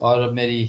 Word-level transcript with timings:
और 0.00 0.20
अब 0.22 0.32
मेरी 0.32 0.64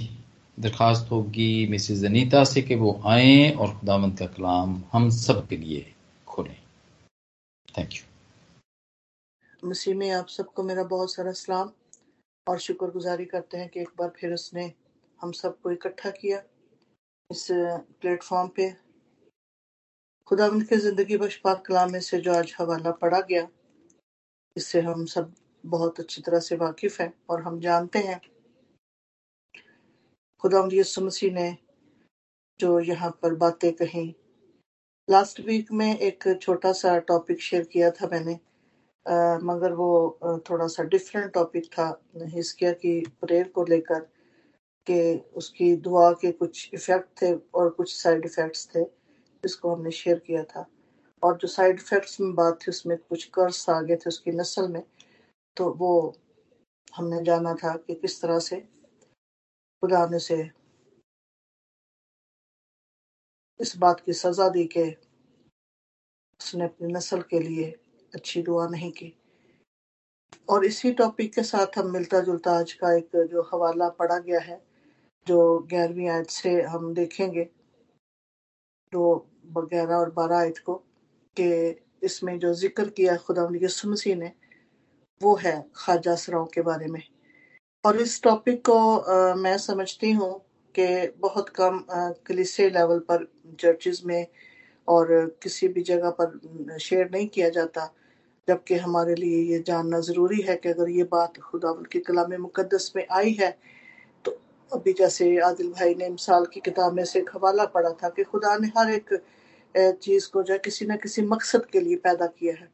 दरख्वास्त 0.58 1.10
होगी 1.10 1.66
मिसिज 1.70 2.04
अनीता 2.04 2.42
से 2.44 2.62
कि 2.62 2.74
वो 2.74 2.92
आए 3.06 3.50
और 3.50 3.74
खुदावंत 3.78 4.18
का 4.18 4.26
कलाम 4.26 4.82
हम 4.92 5.08
सब 5.10 5.46
के 5.48 5.56
लिए 5.56 5.92
खोलें। 6.26 6.56
थैंक 7.68 7.92
यू 7.94 9.68
मसीह 9.68 9.94
में 9.96 10.10
आप 10.10 10.28
सबको 10.28 10.62
मेरा 10.62 10.84
बहुत 10.86 11.12
सारा 11.12 11.32
सलाम 11.32 11.70
और 12.46 12.58
शुक्रगुजारी 12.58 13.24
करते 13.24 13.58
हैं 13.58 13.68
कि 13.68 13.80
एक 13.80 13.88
बार 13.98 14.12
फिर 14.20 14.32
उसने 14.34 14.72
हम 15.20 15.32
सबको 15.32 15.70
इकट्ठा 15.70 16.10
किया 16.10 16.42
इस 17.30 17.46
प्लेटफॉर्म 17.50 18.48
पे। 18.48 18.70
खुदावंत 20.28 20.68
के 20.68 20.76
ज़िंदगी 20.78 21.16
बख्श 21.16 21.36
पाक 21.44 21.64
कलाम 21.66 21.92
में 21.92 22.00
से 22.00 22.20
जो 22.20 22.34
आज 22.34 22.54
हवाला 22.58 22.90
पढ़ा 23.00 23.20
गया, 23.20 23.46
इससे 24.56 24.80
हम 24.80 25.04
सब 25.06 25.32
बहुत 25.64 26.00
अच्छी 26.00 26.22
तरह 26.22 26.40
से 26.40 26.56
वाकिफ 26.56 27.00
हैं 27.00 27.12
और 27.30 27.42
हम 27.42 27.60
जानते 27.60 27.98
हैं 28.00 28.20
खुदा 30.42 30.68
यसु 30.72 31.00
मसीह 31.04 31.32
ने 31.34 31.56
जो 32.60 32.78
यहाँ 32.80 33.10
पर 33.22 33.34
बातें 33.36 33.72
कही। 33.72 34.04
लास्ट 35.08 35.40
वीक 35.46 35.72
में 35.72 35.98
एक 35.98 36.24
छोटा 36.42 36.72
सा 36.72 36.96
टॉपिक 37.08 37.40
शेयर 37.42 37.64
किया 37.72 37.90
था 37.90 38.08
मैंने 38.12 38.38
आ, 39.06 39.38
मगर 39.42 39.72
वो 39.72 40.40
थोड़ा 40.48 40.66
सा 40.66 40.82
डिफरेंट 40.84 41.32
टॉपिक 41.32 41.66
था। 41.72 41.86
हिस्किया 42.34 42.72
की 42.72 43.00
प्रेयर 43.20 43.48
को 43.54 43.64
लेकर 43.64 44.00
के 44.86 45.00
उसकी 45.36 45.74
दुआ 45.76 46.10
के 46.20 46.32
कुछ 46.32 46.70
इफ़ेक्ट 46.74 47.22
थे 47.22 47.32
और 47.54 47.70
कुछ 47.70 47.94
साइड 47.94 48.24
इफेक्ट्स 48.24 48.66
थे 48.74 48.84
जिसको 48.84 49.74
हमने 49.74 49.90
शेयर 49.90 50.18
किया 50.26 50.42
था। 50.44 50.66
और 51.22 51.36
जो 51.36 51.48
साइड 51.48 51.78
इफेक्ट्स 51.80 52.20
में 52.20 52.34
बात 52.34 52.58
थी 52.62 52.70
उसमें 52.70 52.96
कुछ 52.98 53.24
कर्स 53.34 53.68
आ 53.70 53.80
गए 53.80 53.96
थे 53.96 54.08
उसकी 54.08 54.30
नस्ल 54.32 54.68
में 54.68 54.82
तो 55.56 55.70
वो 55.78 55.92
हमने 56.96 57.22
जाना 57.24 57.54
था 57.54 57.74
कि 57.76 57.94
किस 57.94 58.20
तरह 58.22 58.38
से 58.38 58.62
खुदा 59.82 60.04
ने 60.06 60.18
से 60.18 60.36
इस 63.60 63.76
बात 63.76 64.00
की 64.00 64.12
सजा 64.12 64.48
दी 64.48 64.64
कि 64.66 64.82
उसने 66.40 66.64
अपनी 66.64 66.92
नस्ल 66.92 67.20
के 67.22 67.38
लिए 67.40 67.70
अच्छी 68.12 68.42
दुआ 68.42 68.66
नहीं 68.68 68.90
की। 68.92 69.12
और 70.50 70.64
इसी 70.64 70.92
टॉपिक 70.92 71.34
के 71.34 71.42
साथ 71.42 71.78
हम 71.78 71.90
मिलता 71.92 72.20
जुलता 72.20 72.52
आज 72.52 72.72
का 72.72 72.92
एक 72.96 73.16
जो 73.30 73.42
हवाला 73.52 73.88
पढ़ा 73.88 74.18
गया 74.18 74.40
है, 74.40 74.60
जो 75.26 75.58
ग्यारहवीं 75.70 76.08
आयत 76.08 76.30
से 76.30 76.60
हम 76.62 76.92
देखेंगे 76.94 77.44
जो 78.92 79.14
ग्यारह 79.48 79.94
और 79.94 80.10
बारह 80.10 80.36
आयत 80.36 80.58
को, 80.58 80.74
कि 81.36 81.80
इसमें 82.02 82.38
जो 82.38 82.52
ज़िक्र 82.54 82.88
किया 82.90 83.16
खुदा 83.16 83.48
यसु 83.62 83.94
ने, 84.14 84.32
वो 85.20 85.34
है 85.36 85.60
ख्वाजा 85.76 86.14
सराओं 86.16 86.46
के 86.46 86.62
बारे 86.62 86.86
में। 86.86 87.02
और 87.84 88.00
इस 88.00 88.22
टॉपिक 88.22 88.64
को 88.66 88.96
आ, 88.98 89.34
मैं 89.34 89.58
समझती 89.58 90.10
हूँ 90.12 90.32
कि 90.74 91.12
बहुत 91.18 91.48
कम 91.48 91.84
कलिसे 92.26 92.70
लेवल 92.70 92.98
पर 92.98 93.26
चर्चेज 93.60 94.02
में 94.04 94.26
और 94.88 95.38
किसी 95.42 95.68
भी 95.68 95.82
जगह 95.82 96.10
पर 96.20 96.78
शेयर 96.78 97.10
नहीं 97.12 97.28
किया 97.28 97.48
जाता 97.48 97.94
जबकि 98.48 98.74
हमारे 98.74 99.14
लिए 99.14 99.42
ये 99.52 99.58
जानना 99.66 100.00
ज़रूरी 100.00 100.40
है 100.42 100.56
कि 100.56 100.68
अगर 100.68 100.90
ये 100.90 101.04
बात 101.04 101.38
खुदा 101.38 101.72
के 101.92 102.00
कलाम 102.00 102.34
मुकदस 102.42 102.92
में 102.96 103.06
आई 103.12 103.32
है 103.32 103.58
तो 104.24 104.38
अभी 104.72 104.92
जैसे 104.92 105.38
आदिल 105.40 105.70
भाई 105.72 105.94
ने 105.94 106.08
मिसाल 106.08 106.46
की 106.46 106.60
किताब 106.60 106.92
में 106.92 107.04
से 107.04 107.18
एक 107.18 107.30
हवाला 107.34 107.64
पढ़ा 107.66 107.90
था 107.90 108.08
कि 108.08 108.24
खुदा 108.24 108.56
ने 108.58 108.68
हर 108.78 108.92
एक 108.92 109.14
चीज़ 110.02 110.30
को 110.30 110.42
जो 110.42 110.52
है 110.54 110.58
किसी 110.58 110.86
न 110.86 110.96
किसी 110.96 111.22
मकसद 111.22 111.66
के 111.66 111.80
लिए 111.80 111.96
पैदा 111.96 112.26
किया 112.26 112.54
है। 112.54 112.68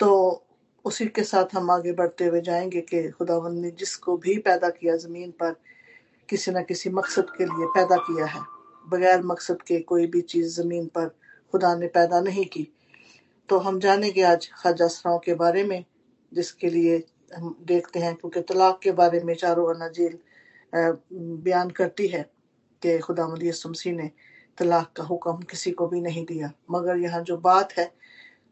तो 0.00 0.43
उसी 0.84 1.06
के 1.06 1.22
साथ 1.22 1.54
हम 1.54 1.70
आगे 1.70 1.92
बढ़ते 1.92 2.24
हुए 2.24 2.40
जाएँगे 2.40 2.80
कि 2.80 3.08
खुदावन 3.08 3.58
ने 3.58 3.70
जिसको 3.70 4.16
भी 4.16 4.36
पैदा 4.38 4.68
किया 4.68 4.96
ज़मीन 4.96 5.30
पर, 5.30 5.54
किसी 6.28 6.50
न 6.50 6.62
किसी 6.62 6.90
मकसद 6.90 7.30
के 7.38 7.44
लिए 7.44 7.66
पैदा 7.74 7.96
किया 7.96 8.26
है। 8.26 8.40
बगैर 8.86 9.22
मकसद 9.22 9.62
के 9.62 9.78
कोई 9.80 10.06
भी 10.06 10.20
चीज़ 10.20 10.60
ज़मीन 10.60 10.86
पर 10.86 11.08
खुदा 11.52 11.74
ने 11.74 11.86
पैदा 11.86 12.20
नहीं 12.20 12.44
की। 12.46 12.68
तो 13.48 13.58
हम 13.58 13.78
जानेंगे 13.80 14.22
आज 14.22 14.48
सराओं 14.66 15.18
के 15.18 15.34
बारे 15.34 15.64
में, 15.64 15.84
जिसके 16.32 16.70
लिए 16.70 17.02
हम 17.36 17.56
देखते 17.62 17.98
हैं, 17.98 18.14
क्योंकि 18.14 18.40
तलाक 18.42 18.78
के 18.82 18.92
बारे 18.92 19.20
में 19.20 19.34
चारों 19.34 19.74
अनाजील 19.74 20.18
बयान 20.74 21.70
करती 21.70 22.06
है 22.08 22.22
कि 22.82 22.98
खुदा 22.98 23.26
मसीह 23.28 23.92
ने 23.92 24.10
तलाक 24.58 24.92
का 24.96 25.04
हुक्म 25.04 25.42
किसी 25.50 25.70
को 25.70 25.86
भी 25.88 26.00
नहीं 26.00 26.24
दिया। 26.26 26.52
मगर 26.70 26.96
यहाँ 26.98 27.22
जो 27.22 27.36
बात 27.38 27.72
है, 27.78 27.90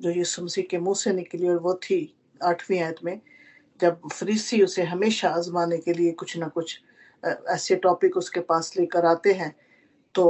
जो 0.03 0.11
ये 0.11 0.25
मसीह 0.43 0.65
के 0.71 0.79
मुँह 0.79 0.95
से 0.95 1.13
निकली 1.13 1.49
और 1.49 1.59
वो 1.59 1.75
थी 1.75 2.01
आठवीं 2.43 2.81
आयत 2.81 3.05
में, 3.05 3.21
जब 3.81 4.09
फरीसी 4.09 4.63
उसे 4.63 4.83
हमेशा 4.85 5.29
आजमाने 5.31 5.79
के 5.79 5.93
लिए 5.93 6.13
कुछ 6.15 6.37
ना 6.37 6.49
कुछ 6.49 6.79
ऐसे 7.23 7.77
टॉपिक 7.77 8.17
उसके 8.17 8.41
पास 8.43 8.73
लेकर 8.77 9.07
आते 9.07 9.33
हैं 9.33 9.55
तो 10.15 10.25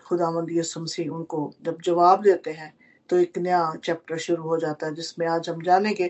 खुदामंद 0.00 0.50
यसुमसी 0.52 1.06
उनको 1.08 1.52
जब 1.64 1.80
जवाब 1.84 2.22
देते 2.22 2.50
हैं 2.52 2.72
तो 3.10 3.18
एक 3.18 3.38
नया 3.38 3.60
चैप्टर 3.84 4.18
शुरू 4.18 4.42
हो 4.42 4.56
जाता 4.58 4.86
है, 4.86 4.94
जिसमें 4.94 5.26
आज 5.26 5.48
हम 5.48 5.62
जानेंगे 5.62 6.08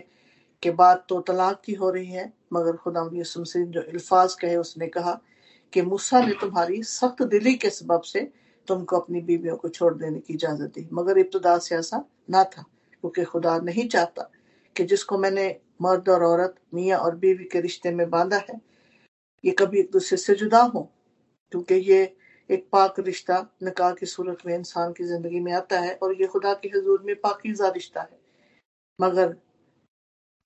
कि 0.63 0.71
बात 0.71 1.05
तो 1.09 1.19
तलाक 1.21 1.61
की 1.65 1.73
हो 1.73 1.89
रही 1.89 2.07
है, 2.07 2.31
मगर 2.53 2.75
खुदा 2.75 3.09
यसुमसी 3.13 3.63
जो 3.65 3.81
अल्फाज 3.81 4.33
कहे, 4.35 4.55
उसने 4.55 4.87
कहा 4.87 5.19
कि 5.73 5.81
मूसा 5.81 6.19
ने 6.21 6.33
तुम्हारी 6.41 6.81
सख्त 6.83 7.21
दिली 7.25 7.53
के 7.55 7.69
सबब 7.69 8.01
से 8.03 8.19
तुमको 8.67 8.97
अपनी 8.97 9.21
बीवियों 9.21 9.55
को 9.57 9.69
छोड़ 9.69 9.93
देने 9.93 10.19
की 10.19 10.33
इजाज़त 10.33 10.73
दी, 10.75 10.87
मगर 10.93 11.17
इब्तदा 11.17 11.57
से 11.57 11.75
ऐसा 11.75 12.03
ना 12.29 12.43
था, 12.45 12.61
क्योंकि 13.03 13.23
खुदा 13.23 13.57
नहीं 13.59 13.87
चाहता 13.89 14.29
कि 14.77 14.83
जिसको 14.83 15.17
मैंने 15.17 15.47
मर्द 15.81 16.09
और 16.09 16.23
औरत, 16.23 16.55
मियाँ 16.73 16.99
और 16.99 17.15
बीवी 17.15 17.43
के 17.43 17.61
रिश्ते 17.61 17.91
में 17.91 18.09
बांधा 18.09 18.37
है, 18.49 18.59
ये 19.43 19.51
कभी 19.51 19.79
एक 19.79 19.91
दूसरे 19.91 20.17
से 20.17 20.35
जुदा 20.35 20.61
हो? 20.61 20.81
क्योंकि 21.51 21.75
ये 21.75 22.03
एक 22.49 22.67
पाक 22.71 22.99
रिश्ता 22.99 23.39
निकाह 23.63 23.93
की 23.93 24.05
सूरत 24.05 24.45
में 24.45 24.53
इंसान 24.55 24.93
की 24.93 25.03
ज़िंदगी 25.03 25.39
में 25.39 25.51
आता 25.53 25.79
है 25.79 25.93
और 26.03 26.13
ये 26.21 26.27
खुदा 26.27 26.53
के 26.53 26.69
हजूर 26.69 27.01
में 27.03 27.15
पाकिजा 27.15 27.69
रिश्ता 27.69 28.01
है। 28.01 28.19
मगर 28.99 29.35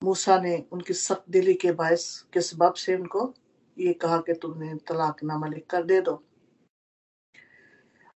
मूसा 0.02 0.38
ने 0.40 0.56
उनकी 0.72 0.94
सख्त 0.94 1.24
दिली 1.30 1.54
के 1.54 1.72
बायस 1.72 2.04
के 2.32 2.40
सबब 2.40 2.74
से 2.74 2.94
उनको 2.96 3.32
ये 3.76 3.92
कहा 3.92 4.18
कि 4.18 4.32
तुमने 4.32 4.74
तलाक 4.88 5.22
नामा 5.24 5.46
लिख 5.46 5.66
कर 5.70 5.82
दे 5.82 6.00
दो। 6.00 6.22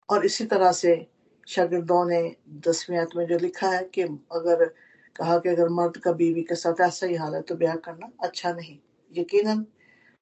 और 0.09 0.25
इसी 0.25 0.45
तरह 0.45 0.71
से 0.71 0.95
शागिर्दों 1.47 2.03
ने 2.05 2.19
दसवीं 2.67 3.05
में 3.15 3.25
जो 3.27 3.37
लिखा 3.37 3.69
है 3.69 3.83
कि 3.83 4.01
अगर 4.01 4.65
कहा 5.17 5.37
कि 5.39 5.49
अगर 5.49 5.69
मर्द 5.71 5.97
का 5.97 6.11
बीवी 6.13 6.41
के 6.43 6.55
साथ 6.55 6.81
ऐसा 6.81 7.07
ही 7.07 7.15
हाल 7.15 7.35
है 7.35 7.41
तो 7.41 7.55
ब्याह 7.55 7.75
करना 7.77 8.11
अच्छा 8.23 8.51
नहीं। 8.53 8.77
यकीनन, 9.11 9.65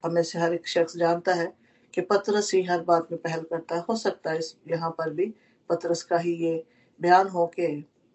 हमें 0.03 0.23
से 0.23 0.39
हर 0.39 0.53
एक 0.53 0.67
शख्स 0.67 0.97
जानता 0.97 1.33
है 1.33 1.51
कि 1.94 2.01
पतरस 2.03 2.53
ही 2.53 2.61
हर 2.63 2.81
बात 2.83 3.07
में 3.11 3.19
पहल 3.22 3.41
करता 3.50 3.75
है। 3.75 3.83
हो 3.89 3.95
सकता 3.97 4.31
है 4.31 4.38
इस 4.39 4.56
यहाँ 4.67 4.89
पर 4.97 5.09
भी 5.13 5.33
पतरस 5.69 6.03
का 6.03 6.17
ही 6.17 6.33
ये 6.35 6.63
बयान 7.00 7.28
हो 7.28 7.45
के 7.56 7.67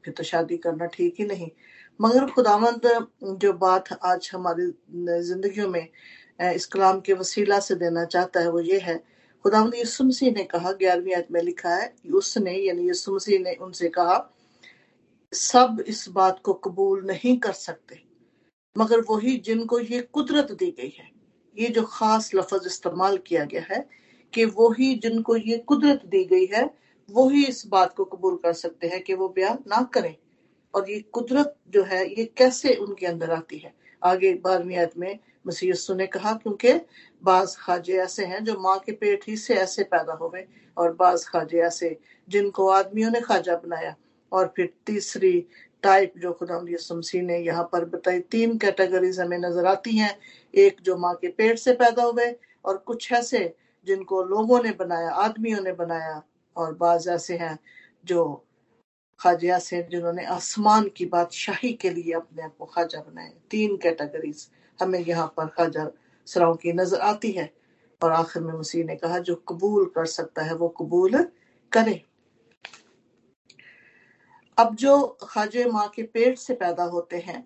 फिर 0.05 0.15
तो 0.17 0.23
शादी 0.25 0.57
करना 0.57 0.87
ठीक 0.89 1.15
ही 1.19 1.27
नहीं। 1.27 1.51
मगर 2.01 2.27
खुदामंद 2.27 3.09
जो 3.37 3.53
बात 3.55 3.93
आज 4.05 4.31
हमारी 4.35 4.67
जिंदगियों 4.93 5.69
में 5.69 5.87
इस 6.45 6.67
कलाम 6.67 7.01
के 7.01 7.13
वसीला 7.13 7.59
से 7.61 7.75
देना 7.75 8.05
चाहता 8.07 8.41
है, 8.41 8.51
वो 8.51 8.61
ये 8.61 8.79
है। 8.79 8.97
खुदा 9.45 9.71
यसु 9.77 10.05
मसीह 10.05 10.33
ने 10.33 10.45
कहा, 10.45 10.73
ग्यारहवीं 10.73 11.15
आयत 11.15 11.29
में 11.33 11.41
लिखा 11.43 11.75
है, 11.75 11.93
उसने, 12.15 12.53
यानी 12.53 12.89
यसु 12.89 13.15
मसीह 13.15 13.39
ने 13.39 13.55
उनसे 13.57 13.89
कहा 13.89 14.17
सब 15.33 15.85
इस 15.89 16.09
बात 16.09 16.41
को 16.45 16.53
कबूल 16.55 17.05
नहीं 17.07 17.37
कर 17.39 17.53
सकते। 17.53 18.01
मगर 18.77 19.01
वही 19.01 19.37
जिनको 19.37 19.79
ये 19.79 20.01
कुदरत 20.03 20.53
दी 20.53 20.71
गई 20.71 20.93
है, 20.99 21.09
ये 21.57 21.69
जो 21.69 21.83
खास 21.83 22.31
लफज 22.35 22.67
इस्तेमाल 22.67 23.17
किया 23.19 23.45
गया 23.45 23.63
है 23.71 23.89
कि 24.33 24.45
वही 24.45 24.95
जिनको 24.95 25.37
ये 25.37 25.59
कुदरत 25.59 26.05
दी 26.07 26.25
गई 26.25 26.47
है, 26.47 26.65
वही 27.09 27.45
इस 27.45 27.67
बात 27.67 27.95
को 27.95 28.05
कबूल 28.05 28.37
कर 28.37 28.53
सकते 28.53 28.87
हैं 28.87 29.03
कि 29.03 29.15
वो 29.15 29.29
ब्याह 29.29 29.55
ना 29.55 29.83
करें। 29.95 30.15
और 30.75 30.91
ये 30.91 31.01
कुदरत 31.01 31.57
जो 31.69 31.83
है, 31.85 32.05
ये 32.09 32.25
कैसे 32.37 32.75
उनके 32.75 33.07
अंदर 33.07 33.31
आती 33.31 33.59
है? 33.59 33.75
आगे 34.03 34.35
बारहवीं 34.35 34.77
आयत 34.77 34.99
में 34.99 35.19
मसीह 35.47 35.95
ने 35.95 36.07
कहा, 36.07 36.33
क्योंकि 36.33 36.73
बाज 37.25 37.57
खाजे 37.57 37.99
ऐसे 37.99 38.25
हैं 38.25 38.45
जो 38.45 38.55
माँ 38.61 38.79
के 38.79 38.93
पेट 38.93 39.25
ही 39.29 39.37
से 39.37 39.55
ऐसे 39.55 39.83
पैदा 39.85 40.13
हो 40.13 40.29
गए 40.29 40.47
और 40.77 40.93
बाज 40.93 41.25
खाजे 41.25 41.61
ऐसे 41.63 41.99
जिनको 42.29 42.69
आदमियों 42.69 43.11
ने 43.11 43.21
खाजा 43.21 43.57
बनाया 43.57 43.95
और 44.33 44.53
फिर 44.57 44.73
तीसरी 44.87 45.47
टाइप 45.83 46.13
जो 46.19 46.33
खुदा 46.33 46.61
मसीह 46.61 47.23
ने 47.23 47.39
यहाँ 47.39 47.69
पर 47.73 47.85
बताई, 47.85 48.21
तीन 48.21 48.57
कैटेगरीज 48.59 49.21
हमें 49.21 49.39
नज़र 49.39 49.67
आती 49.67 49.97
हैं। 49.97 50.15
एक 50.55 50.81
जो 50.83 50.97
माँ 50.97 51.15
के 51.15 51.29
पेट 51.29 51.59
से 51.59 51.73
पैदा 51.73 52.03
हुए 52.03 52.35
और 52.65 52.77
कुछ 52.77 53.13
ऐसे 53.13 53.55
जिनको 53.87 54.23
लोगों 54.23 54.63
ने 54.63 54.71
बनाया, 54.71 55.11
आदमियों 55.11 55.61
ने 55.61 55.73
बनाया 55.73 56.23
और 56.57 56.75
बाज 56.75 57.09
ऐसे 57.09 57.37
हैं 57.37 57.59
जो 58.05 58.47
खाजिया 59.21 59.59
से 59.59 59.83
जिन्होंने 59.91 60.25
आसमान 60.25 60.89
की 60.97 61.05
बादशाही 61.07 61.73
के 61.73 61.91
लिए 61.91 62.13
अपने 62.13 62.43
आप 62.43 62.55
को 62.59 62.65
खाजा 62.65 63.01
बनाया। 63.01 63.33
तीन 63.51 63.77
कैटेगरीज 63.77 64.47
हमें 64.79 64.99
यहाँ 64.99 65.27
पर 65.37 65.47
खाजा 65.47 65.91
सराओं 66.29 66.55
की 66.55 66.73
नज़र 66.73 67.01
आती 67.01 67.31
है। 67.33 67.51
और 68.01 68.13
आखिर 68.13 68.43
में 68.43 68.53
मसीह 68.55 68.85
ने 68.85 68.97
कहा, 68.97 69.19
जो 69.19 69.35
कबूल 69.49 69.85
कर 69.95 70.07
सकता 70.07 70.43
है, 70.43 70.55
वो 70.55 70.69
कबूल 70.69 71.23
करे। 71.73 72.03
अब 74.61 74.75
जो 74.77 74.97
खाजे 75.23 75.65
माँ 75.65 75.89
के 75.89 76.03
पेट 76.05 76.39
से 76.39 76.55
पैदा 76.55 76.85
होते 76.87 77.19
हैं, 77.19 77.45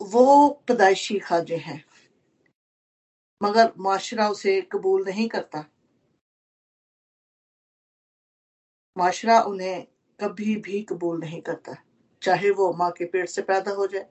वो 0.00 0.48
पैदाइशी 0.68 1.18
खाजे 1.18 1.56
हैं। 1.56 1.82
मगर 3.40 3.72
माशरा 3.78 4.28
उसे 4.28 4.60
कबूल 4.72 5.04
नहीं 5.04 5.28
करता। 5.28 5.64
माशरा 8.96 9.40
उन्हें 9.42 9.86
कभी 10.18 10.54
भी 10.56 10.80
कबूल 10.82 11.20
नहीं 11.20 11.40
करता, 11.40 11.76
चाहे 12.22 12.50
वो 12.50 12.72
माँ 12.72 12.90
के 12.90 13.04
पेट 13.04 13.28
से 13.28 13.42
पैदा 13.42 13.72
हो 13.72 13.86
जाए, 13.86 14.06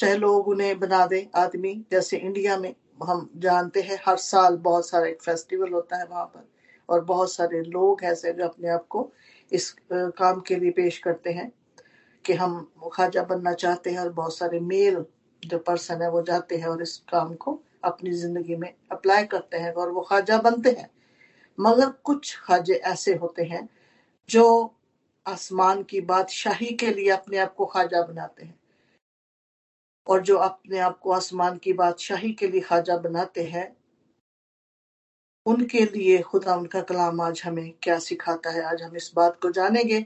चाहे 0.00 0.16
लोग 0.16 0.48
उन्हें 0.48 0.78
बना 0.80 1.04
दे 1.06 1.28
आदमी। 1.36 1.74
जैसे 1.90 2.16
इंडिया 2.18 2.56
में 2.58 2.74
हम 3.00 3.28
जानते 3.38 3.80
हैं, 3.82 3.98
हर 4.06 4.16
साल 4.18 4.56
बहुत 4.58 4.88
सारा 4.88 5.06
एक 5.06 5.22
फेस्टिवल 5.22 5.72
होता 5.72 5.96
है 5.96 6.06
वहाँ 6.06 6.24
पर, 6.26 6.48
और 6.88 7.04
बहुत 7.04 7.32
सारे 7.32 7.62
लोग 7.64 8.04
ऐसे 8.04 8.32
जो 8.32 8.44
अपने 8.44 8.68
आप 8.68 8.86
को 8.88 9.10
इस 9.52 9.70
काम 9.92 10.40
के 10.40 10.56
लिए 10.56 10.70
पेश 10.70 10.98
करते 10.98 11.30
हैं 11.30 11.52
कि 12.24 12.32
हम 12.32 12.72
ख्वाजा 12.94 13.22
बनना 13.22 13.52
चाहते 13.52 13.90
हैं 13.90 13.98
और 13.98 14.12
बहुत 14.12 14.36
सारे 14.36 14.60
मेल 14.60 15.04
जो 15.42 15.58
पर्सन 15.58 16.02
है 16.02 16.10
वो 16.10 16.22
जाते 16.22 16.56
हैं 16.56 16.66
और 16.66 16.82
इस 16.82 16.96
काम 17.08 17.34
को 17.34 17.60
अपनी 17.84 18.10
ज़िंदगी 18.12 18.56
में 18.56 18.74
अप्लाई 18.92 19.24
करते 19.24 19.56
हैं 19.56 19.72
और 19.72 19.90
वो 19.90 20.00
ख्वाजा 20.00 20.38
बनते 20.38 20.70
हैं। 20.70 20.90
मगर 21.58 21.90
कुछ 22.04 22.36
ख्वाजे 22.38 22.74
ऐसे 22.74 23.14
होते 23.14 23.44
हैं 23.44 23.68
जो 24.28 24.74
आसमान 25.26 25.82
की 25.82 26.00
बादशाही 26.00 26.72
के 26.74 26.90
लिए 26.90 27.10
अपने 27.10 27.38
आप 27.38 27.54
को 27.54 27.66
खाजा 27.66 28.02
बनाते 28.02 28.44
हैं 28.44 28.58
और 30.06 30.22
जो 30.22 30.36
अपने 30.36 30.78
आप 30.78 30.98
को 30.98 31.12
आसमान 31.12 31.56
की 31.56 31.72
बादशाही 31.72 32.32
के 32.32 32.48
लिए 32.48 32.60
ख्वाजा 32.60 32.96
बनाते 32.96 33.44
हैं 33.44 33.76
उनके 35.46 35.84
लिए 35.84 36.18
खुदा 36.22 36.56
उनका 36.56 36.80
कलाम 36.80 37.20
आज 37.20 37.42
हमें 37.44 37.72
क्या 37.82 37.98
सिखाता 37.98 38.50
है? 38.50 38.62
आज 38.62 38.82
हम 38.82 38.96
इस 38.96 39.12
बात 39.16 39.38
को 39.42 39.50
जानेंगे 39.50 40.00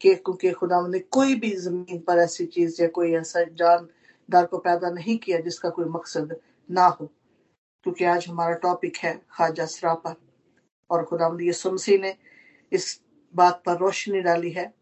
कि 0.00 0.14
क्योंकि 0.14 0.50
खुदा 0.50 0.86
ने 0.86 0.98
कोई 0.98 1.34
भी 1.34 1.50
ज़मीन 1.56 1.98
पर 1.98 2.18
ऐसी 2.18 2.46
चीज़ 2.46 2.82
या 2.82 2.88
कोई 2.88 3.14
ऐसा 3.14 3.42
जानदार 3.42 4.46
को 4.46 4.58
पैदा 4.58 4.90
नहीं 4.90 5.18
किया 5.18 5.40
जिसका 5.40 5.70
कोई 5.70 5.84
मकसद 5.84 6.36
ना 6.70 6.86
हो। 6.86 7.06
क्योंकि 7.82 8.04
आज 8.04 8.26
हमारा 8.28 8.54
टॉपिक 8.54 8.96
है 8.96 9.22
खाजा 9.30 9.66
सरापा। 9.66 10.14
और 10.90 11.04
खुदा 11.04 11.36
यसुमसी 11.40 11.98
ने 11.98 12.16
इस 12.72 13.00
बात 13.34 13.62
पर 13.66 13.76
रोशनी 13.76 14.20
डाली 14.20 14.50
है 14.50 14.74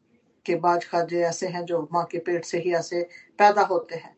कि 0.46 0.54
बाज 0.54 0.84
खाजे 0.84 1.22
ऐसे 1.22 1.48
हैं 1.48 1.64
जो 1.64 1.88
माँ 1.92 2.04
के 2.04 2.18
पेट 2.18 2.44
से 2.44 2.58
ही 2.58 2.74
ऐसे 2.74 3.02
पैदा 3.38 3.62
होते 3.62 3.96
हैं। 3.96 4.16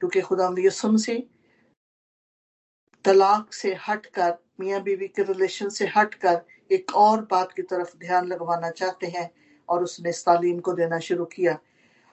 क्योंकि 0.00 0.20
खुदा 0.20 0.54
यसुमसी 0.58 1.30
तलाक 3.04 3.52
से 3.52 3.76
हटकर 3.88 4.43
मियाँ 4.58 4.80
बीवी 4.82 5.08
के 5.08 5.22
रिलेशन 5.22 5.68
से 5.68 5.86
हटकर 5.96 6.40
एक 6.70 6.94
और 6.96 7.20
बात 7.30 7.52
की 7.52 7.62
तरफ़ 7.62 7.96
ध्यान 7.98 8.26
लगवाना 8.26 8.70
चाहते 8.72 9.06
हैं 9.06 9.30
और 9.68 9.82
उसने 9.84 10.10
इस 10.10 10.24
तालीम 10.24 10.58
को 10.60 10.72
देना 10.72 10.98
शुरू 10.98 11.24
किया। 11.26 11.58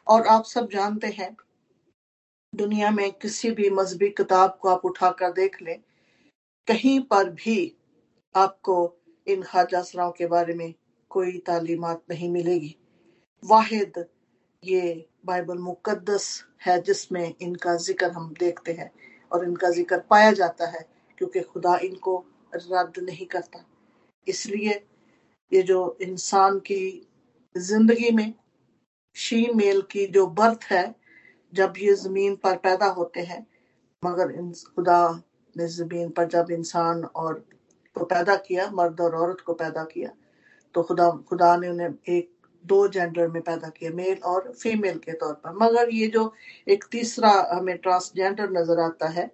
और 0.08 0.28
आप 0.28 0.46
सब 0.46 0.70
जानते 0.70 1.08
हैं, 1.10 1.36
दुनिया 2.54 2.90
में 2.92 3.12
किसी 3.12 3.52
भी 3.52 3.70
मजहबी 3.70 4.10
किताब 4.10 4.58
को 4.62 4.70
आप 4.70 4.86
उठाकर 4.86 5.32
देख 5.32 5.62
लें, 5.62 5.80
कहीं 6.68 7.00
पर 7.02 7.30
भी 7.32 7.74
आपको 8.36 8.76
इन 9.28 9.42
ख्वाजा 9.44 9.82
सराओं 9.82 10.12
के 10.12 10.26
बारे 10.28 10.54
में 10.54 10.74
कोई 11.12 11.38
तालीमत 11.46 12.02
नहीं 12.10 12.30
मिलेगी। 12.30 12.76
वाहिद, 13.44 14.06
ये 14.64 15.10
बाइबल 15.26 15.58
मुकद्दस 15.60 16.28
है 16.66 16.82
जिसमें 16.82 17.34
इनका 17.42 17.76
ज़िक्र 17.78 18.10
हम 18.12 18.34
देखते 18.40 18.74
हैं 18.74 18.92
और 19.32 19.46
इनका 19.46 19.70
ज़िक्र 19.70 19.98
पाया 20.10 20.32
जाता 20.34 20.68
है 20.70 20.86
क्योंकि 21.18 21.42
खुदा 21.44 21.76
इनको 21.84 22.24
रद्द 22.54 23.00
नहीं 23.00 23.26
करता। 23.28 23.64
इसलिए 24.28 24.82
ये 25.52 25.62
जो 25.64 25.98
इंसान 26.02 26.60
की 26.62 27.08
ज़िंदगी 27.56 28.12
में 28.12 28.34
शी 29.16 29.46
मेल 29.56 29.82
की 29.92 30.06
जो 30.08 30.26
बर्थ 30.30 30.64
है, 30.64 30.84
जब 31.54 31.74
ये 31.78 31.94
ज़मीन 31.96 32.36
पर 32.36 32.58
पैदा 32.58 32.86
होते 32.90 33.22
हैं, 33.22 33.46
मगर 34.04 34.32
खुदा 34.76 35.22
ने 35.56 35.68
ज़मीन 35.70 36.10
पर 36.10 36.28
जब 36.28 36.52
इंसान 36.52 37.04
और 37.06 37.34
को 37.96 38.06
पैदा 38.06 38.36
किया, 38.38 38.70
मर्द 38.72 39.02
और 39.02 39.16
औरत 39.16 39.42
को 39.42 39.54
पैदा 39.56 39.84
किया 39.86 40.12
तो 40.76 40.84
खुदा 40.84 41.10
खुदा 41.30 41.56
ने 41.58 41.70
उन्हें 41.70 41.90
एक, 42.10 42.30
दो 42.66 42.88
जेंडर 42.88 43.28
में 43.28 43.42
पैदा 43.42 43.70
किया 43.70 43.92
मेल 43.92 44.18
और 44.26 44.52
फीमेल 44.54 44.98
के 45.00 45.12
तौर 45.14 45.34
पर। 45.36 45.54
मगर 45.56 45.90
ये 45.90 46.08
जो 46.08 46.34
एक 46.68 46.84
तीसरा 46.92 47.32
हमें 47.52 47.78
ट्रांसजेंडर 47.78 48.50
नज़र 48.52 48.80
आता 48.82 49.08
है, 49.10 49.30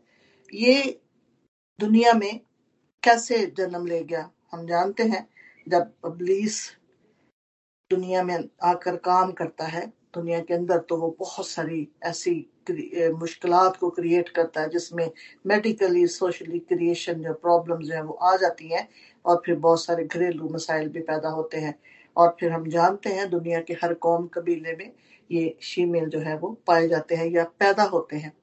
ये 0.54 1.00
दुनिया 1.80 2.14
में 2.14 2.40
कैसे 3.04 3.46
जन्म 3.58 3.86
ले 3.86 4.04
गया? 4.04 4.30
हम 4.52 4.66
जानते 4.68 5.04
हैं, 5.04 5.28
जब 5.68 5.92
अबलीस 6.06 6.60
दुनिया 7.92 8.24
में 8.24 8.38
आकर 8.64 8.96
काम 8.96 9.32
करता 9.32 9.66
है, 9.66 9.86
दुनिया 10.16 10.40
के 10.40 10.54
अंदर 10.54 10.78
तो 10.80 10.98
वो 10.98 11.16
बहुत 11.20 11.48
सारी 11.48 11.88
ऐसी 12.04 12.32
मुश्किल 12.70 13.52
को 13.80 13.90
क्रिएट 13.90 14.30
करता 14.30 14.62
है, 14.62 14.70
जिसमें 14.70 15.12
मेडिकली 15.48 16.06
सोशली 16.08 16.60
क्रिएशन 16.60 17.22
जो 17.24 17.34
प्रॉब्लम्स 17.34 17.90
हैं 17.92 18.02
वो 18.02 18.14
आ 18.14 18.36
जाती 18.36 18.68
हैं 18.68 18.88
और 19.26 19.42
फिर 19.46 19.56
बहुत 19.58 19.84
सारे 19.84 20.04
घरेलू 20.06 20.50
मसाइल 20.50 20.90
भी 20.90 21.00
पैदा 21.02 21.30
होते 21.30 21.58
हैं। 21.58 21.74
और 22.16 22.36
फिर 22.40 22.52
हम 22.52 22.68
जानते 22.70 23.10
हैं, 23.10 23.30
दुनिया 23.30 23.62
के 23.62 23.74
हर 23.74 23.94
कौम 23.94 24.28
कबीले 24.28 24.76
में 24.76 24.92
ये 25.32 25.58
शीमेल 25.62 26.10
जो 26.10 26.20
है 26.20 26.38
वो 26.38 26.50
पाए 26.68 26.88
जाते 26.88 27.16
हैं 27.16 27.28
या 27.28 27.44
पैदा 27.60 27.84
होते 27.84 28.16
हैं। 28.16 28.34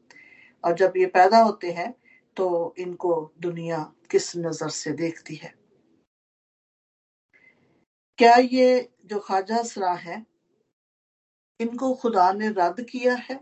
और 0.65 0.75
जब 0.75 0.93
ये 0.97 1.07
पैदा 1.07 1.39
होते 1.39 1.71
हैं 1.71 1.95
तो 2.37 2.75
इनको 2.79 3.33
दुनिया 3.41 3.79
किस 4.11 4.37
नज़र 4.37 4.69
से 4.71 4.91
देखती 4.93 5.35
है? 5.35 5.53
क्या 8.19 8.35
ये 8.35 8.89
जो 9.07 9.19
ख्वाजा 9.19 9.63
सरा 9.63 9.93
है, 9.93 10.25
इनको 11.61 11.93
खुदा 11.95 12.33
ने 12.33 12.49
रद्द 12.49 12.81
किया 12.91 13.15
है? 13.21 13.39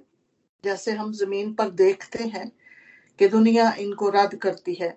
जैसे 0.64 0.92
हम 0.92 1.12
ज़मीन 1.12 1.52
पर 1.54 1.70
देखते 1.70 2.24
हैं 2.24 2.50
कि 3.18 3.28
दुनिया 3.28 3.72
इनको 3.74 4.08
रद्द 4.08 4.36
करती 4.36 4.74
है, 4.74 4.88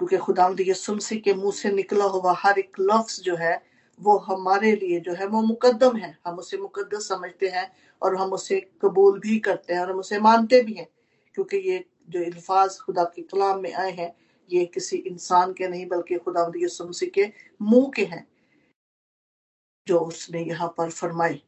क्योंकि 0.00 0.16
खुदा 0.16 0.48
यसुमसी 0.60 1.18
के 1.18 1.34
मुँह 1.34 1.52
से 1.52 1.70
निकला 1.72 2.04
हुआ 2.04 2.34
हर 2.38 2.58
एक 2.58 2.76
लफ्ज 2.80 3.20
जो 3.20 3.36
है, 3.36 3.60
वो 4.00 4.16
हमारे 4.18 4.74
लिए 4.76 5.00
जो 5.00 5.12
है, 5.14 5.26
वो 5.26 5.42
मुकदम 5.42 5.96
है। 5.96 6.16
हम 6.26 6.38
उसे 6.38 6.56
मुकदस 6.58 7.08
समझते 7.08 7.48
हैं 7.48 7.70
और 8.02 8.16
हम 8.16 8.32
उसे 8.32 8.60
कबूल 8.82 9.18
भी 9.20 9.38
करते 9.38 9.74
हैं 9.74 9.80
और 9.80 9.90
हम 9.90 9.98
उसे 9.98 10.18
मानते 10.20 10.62
भी 10.62 10.72
हैं, 10.72 10.88
क्योंकि 11.34 11.56
ये 11.70 11.84
जो 12.08 12.24
अल्फाज 12.24 12.78
खुदा 12.78 13.04
के 13.04 13.22
कलाम 13.22 13.60
में 13.62 13.72
आए 13.74 13.92
हैं 13.92 14.12
ये 14.52 14.64
किसी 14.66 14.96
इंसान 14.96 15.52
के 15.52 15.68
नहीं, 15.68 15.86
बल्कि 15.86 16.16
खुदा 16.16 16.50
यसुमसी 16.56 17.06
के 17.06 17.26
मुँह 17.60 17.90
के 17.96 18.04
हैं, 18.04 18.26
जो 19.86 19.98
उसने 19.98 20.42
यहाँ 20.42 20.68
पर 20.78 20.90
फरमाए। 20.90 21.40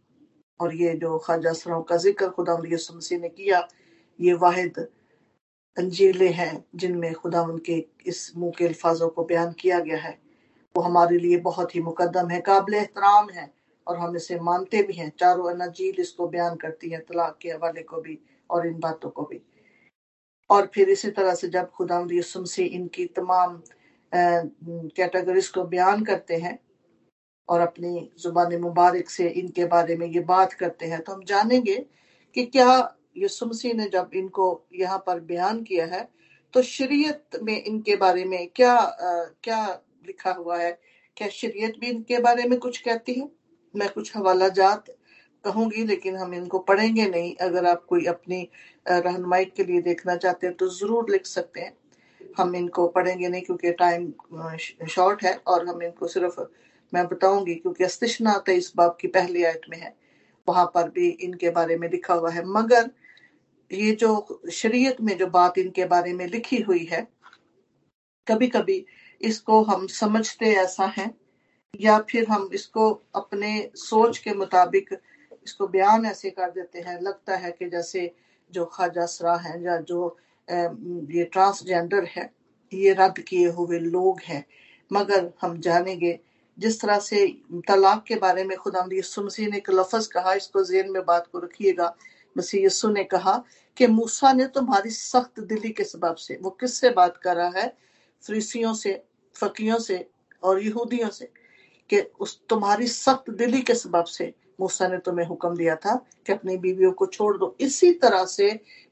और 0.61 0.75
ये 0.75 0.95
जो 0.95 1.19
ख्वाजा 1.19 1.53
सराव 1.53 1.83
का 1.83 1.97
ज़िक्र 1.97 2.29
खुदा 2.29 2.56
यसुमसी 2.67 3.17
ने 3.17 3.29
किया, 3.29 3.69
ये 4.19 4.35
वाहिद 4.35 4.79
अंजीले 5.77 6.29
हैं, 6.29 6.65
जिनमें 6.75 7.12
खुदा 7.15 7.43
उनके 7.43 7.85
इस 8.06 8.37
मुँह 8.37 8.53
के 8.58 8.67
अल्फाजों 8.67 9.08
को 9.08 9.25
बयान 9.25 9.53
किया 9.53 9.79
गया 9.81 9.96
है। 9.96 10.19
वो 10.75 10.82
हमारे 10.82 11.19
लिए 11.19 11.37
बहुत 11.41 11.75
ही 11.75 11.81
मुकदम 11.81 12.31
है, 12.31 12.41
काबिल 12.41 12.75
एहतराम 12.75 13.31
है, 13.31 13.51
और 13.87 13.96
हम 13.96 14.17
इसे 14.17 14.39
मानते 14.41 14.82
भी 14.82 14.93
हैं। 14.93 15.13
चारों 15.19 15.51
अनाजील 15.51 16.01
इसको 16.01 16.29
बयान 16.29 16.56
करती 16.56 16.91
है, 16.91 16.99
तलाक 16.99 17.39
के 17.43 17.49
हवाले 17.49 17.82
को 17.82 18.01
भी 18.01 18.19
और 18.51 18.67
इन 18.67 18.79
बातों 18.81 19.11
को 19.11 19.23
भी। 19.23 19.43
और 20.55 20.70
फिर 20.75 20.89
इसी 20.89 21.11
तरह 21.11 21.34
से 21.34 21.49
जब 21.49 21.70
खुदा 21.70 22.06
यसुम 22.13 22.44
से 22.44 22.65
इनकी 22.79 23.06
तमाम 23.19 23.63
कैटेगरीज 24.15 25.49
को 25.49 25.65
बयान 25.65 26.05
करते 26.05 26.37
हैं 26.37 26.58
और 27.49 27.61
अपनी 27.61 28.11
ज़ुबान 28.19 28.56
मुबारक 28.61 29.11
से 29.11 29.29
इनके 29.41 29.65
बारे 29.67 29.96
में 29.96 30.06
ये 30.06 30.20
बात 30.20 30.53
करते 30.53 30.87
हैं 30.87 31.01
तो 31.03 31.13
हम 31.13 31.25
जानेंगे 31.25 31.77
कि 32.37 32.44
क्या 32.46 32.96
यसुमसी 33.19 33.73
ने 33.73 33.89
जब 33.89 34.11
इनको 34.15 34.46
यहाँ 34.75 34.99
पर 35.06 35.20
बयान 35.20 35.63
किया 35.63 35.87
है 35.87 36.08
तो 36.55 36.63
शरीयत 36.63 37.39
में 37.43 37.56
इनके 37.63 37.96
बारे 37.96 38.25
में 38.25 38.49
क्या 38.56 38.73
आ, 38.73 39.25
क्या 39.43 39.81
लिखा 40.06 40.31
हुआ 40.31 40.58
है? 40.58 40.79
क्या 41.17 41.29
शरीयत 41.29 41.79
भी 41.81 41.87
इनके 41.87 42.19
बारे 42.19 42.44
में 42.49 42.58
कुछ 42.58 42.79
कहती 42.79 43.13
है? 43.15 43.29
मैं 43.75 43.89
कुछ 43.89 44.17
हवाला 44.17 44.49
जात 44.49 44.91
कहूँगी 45.44 45.84
लेकिन 45.84 46.17
हम 46.17 46.34
इनको 46.34 46.58
पढ़ेंगे 46.58 47.06
नहीं। 47.06 47.34
अगर 47.37 47.67
आप 47.67 47.84
कोई 47.89 48.05
अपनी 48.06 48.49
रहनुमाई 48.86 49.44
के 49.46 49.64
लिए 49.64 49.81
देखना 49.82 50.17
चाहते 50.17 50.46
हैं 50.46 50.56
तो 50.56 50.69
ज़रूर 50.70 51.10
लिख 51.10 51.26
सकते 51.26 51.60
हैं। 51.60 51.76
हम 52.38 52.55
इनको 52.56 52.86
पढ़ेंगे 52.88 53.29
नहीं 53.29 53.43
क्योंकि 53.43 53.72
टाइम 53.74 54.12
शॉर्ट 54.88 55.22
है 55.24 55.34
और 55.46 55.67
हम 55.69 55.82
इनको 55.82 56.06
सिर्फ़, 56.08 56.41
मैं 56.93 57.06
बताऊँगी 57.08 57.55
क्योंकि 57.55 57.84
अस्तिशना 57.84 58.43
इस 58.50 58.72
बाब 58.76 58.96
की 59.00 59.08
पहली 59.08 59.44
आयत 59.44 59.60
में 59.70 59.79
है। 59.79 59.94
वहाँ 60.48 60.64
पर 60.74 60.88
भी 60.91 61.08
इनके 61.08 61.50
बारे 61.50 61.76
में 61.76 61.88
लिखा 61.91 62.14
हुआ 62.14 62.31
है। 62.31 62.44
मगर 62.46 62.91
ये 63.70 63.91
जो 63.93 64.41
शरीयत 64.53 65.00
में 65.00 65.17
जो 65.19 65.26
बात 65.29 65.58
इनके 65.58 65.84
बारे 65.86 66.12
में 66.12 66.26
लिखी 66.26 66.60
हुई 66.60 66.84
है 66.84 67.06
कभी 68.26 68.46
कभी 68.48 68.84
इसको 69.20 69.62
हम 69.62 69.86
समझते 69.86 70.53
ऐसा 70.56 70.84
है 70.96 71.10
या 71.74 71.98
फिर 72.10 72.26
हम 72.29 72.48
इसको 72.55 72.91
अपने 73.14 73.70
सोच 73.76 74.19
के 74.19 74.34
मुताबिक 74.34 74.91
इसको 75.46 75.67
बयान 75.69 76.06
ऐसे 76.06 76.31
कर 76.31 76.50
देते 76.50 76.81
हैं। 76.81 77.00
लगता 77.00 77.36
है 77.36 77.50
कि 77.53 77.69
जैसे 77.70 78.06
जो 78.55 78.65
ख्वाजा 78.75 79.06
सरा 79.06 79.37
है 79.37 79.63
या 79.65 79.77
जो 79.82 80.17
ये 80.49 81.25
ट्रांसजेंडर 81.32 82.05
है, 82.06 82.31
ये 82.73 82.93
रद्द 82.93 83.19
किए 83.20 83.49
हुए 83.51 83.79
लोग 83.81 84.20
हैं। 84.25 84.44
मगर 84.91 85.31
हम 85.43 85.58
जानेंगे 85.61 86.19
जिस 86.58 86.81
तरह 86.81 86.99
से 87.01 87.27
तलाक 87.69 88.05
के 88.08 88.17
बारे 88.17 88.44
में 88.44 88.56
खुदा 88.58 88.87
यसु 88.93 89.23
मसीह 89.23 89.49
ने 89.49 89.56
एक 89.56 89.70
लफज 89.70 90.06
कहा, 90.06 90.34
इसको 90.34 90.65
जेन 90.65 90.91
में 90.91 91.05
बात 91.05 91.27
को 91.32 91.39
रखिएगा। 91.39 91.94
मसीह 92.37 92.65
यसु 92.67 92.89
ने 92.91 93.05
कहा 93.05 93.43
कि 93.77 93.87
मूसा 93.87 94.32
ने 94.32 94.46
तुम्हारी 94.49 94.91
सख्त 94.91 95.41
दिली 95.43 95.70
के 95.70 95.84
सबब 95.84 96.15
से, 96.17 96.39
वो 96.43 96.51
किससे 96.51 96.91
बात 96.91 97.17
कर 97.17 97.37
रहा 97.37 97.61
है? 97.61 97.73
फ्रीसियों 98.23 98.75
से, 98.75 99.03
फकीयों 99.37 99.79
से 99.79 100.06
और 100.43 100.63
यहूदियों 100.63 101.08
से 101.11 101.29
कि 101.91 102.01
उस 102.20 102.41
तुम्हारी 102.49 102.87
सख्त 102.87 103.31
दिली 103.31 103.61
के 103.63 103.75
सबब 103.75 104.05
से 104.05 104.32
मूसा 104.61 104.89
ने 104.89 104.99
तुम्हें 104.99 105.27
हुक्म 105.27 105.56
दिया 105.56 105.75
था 105.77 105.94
कि 106.27 106.32
अपनी 106.32 106.56
बीवियों 106.56 106.93
को 106.93 107.06
छोड़ 107.06 107.37
दो। 107.39 107.55
इसी 107.61 107.93
तरह 107.94 108.25
से 108.25 108.49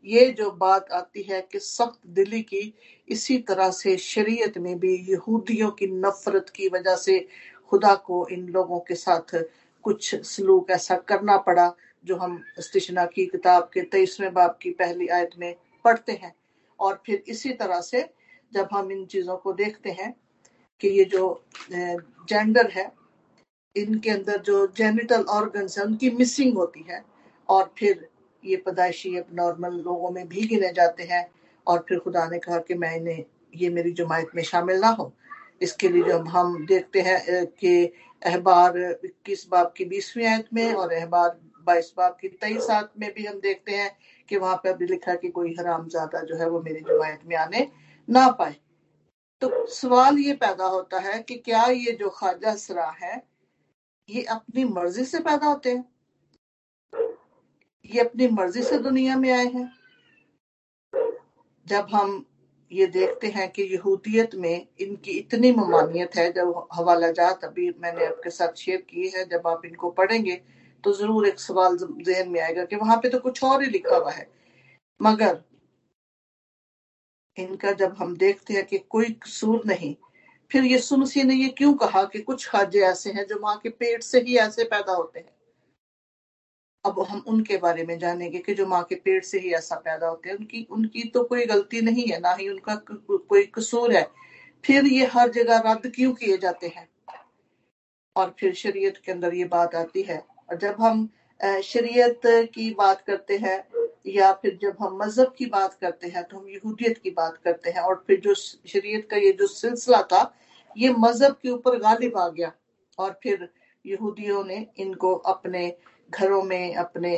ये 0.07 0.31
जो 0.31 0.51
बात 0.51 0.93
आती 0.93 1.23
है 1.23 1.41
कि 1.53 1.59
सख्त 1.59 2.07
दिली 2.07 2.43
की, 2.43 2.75
इसी 3.09 3.39
तरह 3.39 3.71
से 3.71 3.97
शरीयत 3.97 4.59
में 4.59 4.79
भी 4.79 4.95
यहूदियों 5.11 5.71
की 5.71 5.87
नफरत 5.87 6.51
की 6.57 6.69
वजह 6.69 6.97
से 6.97 7.19
खुदा 7.71 7.95
को 7.97 8.27
इन 8.29 8.47
लोगों 8.49 8.79
के 8.81 8.95
साथ 8.95 9.35
कुछ 9.85 10.15
सलूक 10.15 10.71
ऐसा 10.71 10.97
करना 11.09 11.37
पड़ा, 11.37 11.73
जो 12.05 12.17
हम 12.17 12.41
स्टिशना 12.59 13.05
की 13.05 13.27
किताब 13.27 13.71
के 13.75 13.81
तेईसवें 13.83 14.33
बाब 14.35 14.59
की 14.63 14.71
पहली 14.71 15.07
आयत 15.09 15.31
में 15.39 15.55
पढ़ते 15.85 16.13
हैं। 16.13 16.35
और 16.81 17.03
फिर 17.07 17.23
इसी 17.29 17.53
तरह 17.53 17.81
से 17.81 18.09
जब 18.53 18.69
हम 18.73 18.93
इन 18.93 19.05
चीज़ों 19.07 19.37
को 19.37 19.53
देखते 19.53 19.91
हैं 19.91 20.15
कि 20.81 20.89
ये 20.89 21.05
जो 21.05 21.45
जेंडर 21.73 22.71
है 22.71 22.91
इनके 23.77 24.11
अंदर 24.11 24.41
जो 24.41 24.67
जेनिटल 24.77 25.23
ऑर्गन्स 25.31 25.79
है, 25.79 25.85
उनकी 25.85 26.11
मिसिंग 26.11 26.57
होती 26.57 26.85
है 26.89 27.05
और 27.49 27.73
फिर 27.79 28.09
ये 28.45 28.57
पैदाइशी 28.57 29.17
अब 29.17 29.27
नॉर्मल 29.33 29.73
लोगों 29.85 30.11
में 30.11 30.27
भी 30.29 30.47
गिने 30.47 30.73
जाते 30.73 31.03
हैं 31.03 31.27
और 31.67 31.85
फिर 31.89 31.99
खुदा 31.99 32.27
ने 32.29 32.39
कहा 32.39 32.59
कि 32.59 32.75
मैं 32.75 32.97
इन्हें, 32.97 33.25
ये 33.57 33.69
मेरी 33.71 33.93
जमायत 33.93 34.31
में 34.35 34.43
शामिल 34.43 34.81
ना 34.81 34.89
हो। 34.89 35.13
इसके 35.63 35.89
लिए 35.89 36.03
जब 36.03 36.29
हम 36.29 36.65
देखते 36.67 37.01
हैं 37.01 37.47
कि 37.47 37.85
अहबार 38.23 38.79
इक्कीस 39.05 39.47
बाब 39.51 39.73
की 39.77 39.85
बीसवीं 39.85 40.27
आयत 40.27 40.49
में 40.55 40.73
और 40.75 40.93
अहबार 40.93 41.39
बाईस 41.67 41.93
बाब 41.97 42.17
की 42.21 42.29
तेईस 42.29 42.71
आयत 42.71 42.89
में 42.99 43.13
भी 43.15 43.25
हम 43.27 43.39
देखते 43.41 43.73
हैं 43.73 43.91
कि 44.29 44.37
वहाँ 44.37 44.57
पर 44.57 44.69
अभी 44.69 44.87
लिखा 44.87 45.15
कि 45.15 45.29
कोई 45.29 45.55
हराम 45.59 45.89
ज़्यादा 45.89 46.21
जो 46.21 46.37
है 46.37 46.49
वो 46.49 46.61
मेरी 46.63 46.81
जमायत 46.81 47.21
में 47.27 47.37
आने 47.37 47.67
ना 48.09 48.29
पाए। 48.31 48.57
तो 49.43 49.67
सवाल 49.67 50.19
ये 50.19 50.33
पैदा 50.33 50.67
होता 50.67 50.99
है 51.01 51.19
कि 51.23 51.35
क्या 51.35 51.65
ये 51.65 51.93
जो 51.93 52.09
ख्वाजा 52.11 52.55
सरा 52.55 52.91
है 53.03 53.23
ये 54.09 54.23
अपनी 54.23 54.65
मर्ज़ी 54.65 55.05
से 55.05 55.19
पैदा 55.21 55.47
होते 55.47 55.71
हैं। 55.71 55.85
ये 57.85 58.01
अपनी 58.01 58.29
मर्ज़ी 58.29 58.63
से 58.63 58.79
दुनिया 58.79 59.17
में 59.17 59.31
आए 59.33 59.47
हैं। 59.47 59.71
जब 61.67 61.87
हम 61.93 62.25
ये 62.73 62.87
देखते 62.87 63.27
हैं 63.27 63.49
कि 63.51 63.63
यहूदियत 63.63 64.35
में 64.35 64.67
इनकी 64.81 65.11
इतनी 65.11 65.53
ममानियत 65.53 66.17
है, 66.17 66.33
जब 66.33 66.69
हवाला 66.73 67.11
जात 67.11 67.45
अभी 67.45 67.71
मैंने 67.81 68.07
आपके 68.07 68.31
साथ 68.31 68.55
शेयर 68.55 68.81
की 68.81 69.09
है, 69.09 69.25
जब 69.29 69.47
आप 69.47 69.65
इनको 69.65 69.91
पढ़ेंगे 69.91 70.41
तो 70.85 70.93
ज़रूर 70.93 71.27
एक 71.29 71.41
सवाल 71.41 71.77
जहन 71.81 72.29
में 72.29 72.41
आएगा 72.41 72.65
कि 72.65 72.77
वहाँ 72.77 72.97
पे 72.97 73.09
तो 73.09 73.19
कुछ 73.19 73.43
और 73.45 73.63
ही 73.63 73.69
लिखा 73.71 73.97
हुआ 73.97 74.13
है। 74.13 74.31
मगर 75.01 75.43
इनका 77.37 77.73
जब 77.73 77.95
हम 77.99 78.17
देखते 78.17 78.55
हैं 78.55 78.65
कि 78.67 78.79
कोई 78.79 79.11
कसूर 79.23 79.63
नहीं 79.67 79.95
फिर 80.53 80.65
ये 80.65 80.79
सुनसी 80.79 81.23
ने 81.25 81.35
ये 81.35 81.49
क्यों 81.49 81.75
कहा 81.75 82.05
कि 82.05 82.21
कुछ 82.21 82.49
खाजे 82.49 82.81
ऐसे 82.81 83.11
हैं 83.13 83.27
जो 83.27 83.39
माँ 83.41 83.57
के 83.59 83.69
पेट 83.69 84.03
से 84.03 84.21
ही 84.21 84.37
ऐसे 84.37 84.65
पैदा 84.65 84.93
होते 84.93 85.21
हैं? 85.21 85.31
अब 86.85 87.01
हम 87.01 87.25
उनके 87.27 87.57
बारे 87.57 87.85
में 87.85 87.99
जानेंगे 87.99 88.39
कि 88.39 88.55
जो 88.55 88.67
माँ 88.67 88.83
के 88.85 88.95
पेट 88.95 89.25
से 89.25 89.39
ही 89.39 89.53
ऐसा 89.53 89.77
पैदा 89.77 90.07
होते 90.07 90.29
हैं, 90.31 90.37
उनकी 90.37 90.67
उनकी 90.71 91.05
तो 91.05 91.23
कोई 91.25 91.47
गलती 91.47 91.81
नहीं 91.81 92.07
है, 92.07 92.21
ना 92.21 92.33
ही 92.33 92.49
उनका 92.49 92.75
कोई 92.85 93.45
कसूर 93.47 93.93
है। 93.93 94.07
फिर 94.65 94.87
ये 94.87 95.07
हर 95.07 95.31
जगह 95.31 95.63
रद्द 95.67 95.91
क्यों 95.95 96.13
किए 96.13 96.37
जाते 96.39 96.67
हैं? 96.67 96.89
और 98.17 98.35
फिर 98.39 98.55
शरीयत 98.55 98.97
के 98.97 99.13
अंदर 99.13 99.35
ये 99.35 99.45
बात 99.45 99.75
आती 99.75 100.03
है। 100.03 100.19
और 100.51 100.57
जब 100.57 100.77
हम 100.81 101.09
शरीयत 101.65 102.21
की 102.27 102.71
बात 102.75 103.01
करते 103.01 103.37
हैं 103.37 103.59
या 104.05 104.33
फिर 104.33 104.59
जब 104.63 104.77
हम 104.81 104.99
मज़हब 105.03 105.35
की 105.39 105.47
बात 105.47 105.75
करते 105.81 106.09
हैं 106.09 106.23
तो 106.25 106.37
हम 106.39 106.49
यहूदियत 106.49 106.99
की 106.99 107.11
बात 107.11 107.37
करते 107.45 107.71
हैं, 107.71 107.81
और 107.81 108.03
फिर 108.07 108.21
जो 108.21 108.35
शरीयत 108.35 109.09
का 109.11 109.17
ये 109.17 109.33
जो 109.33 109.47
सिलसिला 109.47 110.03
था, 110.03 110.23
ये 110.77 110.91
मज़हब 110.91 111.39
के 111.43 111.51
ऊपर 111.51 111.79
गालिब 111.79 112.17
आ 112.19 112.29
गया। 112.29 112.53
और 112.99 113.19
फिर 113.23 113.49
यहूदियों 113.85 114.45
ने 114.45 114.67
इनको 114.79 115.15
अपने 115.15 115.77
घरों 116.11 116.43
में, 116.43 116.75
अपने 116.75 117.17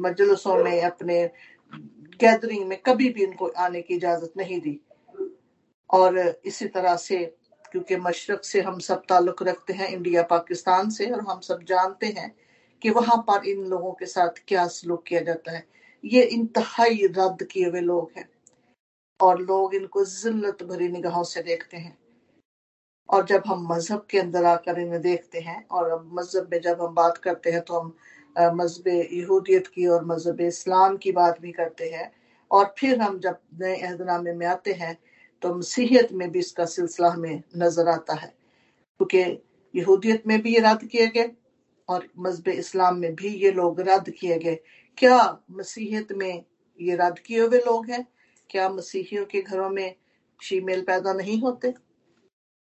मजलसों 0.00 0.56
में, 0.64 0.82
अपने 0.82 1.24
गैदरिंग 2.20 2.66
में 2.66 2.78
कभी 2.82 3.08
भी 3.10 3.24
इनको 3.24 3.46
आने 3.58 3.82
की 3.82 3.94
इजाज़त 3.94 4.32
नहीं 4.36 4.60
दी। 4.60 4.80
और 5.90 6.18
इसी 6.18 6.66
तरह 6.68 6.96
से, 6.96 7.24
क्योंकि 7.72 7.96
मशरक 7.96 8.44
से 8.44 8.60
हम 8.60 8.78
सब 8.78 9.02
ताल्लुक 9.08 9.42
रखते 9.42 9.72
हैं 9.72 9.88
इंडिया, 9.88 10.22
पाकिस्तान 10.22 10.90
से, 10.90 11.10
और 11.10 11.20
हम 11.20 11.40
सब 11.40 11.62
जानते 11.68 12.06
हैं 12.18 12.34
कि 12.82 12.90
वहाँ 12.90 13.16
पर 13.28 13.46
इन 13.48 13.64
लोगों 13.64 13.92
के 13.92 14.06
साथ 14.06 14.42
क्या 14.48 14.66
सलूक 14.68 15.04
किया 15.04 15.20
जाता 15.20 15.52
है। 15.52 15.64
ये 16.06 16.22
इंतहाई 16.24 17.06
रद्द 17.08 17.42
किए 17.42 17.68
हुए 17.68 17.80
लोग 17.82 18.10
हैं। 18.16 18.28
और 19.20 19.40
लोग 19.42 19.74
इनको 19.74 20.04
जिल्लत 20.06 20.62
भरी 20.62 20.88
निगाहों 20.88 21.22
से 21.24 21.42
देखते 21.42 21.76
हैं। 21.76 21.96
और 23.08 23.24
जब 23.26 23.42
हम 23.46 23.66
मज़हब 23.70 24.06
के 24.10 24.18
अंदर 24.18 24.44
आकर 24.44 24.78
इन्हें 24.80 25.00
देखते 25.02 25.40
हैं, 25.40 25.66
और 25.68 25.90
अब 25.90 26.10
मज़हब 26.14 26.48
में 26.52 26.60
जब 26.60 26.82
हम 26.82 26.94
बात 26.94 27.18
करते 27.18 27.50
हैं 27.50 27.60
तो 27.62 27.80
हम 27.80 27.94
मज़हब 28.56 28.88
यहूदियत 28.88 29.66
की 29.66 29.86
और 29.86 30.04
मज़हब 30.04 30.40
इस्लाम 30.42 30.96
की 30.96 31.12
बात 31.12 31.40
भी 31.40 31.52
करते 31.52 31.88
हैं। 31.90 32.10
और 32.50 32.74
फिर 32.78 33.00
हम 33.00 33.18
जब 33.20 33.38
नए 33.60 33.76
अहदनामे 33.76 34.32
में 34.34 34.46
आते 34.46 34.72
हैं 34.74 34.96
तो 35.42 35.54
मसीहत 35.54 36.12
में 36.12 36.30
भी 36.30 36.38
इसका 36.38 36.64
सिलसिला 36.66 37.08
हमें 37.08 37.42
नज़र 37.56 37.88
आता 37.88 38.14
है। 38.14 38.28
क्योंकि 38.28 39.22
यहूदियत 39.74 40.26
में 40.26 40.40
भी 40.42 40.54
ये 40.54 40.60
रद्द 40.62 40.84
किए 40.86 41.06
गए, 41.08 41.30
और 41.88 42.06
मज़हब 42.18 42.48
इस्लाम 42.50 42.96
में 42.98 43.14
भी 43.14 43.28
ये 43.36 43.50
लोग 43.52 43.80
रद्द 43.80 44.10
किए 44.10 44.38
गए। 44.38 44.58
क्या 44.98 45.38
मसीहत 45.50 46.12
में 46.12 46.44
ये 46.80 46.96
रद्द 46.96 47.18
किए 47.18 47.40
हुए 47.40 47.58
लोग 47.58 47.90
हैं? 47.90 48.06
क्या 48.50 48.68
मसीहियों 48.68 49.24
के 49.24 49.42
घरों 49.42 49.68
में 49.70 49.94
शीमेल 50.42 50.82
पैदा 50.82 51.12
नहीं 51.12 51.40
होते? 51.40 51.68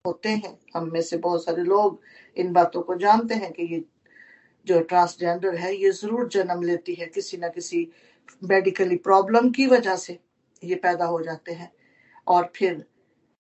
होते 0.06 0.30
हैं। 0.30 0.58
हम 0.76 0.90
में 0.94 1.02
से 1.02 1.18
बहुत 1.18 1.46
सारे 1.46 1.64
लोग 1.64 2.02
इन 2.38 2.54
बातों 2.54 2.82
को 2.82 2.96
जानते 2.96 3.36
हैं 3.36 3.52
कि 3.52 3.64
ये 3.64 3.84
जो 4.68 4.80
ट्रांसजेंडर 4.82 5.56
है, 5.56 5.76
ये 5.76 5.92
ज़रूर 5.92 6.28
जन्म 6.28 6.62
लेती 6.64 6.94
है 6.94 7.08
किसी 7.08 7.38
ना 7.38 7.48
किसी 7.48 7.88
मेडिकली 8.44 8.96
प्रॉब्लम 8.96 9.50
की 9.50 9.68
वजह 9.68 9.96
से 9.96 10.20
ये 10.64 10.76
पैदा 10.76 11.06
हो 11.06 11.22
जाते 11.22 11.52
हैं। 11.52 11.72
और 12.28 12.52
फिर 12.56 12.86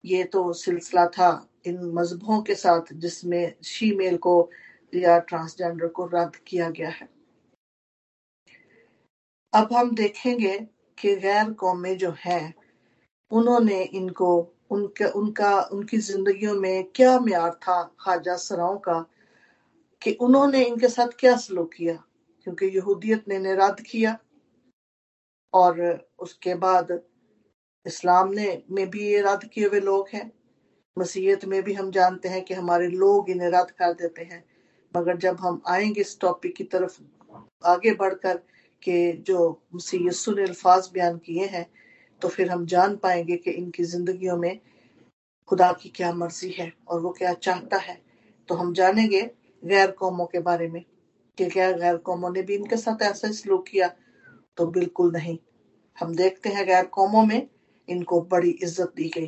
ये 0.05 0.23
तो 0.23 0.53
सिलसिला 0.53 1.05
था 1.07 1.49
इन 1.65 1.79
मजहबों 1.83 2.41
के 2.41 2.55
साथ 2.55 2.93
जिसमें 2.93 3.53
शीमेल 3.63 4.17
को 4.17 4.51
या 4.95 5.19
ट्रांसजेंडर 5.19 5.87
को 5.87 6.05
रद्द 6.05 6.35
किया 6.47 6.69
गया 6.69 6.89
है। 6.89 7.12
अब 9.53 9.73
हम 9.73 9.95
देखेंगे 9.95 10.67
कि 10.99 11.15
गैर 11.15 11.53
कौमें 11.53 11.97
जो 11.97 12.15
हैं, 12.19 12.53
उन्होंने 13.31 13.83
इनको, 13.83 14.53
उनके, 14.69 15.05
उनका, 15.05 15.61
उनकी 15.61 15.97
जिंदगियों 15.97 16.55
में 16.55 16.83
क्या 16.95 17.19
म्यार 17.19 17.51
था 17.51 17.83
ख्वाजा 17.83 18.35
सराओं 18.35 18.77
का 18.77 19.05
कि 20.01 20.13
उन्होंने 20.13 20.63
इनके 20.63 20.87
साथ 20.87 21.07
क्या 21.19 21.37
सलूक 21.37 21.73
किया? 21.73 22.03
क्योंकि 22.43 22.65
यहूदियत 22.65 23.27
ने 23.27 23.39
निराद 23.39 23.81
किया 23.81 24.19
और 25.53 26.05
उसके 26.19 26.55
बाद 26.55 27.01
इस्लाम 27.85 28.29
ने, 28.29 28.63
में 28.71 28.89
भी 28.89 29.07
ये 29.07 29.21
रद्द 29.21 29.45
किए 29.45 29.67
हुए 29.67 29.79
लोग 29.79 30.07
हैं। 30.13 30.31
मसीहत 30.99 31.45
में 31.45 31.63
भी 31.63 31.73
हम 31.73 31.91
जानते 31.91 32.29
हैं 32.29 32.45
कि 32.45 32.53
हमारे 32.53 32.87
लोग 32.87 33.29
इन्हें 33.29 33.49
रद्द 33.49 33.71
कर 33.71 33.93
देते 33.93 34.23
हैं। 34.23 34.45
मगर 34.97 35.17
जब 35.17 35.37
हम 35.39 35.61
आएँगे 35.67 36.01
इस 36.01 36.19
टॉपिक 36.19 36.55
की 36.55 36.63
तरफ़ 36.63 37.01
आगे 37.65 37.93
बढ़कर 37.93 38.41
के 38.83 39.11
जो 39.23 39.37
मसीह 39.75 40.09
ने 40.29 40.43
अल्फाज 40.43 40.89
बयान 40.93 41.17
किए 41.17 41.45
हैं 41.47 41.65
तो 42.21 42.27
फिर 42.29 42.49
हम 42.51 42.65
जान 42.65 42.95
पाएँगे 42.97 43.35
कि 43.37 43.51
इनकी 43.51 43.83
जिंदगियों 43.85 44.37
में 44.37 44.59
खुदा 45.49 45.71
की 45.73 45.89
क्या 45.89 46.11
मर्ज़ी 46.13 46.49
है 46.51 46.71
और 46.87 46.99
वो 47.01 47.09
क्या 47.11 47.33
चाहता 47.35 47.77
है। 47.77 48.01
तो 48.49 48.55
हम 48.55 48.73
जानेंगे 48.73 49.21
गैर 49.63 49.91
कौमों 49.91 50.25
के 50.25 50.39
बारे 50.41 50.67
में 50.67 50.83
कि 51.37 51.45
क्या 51.49 51.71
गैर 51.73 51.97
कौमों 51.99 52.29
ने 52.29 52.41
भी 52.41 52.55
इनके 52.55 52.77
साथ 52.77 53.01
ऐसा 53.01 53.31
सलूक 53.31 53.65
किया 53.67 53.91
तो 54.57 54.67
बिल्कुल 54.69 55.11
नहीं। 55.11 55.37
हम 55.97 56.15
देखते 56.15 56.49
हैं 56.49 56.65
गैर 56.67 56.85
कौमों 56.87 57.25
में 57.25 57.47
इनको 57.87 58.21
बड़ी 58.31 58.49
इज़्ज़त 58.51 58.93
दी 58.95 59.09
गई। 59.09 59.27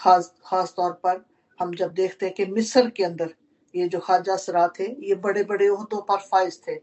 खास 0.00 0.32
खास 0.46 0.74
तौर 0.76 0.92
पर 1.04 1.24
हम 1.58 1.74
जब 1.74 1.92
देखते 1.94 2.26
हैं 2.26 2.34
कि 2.34 2.46
मिस्र 2.46 2.88
के 2.90 3.04
अंदर 3.04 3.34
ये 3.74 3.88
जो 3.88 3.98
ख्वाजा 4.00 4.36
सरा 4.36 4.66
थे, 4.78 4.84
ये 4.84 5.14
बड़े 5.16 5.42
बड़े 5.44 5.68
उहदों 5.68 6.00
पर 6.02 6.18
फाइज 6.22 6.60
थे 6.68 6.76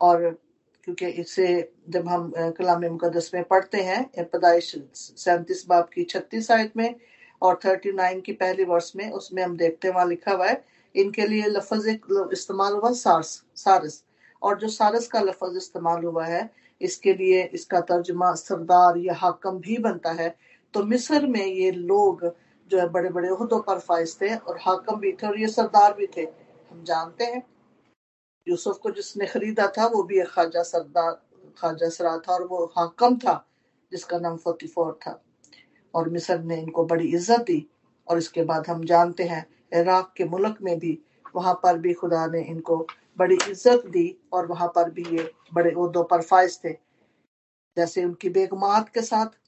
और 0.00 0.38
क्योंकि 0.84 1.06
इससे 1.06 1.46
जब 1.88 2.08
हम 2.08 2.32
कलाम 2.58 2.84
मुकदस 2.84 3.30
में 3.34 3.42
पढ़ते 3.44 3.82
हैं 3.82 4.26
पदाइश 4.26 4.74
सैंतीस 4.94 5.64
बाब 5.68 5.88
की 5.94 6.04
छत्तीस 6.04 6.50
आयत 6.50 6.76
में 6.76 6.94
और 7.42 7.58
थर्टी 7.64 7.92
नाइन 7.92 8.20
की 8.20 8.32
पहली 8.32 8.64
वर्ष 8.64 8.92
में, 8.96 9.10
उसमें 9.10 9.42
हम 9.42 9.56
देखते 9.56 9.88
हैं, 9.88 9.94
वहाँ 9.94 10.06
लिखा 10.08 10.32
हुआ 10.32 10.46
है, 10.46 10.64
इनके 10.94 11.26
लिए 11.26 11.46
लफज 11.48 11.86
एक 11.88 12.06
इस्तेमाल 12.32 12.72
हुआ 12.72 12.92
सारस 12.92 13.42
सारस। 13.56 14.02
और 14.42 14.58
जो 14.58 14.68
सारस 14.68 15.06
का 15.08 15.20
लफज 15.20 15.56
इस्तेमाल 15.56 16.04
हुआ 16.04 16.24
है, 16.24 16.48
इसके 16.80 17.14
लिए 17.14 17.42
इसका 17.54 17.80
तर्जमा 17.80 18.32
सरदार 18.34 18.96
या 18.98 19.14
हाकम 19.14 19.58
भी 19.58 19.76
बनता 19.78 20.12
है। 20.12 20.34
तो 20.74 20.82
मिस्र 20.84 21.26
में 21.26 21.44
ये 21.46 21.70
लोग 21.70 22.24
जो 22.70 22.78
है 22.78 22.88
बड़े 22.88 23.08
बड़े 23.10 23.28
उहदों 23.28 23.60
पर 23.60 23.78
फाइज 23.78 24.16
थे 24.20 24.34
और 24.34 24.58
हाकम 24.60 25.00
भी 25.00 25.12
थे 25.12 25.26
और 25.26 25.38
ये 25.40 25.48
सरदार 25.48 25.94
भी 25.94 26.06
थे। 26.16 26.22
हम 26.70 26.84
जानते 26.84 27.24
हैं 27.24 27.42
यूसुफ 28.46 28.78
को 28.78 28.90
जिसने 28.90 29.26
खरीदा 29.26 29.66
था, 29.78 29.86
वो 29.86 30.02
भी 30.02 30.20
एक 30.20 30.28
ख्वाजा 30.28 30.62
सरदार, 30.62 31.12
ख्वाजा 31.58 31.88
सरा 31.88 32.16
था 32.18 32.32
और 32.34 32.46
वो 32.46 32.64
हाकम 32.76 33.16
था, 33.18 33.34
जिसका 33.92 34.18
नाम 34.18 34.36
फोर 34.36 34.98
था। 35.06 35.22
और 35.94 36.08
मिस्र 36.08 36.38
ने 36.40 36.56
इनको 36.56 36.84
बड़ी 36.86 37.06
इज़्ज़त 37.06 37.40
दी 37.46 37.66
और 38.08 38.18
इसके 38.18 38.42
बाद 38.44 38.66
हम 38.66 38.84
जानते 38.84 39.24
हैं, 39.24 39.46
इराक 39.74 40.12
के 40.16 40.24
मुल्क 40.26 40.58
में 40.62 40.78
भी 40.78 40.98
वहाँ 41.34 41.54
पर 41.62 41.78
भी 41.78 41.92
खुदा 41.94 42.26
ने 42.26 42.42
इनको 42.42 42.86
बड़ी 43.18 43.34
इज़्ज़त 43.50 43.86
दी 43.86 44.06
और 44.32 44.46
वहाँ 44.46 44.68
पर 44.74 44.90
भी 44.90 45.04
ये 45.16 45.30
बड़े 45.54 45.70
उहदों 45.70 46.04
पर 46.04 46.22
फायज 46.22 46.58
थे, 46.64 46.72
जैसे 47.76 48.04
उनकी 48.04 48.28
बेगमात 48.28 48.88
के 48.88 49.02
साथ 49.02 49.38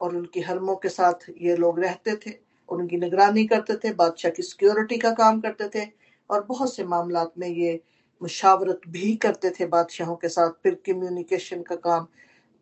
और 0.00 0.16
उनकी 0.16 0.40
हरमों 0.40 0.76
के 0.76 0.88
साथ 0.88 1.28
ये 1.40 1.56
लोग 1.56 1.80
रहते 1.80 2.16
थे, 2.16 2.34
उनकी 2.68 2.96
निगरानी 2.96 3.46
करते 3.46 3.74
थे, 3.76 3.92
बादशाह 3.94 4.32
की 4.32 4.42
सिक्योरिटी 4.42 4.98
का 4.98 5.10
काम 5.14 5.40
करते 5.40 5.68
थे 5.74 5.84
और 6.30 6.44
बहुत 6.44 6.74
से 6.74 6.84
मामला 6.84 7.24
में 7.38 7.48
ये 7.48 7.80
मुशावरत 8.22 8.80
भी 8.88 9.14
करते 9.16 9.50
थे 9.50 9.66
बादशाहों 9.66 10.16
के 10.16 10.28
साथ। 10.28 10.50
फिर 10.62 10.74
कम्युनिकेशन 10.86 11.62
का 11.62 11.76
काम 11.76 12.06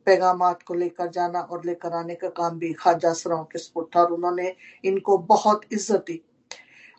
पैगाम 0.07 0.53
को 0.67 0.75
लेकर 0.75 1.11
जाना 1.11 1.41
और 1.41 1.65
लेकर 1.67 1.93
आने 1.93 2.15
का 2.15 2.29
काम 2.37 2.59
भी 2.59 2.73
खाजा 2.73 3.13
सराओं 3.13 3.45
के 3.45 3.59
सपुर 3.59 3.89
था 3.97 4.01
और 4.03 4.13
उन्होंने 4.13 4.55
इनको 4.85 5.19
बहुत 5.29 5.61
इज़्ज़त 5.73 6.05
दी। 6.07 6.21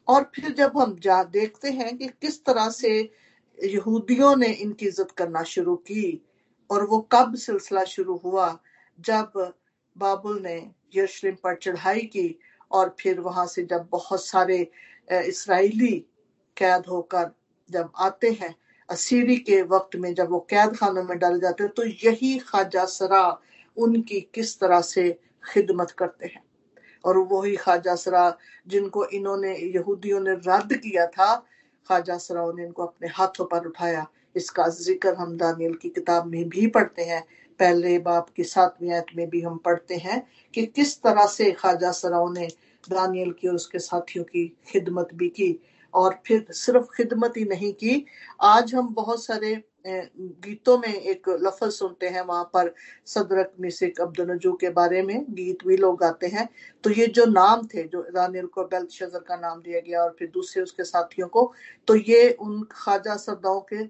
और 0.08 0.24
फिर 0.36 0.54
जब 0.54 0.78
हम 0.78 0.96
जा, 1.00 1.24
देखते 1.24 1.70
हैं 1.72 1.98
कि 1.98 2.08
किस 2.22 2.44
तरह 2.46 2.70
से 2.70 2.90
यहूदियों 3.60 4.36
ने 4.36 4.48
इनकी 4.48 4.86
इज़्ज़त 4.86 5.12
करना 5.12 5.44
शुरू 5.46 5.76
की 5.88 6.22
और 6.70 6.86
वो 6.86 7.00
कब 7.12 7.36
सिलसिला 7.36 7.84
शुरू 7.86 8.16
हुआ, 8.18 8.58
जब 9.00 9.54
बाबुल 9.96 10.42
ने 10.42 10.56
यरूशलेम 10.96 11.36
पर 11.44 11.56
चढ़ाई 11.56 12.02
की 12.08 12.28
और 12.72 12.96
फिर 13.00 13.20
वहाँ 13.20 13.46
से 13.48 13.64
जब 13.64 13.88
बहुत 13.92 14.26
सारे 14.26 14.58
इसराइली 15.12 16.06
कैद 16.58 16.86
होकर 16.90 17.32
जब 17.70 17.92
आते 18.00 18.30
हैं, 18.32 18.56
असीरी 18.90 19.36
के 19.38 19.62
वक्त 19.62 19.96
में 19.96 20.14
जब 20.14 20.30
वो 20.32 20.40
कैद 20.50 20.76
खानों 20.76 21.04
में 21.04 21.18
डाले 21.20 21.40
जाते 21.40 21.64
हैं 21.64 21.72
तो 21.74 21.84
यही 21.84 22.38
ख्वाजा 22.40 22.86
सरा 22.86 23.24
उनकी 23.78 24.20
किस 24.34 24.60
तरह 24.60 24.82
से 24.82 25.12
खिदमत 25.44 25.92
करते 25.92 26.26
हैं। 26.26 26.44
और 27.06 27.18
वही 27.18 27.56
ख्वाजा 27.56 27.96
सरा 27.96 28.38
जिनको 28.68 29.06
इन्होंने, 29.06 29.56
यहूदियों 29.56 30.20
ने 30.20 30.32
रद्द 30.32 30.74
किया 30.74 31.06
था, 31.08 31.36
ख्वाजा 31.90 32.18
सराओं 32.18 32.54
ने 32.54 32.64
इनको 32.64 32.86
अपने 32.86 33.08
हाथों 33.08 33.46
पर 33.46 33.66
उठाया। 33.68 34.06
इसका 34.36 34.68
ज़िक्र 34.68 35.14
हम 35.14 35.36
दानियल 35.38 35.74
की 35.74 35.90
किताब 35.90 36.26
में 36.26 36.48
भी 36.50 36.68
पढ़ते 36.68 37.04
हैं। 37.04 37.22
पहले 37.60 37.98
बाप 38.00 38.30
की 38.36 38.44
सातवीं 38.44 38.92
आयत 38.92 39.06
में 39.16 39.30
भी 39.30 39.42
हम 39.42 39.58
पढ़ते 39.58 39.96
हैं 39.96 40.22
कि 40.54 40.66
किस 40.66 40.98
तरह 41.02 41.26
से 41.28 41.52
ख्वाजा 41.52 41.92
सराओं 41.92 42.34
ने 42.34 42.48
दानियल 42.90 43.32
की 43.32 43.48
और 43.48 43.56
उसके 43.56 43.80
साथियों 43.80 44.24
की 44.24 44.48
खिदमत 44.68 45.10
भी 45.14 45.30
की। 45.30 45.52
और 45.96 46.20
फिर 46.28 46.46
सिर्फ़ 46.52 46.86
खिदमत 46.96 47.38
ही 47.38 47.44
नहीं 47.46 47.74
की। 47.74 48.06
आज 48.44 48.74
हम 48.76 48.94
बहुत 48.94 49.24
सारे 49.24 49.62
गीतों 49.88 50.78
में 50.78 50.94
एक 50.94 51.30
लफज 51.42 51.72
सुनते 51.72 52.08
हैं, 52.10 52.22
वहाँ 52.22 52.44
पर 52.54 52.74
सदरक 53.08 53.52
मिसिक 53.62 54.00
अब्दुलजू 54.02 54.54
के 54.54 54.70
बारे 54.72 55.02
में 55.02 55.26
गीत 55.30 55.66
भी 55.68 55.78
लोग 55.78 56.00
गाते 56.00 56.28
हैं। 56.28 56.48
तो 56.84 56.90
ये 56.90 57.08
जो 57.08 57.26
नाम 57.26 57.66
थे, 57.68 57.84
जो 57.84 58.02
दानियल 58.14 58.46
को 58.48 58.64
बेल्ट 58.64 58.92
शजर 58.92 59.20
का 59.20 59.36
नाम 59.36 59.62
दिया 59.62 59.80
गया 59.80 60.04
और 60.04 60.16
फिर 60.20 60.30
दूसरे 60.34 60.64
उसके 60.64 60.84
साथियों 60.84 61.28
को 61.28 61.52
तो 61.88 61.96
ये 61.96 62.30
उन 62.32 62.62
ख्वाजा 62.72 63.16
सरदाओं 63.18 63.62
के 63.74 63.84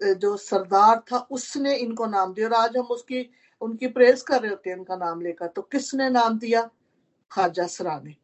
जो 0.00 0.36
सरदार 0.38 1.02
था, 1.12 1.18
उसने 1.30 1.76
इनको 1.76 2.06
नाम 2.06 2.32
दिया 2.34 2.48
और 2.48 2.54
आज 2.54 2.76
हम 2.76 2.86
उसकी, 2.86 3.28
उनकी 3.62 3.86
प्रेस 3.88 4.22
कर 4.22 4.40
रहे 4.40 4.50
होते 4.50 4.70
हैं, 4.70 4.76
उनका 4.76 4.96
नाम 4.96 5.20
लेकर। 5.20 5.46
तो 5.46 5.62
किसने 5.62 6.08
नाम 6.10 6.38
दिया? 6.38 6.68
ख्वाजा 7.30 7.66
सरा 7.66 8.00
ने 8.04 8.14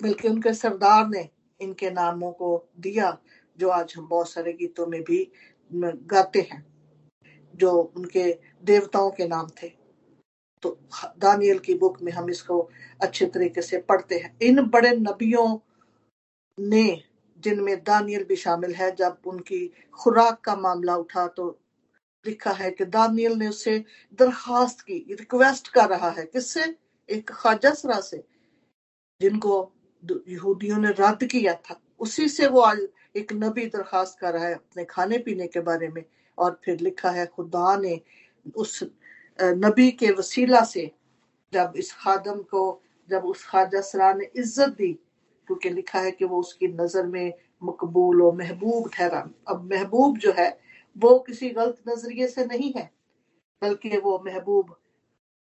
बल्कि 0.00 0.28
उनके 0.28 0.52
सरदार 0.54 1.06
ने 1.08 1.28
इनके 1.60 1.90
नामों 1.90 2.30
को 2.32 2.68
दिया, 2.80 3.16
जो 3.58 3.68
आज 3.68 3.94
हम 3.96 4.08
बहुत 4.08 4.30
सारे 4.30 4.52
गीतों 4.52 4.86
में 4.86 5.02
भी 5.02 5.30
गाते 5.72 6.40
हैं, 6.52 6.64
जो 7.54 7.72
उनके 7.96 8.32
देवताओं 8.64 9.10
के 9.10 9.26
नाम 9.28 9.48
थे। 9.62 9.68
तो 10.62 10.78
दानियल 11.18 11.58
की 11.58 11.74
बुक 11.74 12.00
में 12.02 12.12
हम 12.12 12.30
इसको 12.30 12.60
अच्छे 13.00 13.26
तरीके 13.26 13.62
से 13.62 13.78
पढ़ते 13.78 14.18
हैं। 14.18 14.36
इन 14.42 14.62
बड़े 14.62 14.90
नबियों 14.90 15.58
ने, 16.58 17.02
जिनमें 17.38 17.76
दानियल 17.84 18.24
भी 18.24 18.36
शामिल 18.36 18.74
है, 18.74 18.94
जब 18.96 19.18
उनकी 19.26 19.66
खुराक 19.94 20.40
का 20.40 20.56
मामला 20.56 20.96
उठा 20.96 21.26
तो 21.28 21.48
लिखा 22.24 22.52
है 22.52 22.70
कि 22.70 22.84
दानियल 22.84 23.32
ने 23.32 23.48
उससे 23.48 23.78
दरखास्त 24.18 24.80
की, 24.80 24.98
रिक्वेस्ट 25.10 25.68
कर 25.68 25.88
रहा 25.88 26.10
है, 26.10 26.24
किससे? 26.24 26.74
एक 27.08 27.30
ख्वाजा 27.30 27.70
सरा 27.70 28.00
से, 28.00 28.24
जिनको 29.20 29.72
यहूदियों 30.28 30.78
ने 30.78 30.90
रद्द 30.98 31.24
किया 31.24 31.54
था। 31.54 31.80
उसी 32.00 32.28
से 32.28 32.46
वो 32.46 32.60
आज 32.60 32.78
एक 33.16 33.32
नबी 33.32 33.66
दरखास्त 33.66 34.18
कर 34.20 34.32
रहा 34.32 34.46
है 34.46 34.54
अपने 34.54 34.84
खाने 34.84 35.18
पीने 35.18 35.46
के 35.46 35.60
बारे 35.60 35.88
में 35.88 36.04
और 36.38 36.60
फिर 36.64 36.80
लिखा 36.80 37.10
है, 37.10 37.26
खुदा 37.26 37.76
ने 37.76 38.00
उस 38.56 38.82
नबी 39.38 39.90
के 39.92 40.10
वसीला 40.10 40.62
से 40.64 40.90
जब 41.52 41.72
इस 41.76 41.92
खादम 41.92 42.40
को, 42.42 42.82
जब 43.08 43.24
उस 43.24 43.46
ख्वाजा 43.46 43.80
सरा 43.80 44.12
ने 44.12 44.28
इज़्ज़त 44.36 44.76
दी, 44.78 44.92
क्योंकि 45.48 45.70
लिखा 45.70 46.00
है 46.00 46.10
कि 46.10 46.24
वो 46.24 46.40
उसकी 46.40 46.68
नज़र 46.68 47.06
में 47.06 47.32
मकबूल 47.64 48.22
और 48.22 48.34
महबूब 48.34 48.90
ठहरा। 48.94 49.28
अब 49.48 49.68
महबूब 49.72 50.18
जो 50.18 50.32
है, 50.38 50.48
वो 50.96 51.18
किसी 51.18 51.50
गलत 51.50 51.76
नज़रिए 51.88 52.28
से 52.28 52.44
नहीं 52.44 52.72
है, 52.76 52.90
बल्कि 53.62 53.96
वो 53.96 54.22
महबूब 54.26 54.76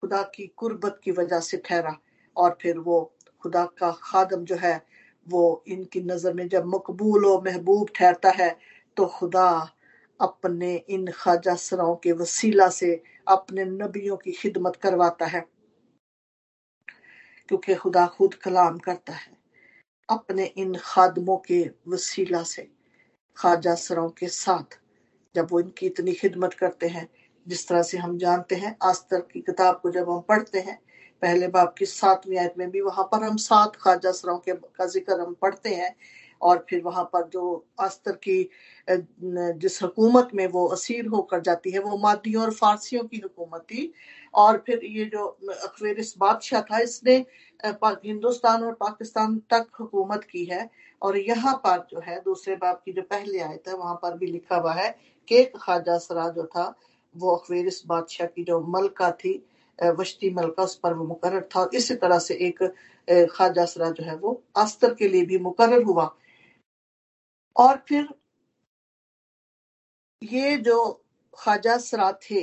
खुदा 0.02 0.22
की 0.34 0.46
कुर्बत 0.56 1.00
की 1.04 1.10
वजह 1.10 1.40
से 1.40 1.56
ठहरा 1.56 1.96
और 2.36 2.56
फिर 2.62 2.78
वो 2.78 3.00
खुदा 3.42 3.64
का 3.78 3.90
खादम 4.02 4.44
जो 4.44 4.56
है, 4.56 4.80
वो 5.26 5.64
इनकी 5.68 6.00
नज़र 6.00 6.32
में 6.34 6.48
जब 6.48 6.66
मकबूल 6.66 7.26
और 7.26 7.42
महबूब 7.44 7.88
ठहरता 7.94 8.30
है 8.30 8.56
तो 8.96 9.06
खुदा 9.06 9.48
अपने 10.20 10.74
इन 10.76 11.10
ख्वाजा 11.10 11.54
सराओं 11.54 11.94
के 11.96 12.12
वसीला 12.12 12.68
से 12.68 13.02
अपने 13.28 13.64
नबियों 13.64 14.16
की 14.16 14.32
खिदमत 14.32 14.76
करवाता 14.76 15.26
है। 15.26 15.40
क्योंकि 17.48 17.74
खुदा 17.74 18.06
खुद 18.06 18.34
कलाम 18.34 18.78
करता 18.78 19.12
है, 19.12 19.32
अपने 20.08 20.44
इन 20.44 20.74
खादमों 20.74 21.36
के 21.36 21.62
वसीला 21.88 22.42
से, 22.42 22.62
ख्वाजा 23.36 23.74
सराओं 23.74 24.10
के 24.10 24.28
साथ 24.28 24.78
जब 25.34 25.48
वो 25.50 25.60
इनकी 25.60 25.86
इतनी 25.86 26.12
खिदमत 26.12 26.54
करते 26.54 26.88
हैं, 26.88 27.08
जिस 27.46 27.68
तरह 27.68 27.82
से 27.82 27.98
हम 27.98 28.16
जानते 28.18 28.54
हैं, 28.54 28.76
आस्तर 28.82 29.20
की 29.32 29.40
किताब 29.40 29.80
को 29.82 29.90
जब 29.90 30.10
हम 30.10 30.20
पढ़ते 30.20 30.60
हैं 30.60 30.78
पहले 31.22 31.48
बाप 31.48 31.74
की 31.78 31.86
सातवीं 31.86 32.38
आयत 32.38 32.54
में 32.58 32.70
भी 32.70 32.80
वहाँ 32.80 33.04
पर 33.12 33.24
हम 33.24 33.36
सात 33.38 33.76
ख्वाजा 33.76 34.12
सरों 34.12 34.38
के, 34.38 34.52
का 34.52 34.86
ज़िक्र 34.86 35.20
हम 35.20 35.34
पढ़ते 35.42 35.74
हैं 35.74 35.94
और 36.40 36.64
फिर 36.70 36.82
वहाँ 36.82 37.04
पर 37.12 37.28
जो 37.28 37.66
अस्तर 37.80 38.12
की 38.26 38.48
जिस 38.88 39.82
हुकूमत 39.82 40.28
में 40.34 40.46
वो 40.48 40.66
असीर 40.68 41.06
होकर 41.06 41.40
जाती 41.40 41.70
है, 41.70 41.78
वो 41.80 41.96
मादियों 41.98 42.42
और 42.42 42.50
फारसियों 42.52 43.02
की 43.04 43.18
हुकूमत 43.18 43.62
थी। 43.62 43.92
और 44.34 44.62
फिर 44.66 44.84
ये 44.84 45.04
जो 45.04 45.26
अखवेरिस 45.52 46.16
बादशाह 46.18 46.60
था, 46.62 46.78
इसने 46.78 47.16
हिंदुस्तान 47.64 48.64
और 48.64 48.72
पाकिस्तान 48.80 49.38
तक 49.50 49.66
हुकूमत 49.80 50.24
की 50.24 50.44
है। 50.44 50.68
और 51.02 51.16
यहाँ 51.18 51.54
पर 51.66 51.86
जो 51.90 52.00
है, 52.00 52.20
दूसरे 52.22 52.56
बाप 52.56 52.82
की 52.84 52.92
जो 52.92 53.02
पहले 53.02 53.40
आयत 53.40 53.68
है, 53.68 53.74
वहाँ 53.74 53.94
पर 54.02 54.16
भी 54.18 54.26
लिखा 54.26 54.56
हुआ 54.56 54.72
है 54.74 54.94
कि 55.28 55.36
एक 55.36 55.56
ख्वाजा 55.56 55.98
सरा 55.98 56.28
जो 56.30 56.44
था, 56.46 56.74
वो 57.14 57.34
अखवेरिस 57.36 57.82
बादशाह 57.86 58.26
की 58.26 58.44
जो 58.44 58.60
मलका 58.68 59.10
थी 59.14 59.42
वश्ती 59.98 60.30
मलका 60.34 60.62
उस 60.62 60.74
पर 60.78 60.94
वो 60.94 61.04
मुकर 61.06 61.40
था। 61.46 61.60
और 61.60 61.74
इसी 61.74 61.94
तरह 61.96 62.18
से 62.20 62.34
एक 62.46 62.62
ख्वाजा 63.32 63.64
जो 63.90 64.04
है 64.04 64.16
वो 64.16 64.42
अस्तर 64.58 64.94
के 64.94 65.08
लिए 65.08 65.24
भी 65.26 65.38
मुकर 65.40 65.82
हुआ। 65.82 66.14
और 67.56 67.76
फिर 67.88 68.08
ये 70.22 70.56
जो 70.58 70.78
ख्वाजा 71.34 71.76
थे, 72.22 72.40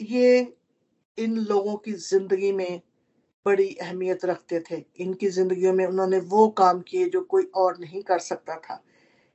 ये 0.00 0.54
इन 1.18 1.36
लोगों 1.38 1.76
की 1.76 1.92
ज़िंदगी 1.92 2.52
में 2.52 2.80
बड़ी 3.46 3.68
अहमियत 3.76 4.24
रखते 4.24 4.60
थे। 4.60 4.82
इनकी 5.00 5.28
जिंदगियों 5.30 5.72
में 5.72 5.84
उन्होंने 5.86 6.18
वो 6.26 6.48
काम 6.58 6.80
किए 6.82 7.08
जो 7.08 7.20
कोई 7.24 7.44
और 7.56 7.78
नहीं 7.78 8.02
कर 8.02 8.18
सकता 8.20 8.56
था। 8.58 8.82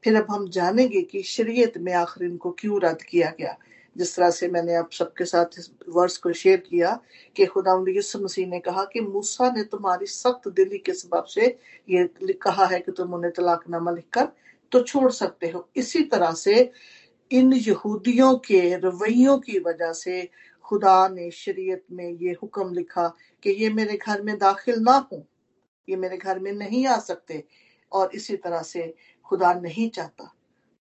फिर 0.03 0.15
अब 0.15 0.31
हम 0.31 0.47
जानेंगे 0.49 1.01
कि 1.03 1.21
शरीयत 1.25 1.77
में 1.77 1.93
आखिर 1.95 2.23
इनको 2.23 2.51
क्यों 2.51 2.79
रद्द 2.81 3.01
किया 3.03 3.29
गया। 3.39 3.57
जिस 3.97 4.15
तरह 4.15 4.29
से 4.29 4.47
मैंने 4.47 4.75
आप 4.75 4.91
सबके 4.91 5.25
साथ 5.25 5.59
इस 5.59 5.71
वर्ष 5.89 6.17
को 6.17 6.33
शेयर 6.33 6.57
किया 6.57 6.99
कि 7.35 7.45
खुदा 7.45 7.77
मसीह 7.77 8.47
ने 8.47 8.59
कहा 8.59 8.83
कि 8.83 9.01
मूसा 9.01 9.49
ने 9.51 9.63
तुम्हारी 9.63 10.05
सख्त 10.05 10.47
दिली 10.47 10.77
के 10.77 10.93
सबब 10.93 11.23
से 11.23 11.45
ये 11.89 12.33
कहा 12.33 12.65
है 12.65 12.79
कि 12.79 12.91
तुम 12.91 13.13
उन्हें 13.13 13.33
तलाकनामा 13.33 13.91
लिखकर 13.91 14.27
तो 14.71 14.81
छोड़ 14.81 15.11
सकते 15.11 15.49
हो। 15.49 15.69
इसी 15.75 16.03
तरह 16.03 16.31
से 16.31 16.71
इन 17.31 17.53
यहूदियों 17.53 18.35
के 18.37 18.75
रवैयों 18.75 19.37
की 19.39 19.59
वजह 19.59 19.91
से 19.93 20.29
खुदा 20.65 21.07
ने 21.07 21.29
शरीयत 21.31 21.83
में 21.91 22.09
ये 22.11 22.31
हुक्म 22.43 22.73
लिखा 22.73 23.07
कि 23.43 23.49
ये 23.49 23.69
मेरे 23.69 23.97
घर 23.97 24.21
में 24.21 24.37
दाखिल 24.37 24.79
ना 24.79 24.97
हो, 25.11 25.25
ये 25.89 25.95
मेरे 25.95 26.17
घर 26.17 26.39
में 26.39 26.51
नहीं 26.51 26.85
आ 26.87 26.97
सकते 26.99 27.43
और 27.91 28.11
इसी 28.15 28.37
तरह 28.37 28.61
से 28.61 28.93
खुदा 29.25 29.53
नहीं 29.53 29.89
चाहता। 29.89 30.31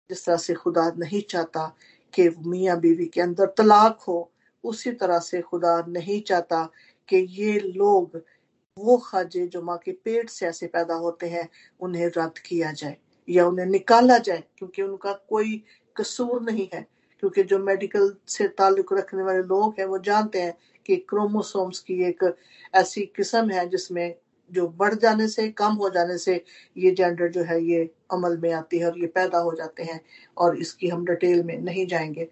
जिस 0.10 0.26
तरह 0.26 0.38
से 0.38 0.54
खुदा 0.54 0.91
नहीं 0.97 1.21
चाहता 1.21 1.76
कि 2.15 2.30
मियाँ 2.45 2.80
बीवी 2.80 3.06
के 3.06 3.21
अंदर 3.21 3.45
तलाक 3.58 3.99
हो, 4.08 4.32
उसी 4.63 4.91
तरह 4.91 5.19
से 5.19 5.41
खुदा 5.41 5.86
नहीं 5.88 6.21
चाहता 6.21 6.69
कि 7.10 7.17
ये 7.17 7.60
लोग, 7.60 8.21
वो 8.78 8.97
खाजे 8.97 9.47
जो 9.47 9.62
माँ 9.62 9.78
के 9.78 9.91
पेट 9.91 10.30
से 10.30 10.45
ऐसे 10.47 10.67
पैदा 10.67 10.95
होते 10.95 11.30
हैं, 11.30 11.49
उन्हें 11.80 12.08
रद्द 12.08 12.38
किया 12.38 12.71
जाए 12.71 12.97
या 13.30 13.47
उन्हें 13.47 13.65
निकाला 13.65 14.17
जाए, 14.17 14.43
क्योंकि 14.58 14.82
उनका 14.82 15.13
कोई 15.30 15.63
कसूर 15.97 16.41
नहीं 16.41 16.67
है। 16.73 16.86
क्योंकि 17.19 17.43
जो 17.43 17.60
मेडिकल 17.60 18.15
से 18.28 18.47
ताल्लुक 18.47 18.93
रखने 18.93 19.23
वाले 19.23 19.39
लोग 19.39 19.76
हैं, 19.80 19.86
वो 19.86 19.97
जानते 19.97 20.41
हैं 20.41 20.58
कि 20.86 20.95
क्रोमोसोम्स 20.95 21.80
की 21.80 22.04
एक 22.04 22.36
ऐसी 22.76 23.02
किस्म 23.15 23.49
है 23.49 23.69
जिसमें 23.69 24.15
जो 24.51 24.67
बढ़ 24.69 24.93
जाने 24.93 25.27
से, 25.27 25.47
कम 25.49 25.73
हो 25.73 25.89
जाने 25.89 26.17
से 26.17 26.43
ये 26.77 26.91
जेंडर 26.91 27.29
जो 27.29 27.43
है, 27.43 27.62
ये 27.63 27.84
अमल 28.13 28.38
में 28.38 28.51
आती 28.53 28.79
है 28.79 28.86
और 28.86 28.99
ये 28.99 29.08
पैदा 29.08 29.38
हो 29.38 29.53
जाते 29.56 29.84
हैं 29.84 29.99
और 30.38 30.58
इसकी 30.58 30.88
हम 30.88 31.06
डिटेल 31.06 31.43
में 31.43 31.58
नहीं 31.60 31.86
जाएँगे। 31.88 32.27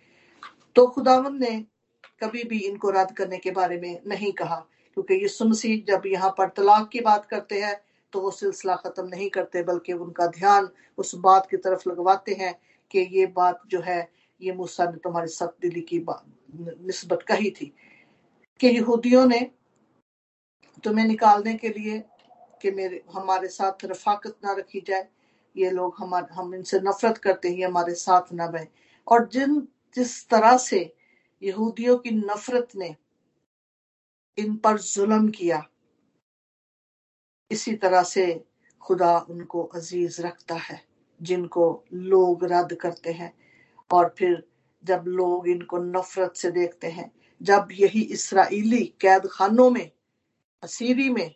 तो 0.76 0.86
खुदावन 0.88 1.39
ने 1.39 1.60
कभी 2.21 2.43
भी 2.43 2.60
इनको 2.60 2.89
रद्द 2.89 3.12
करने 3.12 3.38
के 3.38 3.52
बारे 3.52 3.80
में 3.82 4.00
नहीं 4.08 4.32
कहा, 4.32 4.56
क्योंकि 4.93 5.13
ये 5.13 5.28
सुमसी 5.28 5.78
जब 5.88 6.02
यहाँ 6.06 6.30
पर 6.38 6.50
तलाक 6.50 6.89
की 6.89 7.00
बात 7.02 7.26
करते 7.26 7.62
हैं 7.62 7.80
तो 8.13 8.21
वो 8.21 8.32
सिलसिला 8.32 8.76
खत्म 8.76 9.08
नहीं 9.08 9.30
करते, 9.30 9.63
बल्कि 9.63 9.93
उनका 9.93 10.28
ध्यान 10.28 10.69
उस 10.97 11.15
बात 11.15 11.47
की 11.52 11.58
तरफ़ 11.58 11.89
लगवाते 11.89 12.34
हैं 12.34 12.54
कि 12.91 13.00
ये 13.12 13.26
बात 13.26 13.62
जो 13.67 13.82
है, 13.82 14.10
ये 14.41 14.52
मूसा 14.52 14.86
ने 14.86 14.97
तुम्हारी 14.97 15.28
सख्त 15.28 15.56
दिली 15.62 15.82
की 15.82 16.00
नस्बत 16.00 17.21
कही 17.28 17.52
थी। 17.52 17.74
कि 18.60 18.67
यहूदियों 18.67 19.26
ने 19.26 19.39
तुम्हें 20.84 21.06
निकालने 21.06 21.54
के 21.54 21.70
लिए 21.70 22.00
कि 22.62 22.72
मेरे, 22.72 23.04
हमारे 23.13 23.48
साथ 23.48 23.86
रफाकत 23.86 24.38
ना 24.44 24.54
रखी 24.54 24.82
जाए। 24.88 25.08
ये 25.58 25.72
लोग 25.72 25.96
हमारे, 26.00 26.34
हम 26.34 26.56
इनसे 26.56 26.80
नफरत 26.80 27.17
करते 27.17 27.50
ही 27.50 27.62
हमारे 27.62 27.94
साथ 27.94 28.34
ना 28.34 28.48
बहे। 28.48 28.65
और 29.08 29.28
जिन, 29.28 29.67
जिस 29.96 30.30
तरह 30.30 30.58
से 30.58 30.96
यहूदियों 31.44 31.98
की 31.98 32.12
नफरत 32.12 32.67
ने 32.76 32.96
इन 34.38 34.56
पर 34.56 34.78
जुल्म 34.80 35.30
किया, 35.30 35.67
इसी 37.52 37.76
तरह 37.76 38.04
से 38.04 38.46
खुदा 38.82 39.17
उनको 39.30 39.63
अज़ीज़ 39.63 40.22
रखता 40.22 40.56
है, 40.56 40.82
जिनको 41.22 41.86
लोग 41.94 42.46
रद्द 42.46 42.74
करते 42.76 43.12
हैं। 43.12 43.34
और 43.94 44.15
फिर 44.17 44.44
जब 44.84 45.04
लोग 45.08 45.48
इनको 45.48 45.78
नफरत 45.78 46.34
से 46.36 46.52
देखते 46.52 46.88
हैं, 46.88 47.12
जब 47.41 47.67
यही 47.72 48.02
इसराइली 48.02 48.86
कैद 49.02 49.28
खानों 49.32 49.70
में 49.70 49.91
असीरी 50.63 51.10
में 51.10 51.32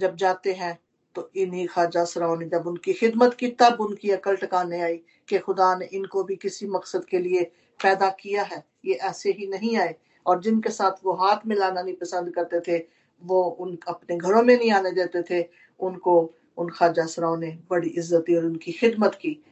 जब 0.00 0.16
जाते 0.16 0.52
हैं 0.52 0.78
तो 1.14 1.30
इन्हीं 1.36 1.66
ख्वाजा 1.66 2.04
सराओं 2.04 2.36
ने 2.36 2.46
जब 2.48 2.66
उनकी 2.66 2.92
खिदमत 2.92 3.34
की, 3.34 3.48
तब 3.48 3.80
उनकी 3.80 4.10
अकल 4.10 4.36
टकाने 4.36 4.80
आई 4.80 4.96
कि 5.28 5.38
खुदा 5.38 5.74
ने 5.74 5.86
इनको 5.86 6.22
भी 6.24 6.36
किसी 6.36 6.66
मकसद 6.66 7.04
के 7.04 7.18
लिए 7.18 7.42
पैदा 7.80 8.08
किया 8.20 8.42
है। 8.42 8.64
ये 8.84 8.94
ऐसे 8.94 9.30
ही 9.30 9.46
नहीं 9.46 9.76
आए। 9.76 9.94
और 10.26 10.40
जिनके 10.40 10.70
साथ 10.70 11.04
वो 11.04 11.12
हाथ 11.12 11.46
मिलाना 11.46 11.82
नहीं 11.82 11.94
पसंद 11.94 12.34
करते 12.34 12.60
थे, 12.60 12.78
वो 13.22 13.42
उन 13.42 13.78
अपने 13.88 14.16
घरों 14.16 14.42
में 14.42 14.56
नहीं 14.56 14.70
आने 14.72 14.90
देते 14.90 15.22
थे। 15.22 15.48
उनको, 15.80 16.34
उन 16.58 16.68
ख्वाजा 16.68 17.06
सराओं 17.06 17.36
ने 17.36 17.58
बड़ी 17.70 17.88
इज़्ज़त 17.88 18.24
दी 18.26 18.36
और 18.36 18.44
उनकी 18.44 18.72
खिदमत 18.72 19.14
की। 19.14 19.42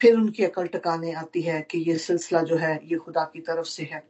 फिर 0.00 0.14
उनकी 0.14 0.44
अकल 0.44 0.66
टकाने 0.66 1.12
आती 1.12 1.42
है 1.42 1.60
कि 1.62 1.78
ये 1.78 1.98
सिलसिला 1.98 2.42
जो 2.42 2.56
है, 2.56 2.80
ये 2.84 2.96
खुदा 2.96 3.24
की 3.24 3.40
तरफ़ 3.40 3.66
से 3.66 3.82
है। 3.82 4.02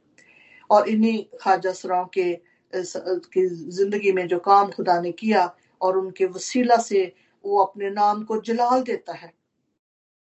और 0.71 0.89
इन्हीं 0.89 1.25
ख्वाजा 1.43 1.73
सराओं 1.73 2.07
के 2.07 2.33
की 2.73 3.47
ज़िंदगी 3.47 4.13
में 4.13 4.27
जो 4.29 4.39
काम 4.41 4.71
खुदा 4.71 5.01
ने 5.01 5.13
किया 5.13 5.51
और 5.81 5.97
उनके 5.99 6.27
वसीला 6.27 6.77
से 6.77 7.13
वो 7.45 7.63
अपने 7.65 7.91
नाम 7.91 8.23
को 8.25 8.41
जलाल 8.41 8.83
देता 8.83 9.13
है। 9.13 9.33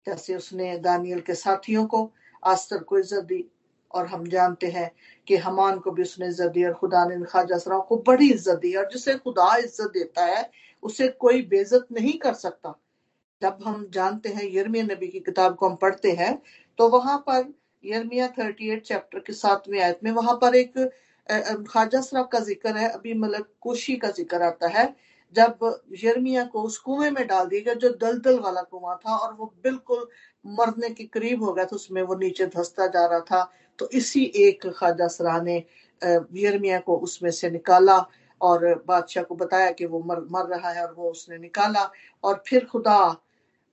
जैसे 0.07 0.35
उसने 0.35 0.77
दानियल 0.77 1.19
के 1.19 1.35
साथियों 1.35 1.85
को 1.85 2.09
आस्तर 2.43 2.83
को 2.83 2.97
इज़्ज़त 2.99 3.23
दी 3.23 3.43
और 3.91 4.07
हम 4.07 4.27
जानते 4.27 4.67
हैं 4.67 4.89
कि 5.27 5.35
हमान 5.37 5.79
को 5.79 5.91
भी 5.91 6.01
उसने 6.01 6.27
इज़्ज़त 6.27 6.51
दी 6.51 6.63
और 6.65 6.73
खुदा 6.73 7.05
ने 7.05 7.23
ख्वाजा 7.25 7.57
सराओं 7.57 7.81
को 7.81 7.97
बड़ी 8.07 8.29
इज़्ज़त 8.31 8.59
दी 8.59 8.73
और 8.75 8.89
जिसे 8.91 9.15
खुदा 9.15 9.55
इज़्ज़त 9.55 9.91
देता 9.93 10.25
है, 10.25 10.49
उसे 10.83 11.07
कोई 11.09 11.41
बेजत 11.43 11.87
नहीं 11.91 12.17
कर 12.19 12.33
सकता। 12.35 12.73
जब 13.41 13.57
हम 13.65 13.87
जानते 13.93 14.29
हैं 14.29 14.43
यरमिया 14.53 14.83
नबी 14.85 15.07
की 15.07 15.19
किताब 15.19 15.55
को 15.55 15.69
हम 15.69 15.75
पढ़ते 15.75 16.11
हैं 16.11 16.41
तो 16.79 16.87
वहाँ 16.89 17.17
पर 17.27 17.53
यरमिया 17.83 18.27
थर्टी 18.37 18.69
एट 18.71 18.83
चैप्टर 18.83 19.19
के 19.19 19.33
सातवें 19.33 19.79
आयत 19.81 19.99
में 20.03 20.11
वहाँ 20.11 20.35
पर 20.41 20.55
एक 20.55 20.77
ख्वाजा 21.29 22.01
सराब 22.01 22.27
का 22.27 22.39
ज़िक्र 22.41 22.75
है, 22.77 22.89
अभी 22.89 23.13
मतलब 23.15 23.47
कोशी 23.61 23.95
का 23.97 24.09
ज़िक्र 24.11 24.41
आता 24.43 24.67
है, 24.69 24.93
जब 25.35 25.81
यर्मिया 26.03 26.43
को 26.45 26.61
उस 26.63 26.77
कुएँ 26.79 27.09
में 27.11 27.25
डाल 27.27 27.47
दिया 27.47 27.61
गया, 27.63 27.73
जो 27.75 27.89
दलदल 27.91 28.39
वाला 28.39 28.61
कुआँ 28.63 28.97
था, 28.97 29.15
और 29.15 29.33
वो 29.33 29.53
बिल्कुल 29.63 30.07
मरने 30.45 30.89
के 30.89 31.03
करीब 31.05 31.43
हो 31.43 31.53
गया 31.53 31.65
था, 31.65 31.75
उसमें 31.75 32.01
वो 32.03 32.15
नीचे 32.15 32.45
धसता 32.47 32.87
जा 32.87 33.05
रहा 33.05 33.19
था 33.21 33.49
तो 33.79 33.89
इसी 33.93 34.23
एक 34.37 34.65
ख्वाजा 34.69 35.07
सरा 35.07 35.39
ने 35.41 35.55
यर्मिया 36.01 36.79
को 36.79 36.97
उसमें 36.97 37.31
से 37.31 37.49
निकाला, 37.49 37.97
और 38.41 38.83
बादशाह 38.87 39.23
को 39.23 39.35
बताया 39.35 39.71
कि 39.71 39.85
वो 39.85 39.99
मर 40.05 40.19
मर 40.31 40.45
रहा 40.47 40.71
है, 40.71 40.85
और 40.85 40.93
वो 40.93 41.09
उसने 41.11 41.37
निकाला, 41.37 41.89
और 42.23 42.43
फिर 42.47 42.65
खुदा 42.65 42.97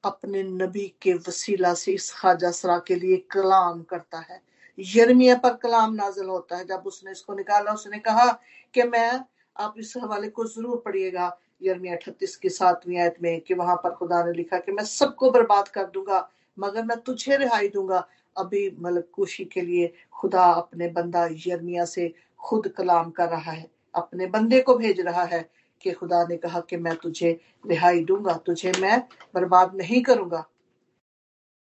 अपने 0.04 0.42
नबी 0.42 0.86
के 1.02 1.14
वसीला 1.16 1.72
से 1.74 1.92
इस 1.92 2.10
ख्वाजा 2.12 2.50
सरा 2.52 2.78
के 2.86 2.94
लिए 2.96 3.16
कलाम 3.32 3.82
करता 3.82 4.18
है। 4.20 4.40
यर्मिया 4.78 5.34
पर 5.36 5.54
कलाम 5.54 5.94
नाजिल 5.94 6.26
होता 6.26 6.56
है। 6.56 6.64
जब 6.66 6.82
उसने 6.86 7.10
इसको 7.12 7.34
निकाला, 7.34 7.72
उसने 7.72 7.98
कहा 7.98 8.30
कि 8.74 8.82
मैं, 8.84 9.20
आप 9.56 9.74
इस 9.78 9.92
हवाले 9.96 10.28
को 10.28 10.44
ज़रूर 10.46 10.82
पढ़िएगा। 10.84 11.36
यर्मिया 11.62 11.94
अठतीस 11.94 12.36
की 12.36 12.48
सातवीं 12.50 12.98
आयत 12.98 13.16
में 13.22 13.40
कि 13.40 13.54
वहाँ 13.54 13.76
पर 13.76 13.90
खुदा 13.94 14.22
ने 14.24 14.32
लिखा 14.32 14.58
कि 14.58 14.72
मैं 14.72 14.84
सबको 14.84 15.30
बर्बाद 15.30 15.68
कर 15.68 15.84
दूँगा, 15.86 16.28
मगर 16.58 16.84
मैं 16.84 16.98
तुझे 17.00 17.36
रिहाई 17.36 17.68
दूँगा। 17.68 18.06
अभी 18.36 18.68
मतलब 18.78 19.08
कुशी 19.12 19.44
के 19.44 19.60
लिए 19.60 19.92
खुदा 20.12 20.44
अपने 20.44 20.88
बंदा 20.88 21.26
यर्मिया 21.46 21.84
से 21.84 22.12
खुद 22.40 22.68
कलाम 22.68 23.10
कर 23.10 23.28
रहा 23.28 23.52
है, 23.52 23.66
अपने 23.94 24.26
बंदे 24.26 24.60
को 24.60 24.74
भेज 24.76 25.00
रहा 25.00 25.24
है 25.24 25.48
कि 25.80 25.92
खुदा 25.92 26.22
ने 26.24 26.36
कहा 26.36 26.60
कि 26.60 26.76
मैं 26.76 26.94
तुझे 26.96 27.30
रिहाई 27.66 28.04
दूँगा, 28.04 28.32
तुझे 28.36 28.72
मैं 28.80 28.98
बर्बाद 29.34 29.74
नहीं 29.74 30.02
करूँगा। 30.02 30.44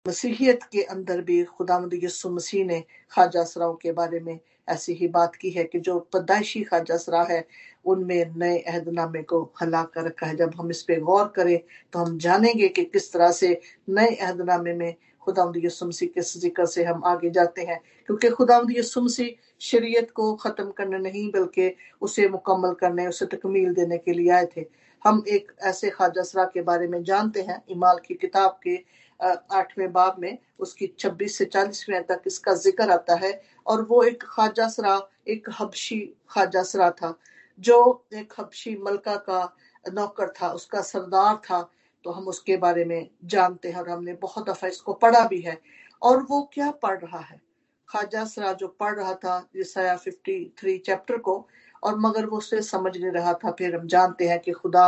मसीहियत 0.07 0.63
के 0.73 0.83
अंदर 0.85 1.21
भी 1.23 1.43
खुदा 1.47 1.77
यसु 1.95 2.31
मसीह 2.31 2.65
ने 2.65 2.81
ख्वाजा 3.13 3.45
सराओं 3.45 3.75
के 3.75 3.93
बारे 3.93 4.19
में 4.21 4.39
ऐसी 4.69 4.93
ही 4.95 5.07
बात 5.09 5.37
की 5.37 5.51
है 5.51 5.65
कि 5.65 5.79
जो 5.81 5.99
पैदाइशी 6.13 6.63
ख्वाजा 6.65 6.97
सरा 6.97 7.23
है, 7.31 7.45
उनमें 7.85 8.35
नए 8.37 8.59
अहदनामे 8.59 9.23
को 9.23 9.41
हला 9.63 9.83
कर 9.95 10.05
रखा 10.05 10.27
है। 10.27 10.37
जब 10.37 10.53
हम 10.59 10.71
इस 10.71 10.83
पे 10.83 10.97
गौर 11.01 11.33
करें 11.37 11.59
तो 11.93 11.99
हम 11.99 12.19
जानेंगे 12.19 12.69
कि 12.69 12.85
किस 12.85 13.13
तरह 13.13 13.31
से 13.33 13.59
नए 13.91 14.15
अहदनामे 14.15 14.75
में 14.75 14.95
खुदा 15.23 15.53
यसुमसी 15.57 16.07
के 16.07 16.21
ज़िक्र 16.21 16.67
से 16.67 16.85
हम 16.85 17.03
आगे 17.07 17.31
जाते 17.31 17.63
हैं। 17.63 17.81
क्योंकि 18.09 18.31
खुदा 18.31 18.61
यसुमसी 18.71 19.35
शरीयत 19.63 20.11
को 20.11 20.35
ख़त्म 20.37 20.71
करने 20.71 20.99
नहीं, 20.99 21.31
बल्कि 21.31 21.75
उसे 22.03 22.29
मुकम्मल 22.29 22.75
करने, 22.81 23.07
उसे 23.07 23.27
तकमील 23.27 23.73
देने 23.75 23.99
के 23.99 24.13
लिए 24.13 24.31
आए 24.33 24.49
थे। 24.57 24.67
हम 25.03 25.25
एक 25.29 25.53
ऐसे 25.63 25.91
ख्वाजा 25.91 26.23
सरा 26.23 26.45
के 26.45 26.63
बारे 26.63 26.87
में 26.89 27.03
जानते 27.05 27.41
हैं, 27.43 27.63
इमाल 27.71 27.99
की 28.07 28.15
किताब 28.15 28.59
के 28.63 28.77
आठवें 29.21 29.93
बाब 29.93 30.17
में, 30.19 30.39
उसकी 30.59 30.87
छब्बीस 30.99 31.39
से 31.39 31.45
चालीसवें 31.45 32.03
तक 32.03 32.23
इसका 32.27 32.55
ज़िक्र 32.55 32.91
आता 32.91 33.15
है। 33.15 33.41
और 33.67 33.83
वो 33.83 34.03
एक 34.03 34.23
ख्वाजा 34.25 34.69
सरा, 34.69 35.01
एक 35.29 35.49
हबशी 35.61 36.01
ख्वाजा 36.31 36.63
सरा 36.63 36.91
था, 36.91 37.15
जो 37.59 38.07
एक 38.15 38.33
हबशी 38.39 38.77
मलका 38.77 39.17
का 39.17 39.57
नौकर 39.85 40.29
था, 40.29 40.49
उसका 40.49 40.81
सरदार 40.83 41.37
था। 41.37 41.71
तो 42.05 42.11
हम 42.11 42.29
उसके 42.29 42.57
बारे 42.57 42.85
में 42.85 43.09
जानते 43.25 43.69
हैं 43.69 43.77
और 43.77 43.89
हमने 43.91 44.13
बहुत 44.13 44.49
दफ़ा 44.49 44.69
इसको 44.69 44.93
पढ़ा 44.93 45.27
भी 45.29 45.41
है। 45.41 45.61
और 46.03 46.23
वो 46.23 46.43
क्या 46.55 46.71
पढ़ 46.71 46.99
रहा 46.99 47.21
है? 47.21 47.41
ख्वाजा 47.89 48.25
सरा 48.25 48.53
जो 48.53 48.69
पढ़ 48.81 48.95
रहा 48.95 49.15
था 49.15 49.49
ईसाया 49.57 49.97
फिफ्टी 49.97 50.55
थ्री 50.59 50.77
चैप्टर 50.79 51.17
को 51.17 51.37
और 51.85 51.99
मगर 52.01 52.27
वो 52.27 52.39
उसे 52.39 52.61
समझ 52.63 52.97
नहीं 52.97 53.11
रहा 53.13 53.33
था 53.35 53.51
फिर 53.51 53.77
हम 53.77 53.87
जानते 53.89 54.29
हैं 54.29 54.39
कि 54.41 54.53
खुदा 54.53 54.87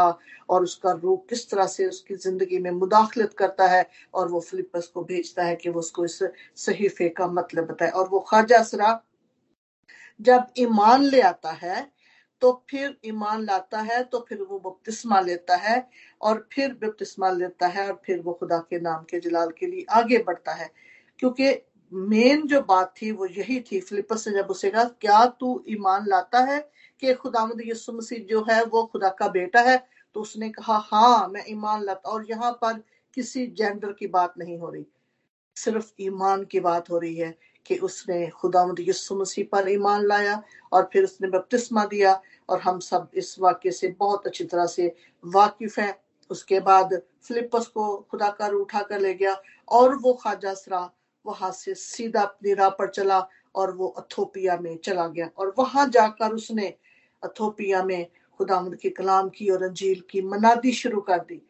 और 0.48 0.62
उसका 0.62 0.92
रूह 0.94 1.16
किस 1.30 1.50
तरह 1.50 1.66
से 1.68 1.86
उसकी 1.86 2.14
ज़िंदगी 2.16 2.58
में 2.58 2.70
मुदाखलत 2.72 3.34
करता 3.38 3.66
है 3.68 3.84
और 4.14 4.28
वो 4.28 4.40
फिलिपस 4.42 4.86
को 4.94 5.02
भेजता 5.04 5.44
है 5.44 5.56
कि 5.56 5.70
वो 5.70 5.78
उसको 5.80 6.04
इस 6.04 6.18
सहीफे 6.58 7.08
का 7.10 7.26
मतलब 7.30 7.66
बताए। 7.66 7.90
और 7.90 8.08
वो 8.08 8.20
ख्वाजा 8.30 8.62
सरा 8.64 9.00
जब 10.20 10.46
ईमान 10.58 11.02
ले 11.04 11.20
आता 11.22 11.50
है 11.54 11.86
तो 12.42 12.52
फिर 12.70 12.96
ईमान 13.06 13.44
लाता 13.44 13.80
है 13.82 14.02
तो 14.04 14.18
फिर 14.28 14.42
वो 14.42 14.58
बपतिस्मा 14.60 15.20
लेता 15.20 15.56
है 15.58 15.76
और 16.20 16.46
फिर 16.52 16.72
बपतिस्मा 16.82 17.30
लेता 17.32 17.66
है 17.68 17.86
और 17.88 18.00
फिर 18.06 18.20
वो 18.20 18.32
खुदा 18.32 18.58
के 18.70 18.80
नाम 18.80 19.02
के 19.10 19.20
जलाल 19.20 19.50
के 19.58 19.66
लिए 19.66 19.84
आगे 19.92 20.18
बढ़ता 20.18 20.52
है। 20.54 20.70
क्योंकि 21.18 21.50
मेन 21.92 22.46
जो 22.46 22.60
बात 22.62 22.94
थी 23.02 23.10
वो 23.12 23.26
यही 23.28 23.58
थी 23.62 23.80
फिलिपस 23.80 24.24
ने 24.28 24.34
जब 24.34 24.46
उसे 24.50 24.70
कहा, 24.70 24.84
क्या 24.84 25.24
तू 25.40 25.62
ईमान 25.68 26.06
लाता 26.08 26.38
है 26.44 26.58
कि 27.02 27.14
खुदावंद 27.14 27.62
यसु 27.66 27.92
मसीह 27.92 28.26
जो 28.26 28.44
है, 28.50 28.62
वो 28.64 28.84
खुदा 28.84 29.08
का 29.08 29.28
बेटा 29.28 29.60
है। 29.60 29.76
तो 30.16 30.20
उसने 30.20 30.48
कहा 30.50 30.76
हाँ 30.86 31.28
मैं 31.28 31.44
ईमान 31.48 31.82
लाता 31.84 32.10
और 32.10 32.26
यहाँ 32.30 32.52
पर 32.52 32.82
किसी 33.16 33.46
जेंडर 33.48 33.92
की 33.92 34.06
बात 34.06 34.34
नहीं 34.38 34.58
हो 34.58 34.70
रही। 34.70 34.86
सिर्फ़ 35.56 35.92
ईमान 36.00 36.44
की 36.44 36.60
बात 36.60 36.90
हो 36.90 36.98
रही 36.98 37.14
है 37.16 37.36
कि 37.66 37.76
उसने 37.78 38.26
खुदावंद 38.30 38.80
यसु 38.80 39.14
मसीह 39.14 39.44
पर 39.52 39.68
ईमान 39.68 40.06
लाया 40.06 40.42
और 40.72 40.88
फिर 40.92 41.04
उसने 41.04 41.28
बपतिस्मा 41.28 41.84
दिया 41.84 42.20
और 42.48 42.60
हम 42.60 42.80
सब 42.80 43.08
इस 43.14 43.36
वाक्य 43.40 43.70
से 43.70 43.88
बहुत 43.98 44.26
अच्छी 44.26 44.44
तरह 44.44 44.66
से 44.66 44.94
वाकिफ 45.24 45.78
हैं। 45.78 45.94
उसके 46.30 46.60
बाद 46.60 47.00
फिलिपस 47.22 47.66
को 47.66 47.96
खुदा 48.10 48.28
का 48.30 48.46
उठा 48.56 48.82
कर 48.82 49.00
ले 49.00 49.14
गया 49.14 49.36
और 49.68 49.94
वो 49.96 50.12
ख्वाजा 50.14 50.54
सरा 50.54 50.90
वहाँ 51.24 51.50
से 51.52 51.74
सीधा 51.74 52.22
अपनी 52.22 52.54
राह 52.54 52.68
पर 52.70 52.88
चला 52.88 53.18
और 53.56 53.72
वो 53.72 53.88
अथोपिया 53.88 54.58
में 54.58 54.76
चला 54.76 55.08
गया। 55.08 55.30
और 55.38 55.54
वहाँ 55.58 55.88
जाकर 55.88 56.32
उसने 56.32 56.74
अथोपिया 57.24 57.82
में 57.82 58.06
खुदामद 58.38 58.76
के 58.76 58.90
कलाम 58.90 59.28
की 59.28 59.48
और 59.48 59.62
अंजील 59.62 60.02
की 60.10 60.22
मनादी 60.22 60.72
शुरू 60.72 61.00
कर 61.00 61.18
दी। 61.18 61.42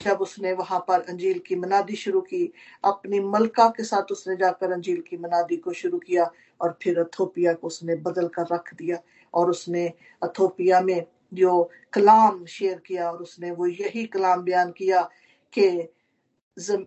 जब 0.00 0.18
उसने 0.20 0.52
वहाँ 0.52 0.84
पर 0.88 1.00
अंजील 1.00 1.38
की 1.38 1.56
मनादी 1.56 1.96
शुरू 1.96 2.20
की, 2.20 2.52
अपनी 2.84 3.20
मलका 3.20 3.68
के 3.68 3.84
साथ 3.84 4.12
उसने 4.12 4.36
जाकर 4.36 4.72
अंजील 4.72 5.00
की 5.00 5.16
मनादी 5.16 5.56
को 5.56 5.72
शुरू 5.72 5.98
किया 5.98 6.30
और 6.60 6.78
फिर 6.82 6.98
अथोपिया 6.98 7.52
को 7.52 7.66
उसने 7.66 7.94
बदल 7.96 8.28
कर 8.28 8.46
रख 8.52 8.74
दिया। 8.74 8.98
और 9.34 9.50
उसने 9.50 9.92
अथोपिया 10.22 10.80
में 10.80 11.06
जो 11.34 11.70
कलाम 11.92 12.44
शेयर 12.44 12.78
किया 12.86 13.10
और 13.10 13.18
उसने 13.18 13.50
वो 13.50 13.66
यही 13.66 14.06
कलाम 14.06 14.42
बयान 14.42 14.70
किया 14.70 15.02
कि 15.52 15.88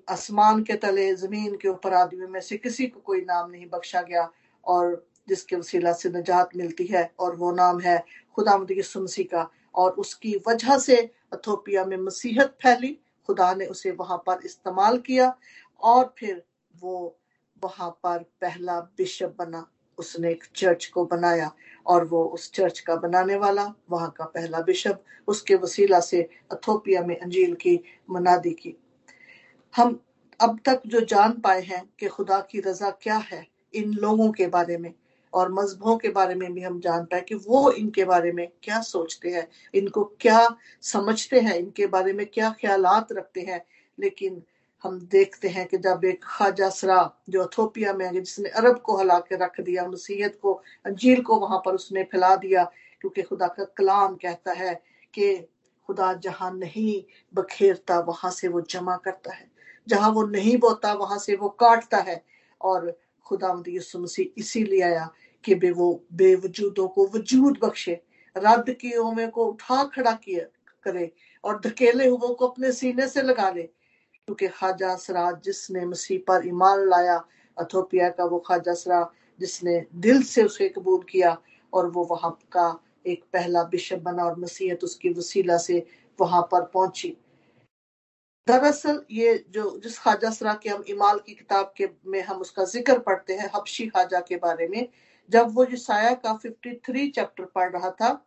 आसमान 0.10 0.64
के 0.64 0.74
तले, 0.74 1.16
ज़मीन 1.16 1.56
के 1.58 1.68
ऊपर 1.68 1.94
आदमी 1.94 2.28
में 2.28 2.40
से 2.42 2.58
किसी 2.58 2.88
को 2.88 3.00
कोई 3.00 3.22
नाम 3.22 3.50
नहीं 3.52 3.66
बख्शा 3.70 4.02
गया 4.02 4.30
और 4.66 5.08
जिसके 5.28 5.56
वसीला 5.56 5.94
से 5.94 6.10
निजात 6.10 6.50
मिलती 6.56 6.86
है 6.86 7.12
और 7.20 7.36
वो 7.36 7.52
नाम 7.52 7.80
है 7.80 8.04
खुदा 8.36 8.58
मसीह 8.58 9.26
का। 9.26 9.50
और 9.76 9.92
उसकी 9.92 10.36
वजह 10.48 10.78
से 10.78 10.96
अथोपिया 11.34 11.86
में 11.86 11.98
मसीहत 11.98 12.58
फैली, 12.62 12.98
खुदा 13.28 13.54
ने 13.54 13.66
उसे 13.66 13.92
वहाँ 13.92 14.18
पर 14.18 14.46
इस्तेमाल 14.46 14.98
किया 14.98 15.36
और 15.84 16.14
फिर 16.18 16.44
वो 16.76 17.18
वहाँ 17.64 17.90
पर 18.04 18.18
पहला 18.42 18.80
बिशप 18.80 19.36
बना, 19.40 19.66
उसने 19.98 20.32
एक 20.32 20.44
चर्च 20.56 20.86
को 20.86 21.06
बनाया 21.06 21.52
और 21.86 22.06
वो 22.06 22.24
उस 22.26 22.52
चर्च 22.52 22.80
का 22.80 22.96
बनाने 22.96 23.36
वाला, 23.36 23.74
वहाँ 23.90 24.14
का 24.18 24.26
पहला 24.26 24.60
बिशप, 24.62 25.04
उसके 25.28 25.56
वसीला 25.56 26.00
से 26.00 26.30
अथोपिया 26.52 27.02
में 27.02 27.20
अंजील 27.20 27.54
की 27.56 27.80
मनादी 28.10 28.52
की। 28.52 28.78
हम 29.76 30.00
अब 30.42 30.60
तक 30.66 30.82
जो 30.88 31.00
जान 31.02 31.32
पाए 31.32 31.62
हैं 31.62 31.84
कि 32.00 32.08
खुदा 32.08 32.40
की 32.40 32.60
रजा 32.60 32.90
क्या 32.90 33.18
है, 33.18 33.48
इन 33.74 33.94
लोगों 33.94 34.32
के 34.32 34.48
बारे 34.48 34.78
में 34.78 34.94
और 35.34 35.52
मजहबों 35.52 35.98
के 35.98 36.10
बारे 36.10 36.36
में 36.36 36.54
भी 36.54 36.62
हम 36.62 36.80
जान 36.80 37.06
पाए 37.06 37.22
कि 37.22 37.36
वो 37.36 37.72
इनके 37.72 38.06
बारे 38.06 38.32
में 38.32 38.48
क्या 38.64 38.82
सोचते 38.82 39.30
हैं, 39.30 39.48
इनको 39.74 40.04
क्या 40.20 40.48
समझते 40.82 41.40
हैं, 41.40 41.56
इनके 41.56 41.88
बारे 41.88 42.14
में 42.14 42.26
क्या 42.26 42.50
ख्याल 42.50 42.86
रखते 43.12 43.42
हैं। 43.42 43.66
लेकिन 44.00 44.42
हम 44.84 45.00
देखते 45.00 45.48
हैं 45.48 45.66
कि 45.68 45.78
जब 45.78 46.06
एक 46.06 46.24
ख्वाजा 46.24 46.70
सरा 46.70 47.24
जो 47.30 47.44
अथोपिया 47.44 47.94
में 47.94 48.06
है, 48.06 48.14
जिसने 48.14 48.50
अरब 48.50 48.80
को 48.80 48.98
हला 48.98 49.20
के 49.20 49.36
रख 49.36 49.62
दिया 49.62 49.88
मसीहत 49.88 50.40
को, 50.42 50.54
अंजील 50.86 51.22
को 51.22 51.36
वहाँ 51.36 51.62
पर 51.66 51.74
उसने 51.74 52.04
फैला 52.04 52.36
दिया, 52.36 52.64
क्योंकि 53.02 53.22
खुदा 53.22 53.48
का 53.48 53.64
कलाम 53.64 54.16
कहता 54.16 54.52
है 54.52 54.74
कि 55.14 55.36
खुदा 55.88 56.14
जहाँ 56.14 56.52
नहीं 56.54 57.04
बखेरता, 57.34 58.00
वहाँ 58.00 58.32
से 58.32 58.48
वो 58.48 58.62
जमा 58.62 58.96
करता 58.98 59.34
है। 59.34 59.53
जहाँ 59.88 60.10
वो 60.10 60.24
नहीं 60.24 60.58
बोता, 60.58 60.94
वहाँ 60.94 61.18
से 61.20 61.36
वो 61.36 61.50
काटता 61.50 61.98
है। 61.98 62.24
और 62.62 62.98
खुदा 63.26 63.54
मसीह 63.54 64.26
इसीलिए 64.38 64.82
आया 64.82 65.10
कि 65.44 65.56
बे 65.56 65.72
वो 65.72 66.04
बेवजूदों 66.14 66.88
को 66.88 67.08
वजूद 67.08 67.58
बख्शे 67.62 68.02
रद्द 68.38 68.74
किए 68.74 68.98
हुए 68.98 69.28
को 69.28 69.46
उठा 69.46 69.84
खड़ा 69.84 70.12
किया 70.12 70.46
करे 70.84 71.12
और 71.44 71.60
धकेले 71.60 72.08
हुए 72.08 72.34
को 72.34 72.48
अपने 72.48 72.72
सीने 72.72 73.08
से 73.08 73.22
लगा 73.22 73.50
ले 73.50 73.64
क्योंकि 73.64 74.48
खाजा 74.48 74.96
सरा 74.96 75.32
जिसने 75.46 75.86
मसीह 75.86 76.20
पर 76.28 76.48
ईमान 76.48 76.88
लाया, 76.90 77.18
अथोपिया 77.58 78.10
का 78.10 78.26
वो 78.26 78.40
खाजा 78.40 78.74
सरा 78.74 79.10
जिसने 79.40 79.86
दिल 79.96 80.22
से 80.24 80.44
उसे 80.44 80.70
कबूल 80.70 81.04
किया 81.10 81.38
और 81.74 81.90
वो 81.92 82.04
वहाँ 82.04 82.32
का 82.52 82.80
एक 83.08 83.24
पहला 83.34 83.64
बिशप 83.64 84.00
बना 84.00 84.24
और 84.24 84.40
मसीहत 84.40 84.84
उसकी 84.84 85.10
वसीला 85.10 85.58
से 85.58 85.86
वहाँ 86.20 86.42
पर 86.42 86.62
पहुँची। 86.62 87.18
दरअसल 88.48 89.02
ये 89.12 89.46
जो, 89.50 89.80
जिस 89.84 90.00
खाजा 90.00 90.30
सरा 90.30 90.54
के 90.54 90.70
हम 90.70 90.84
इमाल 90.90 91.20
की 91.20 91.34
किताब 91.34 91.74
के 91.78 91.88
में 92.06 92.22
हम 92.24 92.38
उसका 92.38 92.64
ज़िक्र 92.64 93.00
पढ़ते 93.00 93.34
हैं, 93.34 93.50
हबशी 93.56 93.88
खाजा 93.88 94.20
के 94.20 94.36
बारे 94.36 94.68
में, 94.68 94.88
जब 95.30 95.54
वो 95.54 95.66
साया 95.76 96.14
का 96.14 96.40
53 96.46 97.10
चैप्टर 97.12 97.46
पढ़ 97.46 97.72
रहा 97.72 97.90
था, 97.90 98.26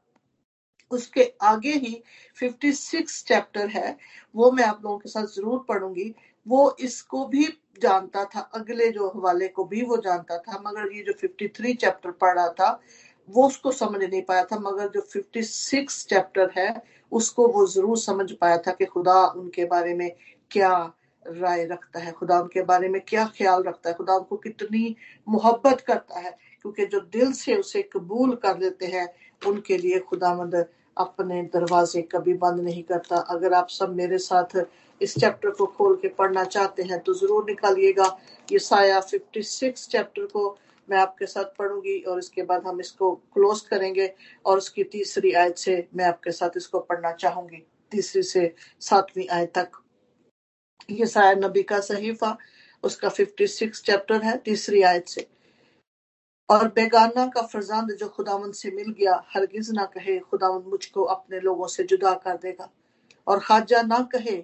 उसके 0.91 1.33
आगे 1.43 1.73
ही 1.73 2.03
56 2.43 3.23
चैप्टर 3.25 3.69
है, 3.69 3.97
वो 4.35 4.51
मैं 4.53 4.65
आप 4.65 4.81
लोगों 4.85 4.99
के 4.99 5.09
साथ 5.09 5.27
ज़रूर 5.27 5.65
पढ़ूँगी। 5.69 6.15
वो 6.47 6.77
इसको 6.81 7.27
भी 7.27 7.45
जानता 7.83 8.25
था, 8.25 8.41
अगले 8.41 8.89
जो 8.89 9.09
हवाले 9.09 9.49
को 9.49 9.65
भी 9.65 9.83
वो 9.83 9.97
जानता 9.97 10.39
था, 10.39 10.63
मगर 10.67 10.93
ये 10.93 11.03
जो 11.03 11.13
53 11.13 11.75
चैप्टर 11.75 12.11
पढ़ 12.11 12.35
रहा 12.35 12.49
था, 12.49 12.81
वो 13.29 13.47
उसको 13.47 13.73
समझ 13.73 14.03
नहीं 14.03 14.23
पाया 14.23 14.45
था, 14.45 14.59
मगर 14.59 14.89
जो 14.89 15.01
56 15.01 16.07
चैप्टर 16.07 16.53
है 16.59 16.96
उसको 17.13 17.47
वो 17.49 17.67
ज़रूर 17.67 17.99
समझ 17.99 18.31
पाया 18.33 18.57
था 18.59 18.73
कि 18.73 18.85
खुदा 18.85 19.25
उनके 19.27 19.65
बारे 19.65 19.95
में 19.95 20.11
क्या 20.51 20.73
राय 21.27 21.65
रखता 21.65 22.01
है, 22.01 22.13
खुदा 22.13 22.41
उनके 22.41 22.63
बारे 22.63 22.89
में 22.89 23.01
क्या 23.09 23.25
ख्याल 23.39 23.63
रखता 23.63 23.89
है, 23.91 23.95
खुदा 23.95 24.15
उनको 24.15 24.37
कितनी 24.37 24.95
मोहब्बत 25.27 25.81
करता 25.81 26.21
है, 26.21 26.37
क्योंकि 26.63 26.87
जो 26.87 27.01
दिल 27.13 27.33
से 27.33 27.55
उसे 27.55 27.83
कबूल 27.93 28.35
कर 28.37 28.59
लेते 28.59 28.87
हैं, 28.87 29.09
उनके 29.43 29.77
लिए 29.79 29.99
खुदामंद 30.01 30.55
अपने 30.97 31.43
दरवाजे 31.55 32.03
कभी 32.03 32.35
बंद 32.35 32.61
नहीं 32.61 32.83
करता। 32.83 33.17
अगर 33.31 33.53
आप 33.55 33.69
सब 33.71 33.95
मेरे 33.97 34.19
साथ 34.19 34.57
इस 35.01 35.19
चैप्टर 35.19 35.51
को 35.51 35.67
खोल 35.67 35.97
के 36.03 36.09
पढ़ना 36.09 36.45
चाहते 36.45 36.83
हैं 36.83 36.99
तो 37.01 37.15
ज़रूर 37.15 37.45
निकालिएगा। 37.45 38.17
ये 38.49 38.59
साया 38.59 39.01
56 39.03 39.87
चैप्टर 39.89 40.27
को 40.27 40.49
मैं 40.91 40.99
आपके 40.99 41.27
साथ 41.27 41.45
पढ़ूँगी 41.59 41.99
और 42.01 42.19
इसके 42.19 42.43
बाद 42.43 42.67
हम 42.67 42.81
इसको 42.81 43.15
क्लोज 43.35 43.61
करेंगे 43.61 44.13
और 44.45 44.59
उसकी 44.59 44.85
तीसरी 44.85 45.33
आयत 45.33 45.59
से 45.59 45.87
मैं 45.97 46.05
आपके 46.05 46.33
साथ 46.33 46.57
इसको 46.57 46.81
पढ़ना 46.81 47.13
चाहूँगी। 47.13 47.63
तीसरी 47.93 48.23
से 48.23 48.55
सातवीं 48.81 49.29
आयत 49.29 49.53
तक। 49.59 49.83
ये 50.91 51.07
साया 51.07 51.35
नबी 51.35 51.63
का 51.63 51.81
सहीफा 51.81 52.37
उसका 52.85 53.09
56 53.09 53.81
चैप्टर 53.81 54.23
है 54.23 54.37
तीसरी 54.37 54.83
आयत 54.83 55.09
से। 55.09 55.27
और 56.49 56.69
बेगाना 56.69 57.27
का 57.27 57.43
फरजांद 57.43 57.91
जो 57.93 58.09
खुदावंद 58.09 58.55
से 58.55 58.71
मिल 58.71 58.93
गया, 58.93 59.25
हरगिज 59.29 59.71
ना 59.71 59.85
कहे 59.85 60.19
खुदावंद 60.19 60.67
मुझको 60.67 61.03
अपने 61.03 61.41
लोगों 61.41 61.67
से 61.67 61.85
जुदा 61.85 62.13
कर 62.15 62.37
देगा। 62.37 62.71
और 63.27 63.41
खाजा 63.41 63.83
ना 63.83 63.99
कहे 64.13 64.37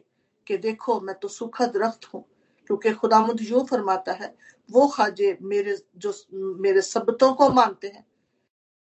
कि 0.47 0.57
देखो, 0.57 1.01
मैं 1.01 1.15
तो 1.19 1.29
सुखद 1.29 1.73
रख्त 1.77 2.05
हूँ, 2.15 2.25
क्योंकि 2.67 2.93
खुदावंद 2.93 3.41
यूँ 3.43 3.65
फरमाता 3.67 4.13
है 4.13 4.35
वो 4.73 4.87
खाजे 4.89 5.37
मेरे, 5.43 5.77
जो 5.97 6.15
मेरे 6.33 6.81
सबतों 6.83 7.33
को 7.35 7.49
मानते 7.51 7.89
हैं 7.89 8.05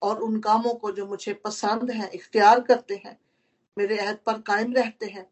और 0.02 0.20
उन 0.22 0.40
कामों 0.40 0.74
को 0.74 0.92
जो 0.92 1.06
मुझे 1.08 1.34
पसंद 1.34 1.92
है, 1.92 2.10
इख्तियार 2.14 2.62
करते 2.62 2.96
हैं, 3.06 3.18
मेरे 3.78 3.98
अहद 3.98 4.20
पर 4.26 4.42
कायम 4.42 4.74
रहते 4.74 5.06
हैं, 5.06 5.28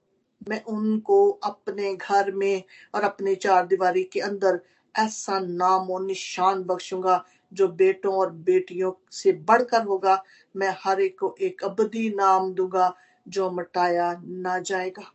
मैं 0.50 0.64
उनको 0.64 1.30
अपने 1.44 1.94
घर 1.96 2.32
में 2.32 2.64
और 2.96 3.04
अपने 3.04 3.36
चार 3.36 3.66
दीवारी 3.68 4.04
के 4.04 4.20
अंदर 4.20 4.60
ऐसा 4.96 5.40
नाम 5.40 5.90
और 5.92 6.04
निशान 6.06 6.64
बख्शूँगा 6.64 7.24
जो 7.52 7.68
बेटों 7.68 8.14
और 8.14 8.32
बेटियों 8.32 8.92
से 9.12 9.32
बढ़कर 9.48 9.84
होगा। 9.84 10.22
मैं 10.56 10.76
हर 10.80 11.02
एक 11.02 11.20
को 11.20 11.36
एक 11.42 11.64
अबदी 11.64 12.10
नाम 12.10 12.54
दूँगा 12.54 12.94
जो 13.28 13.50
मटाया 13.52 14.14
ना 14.26 14.60
जाएगा। 14.60 15.12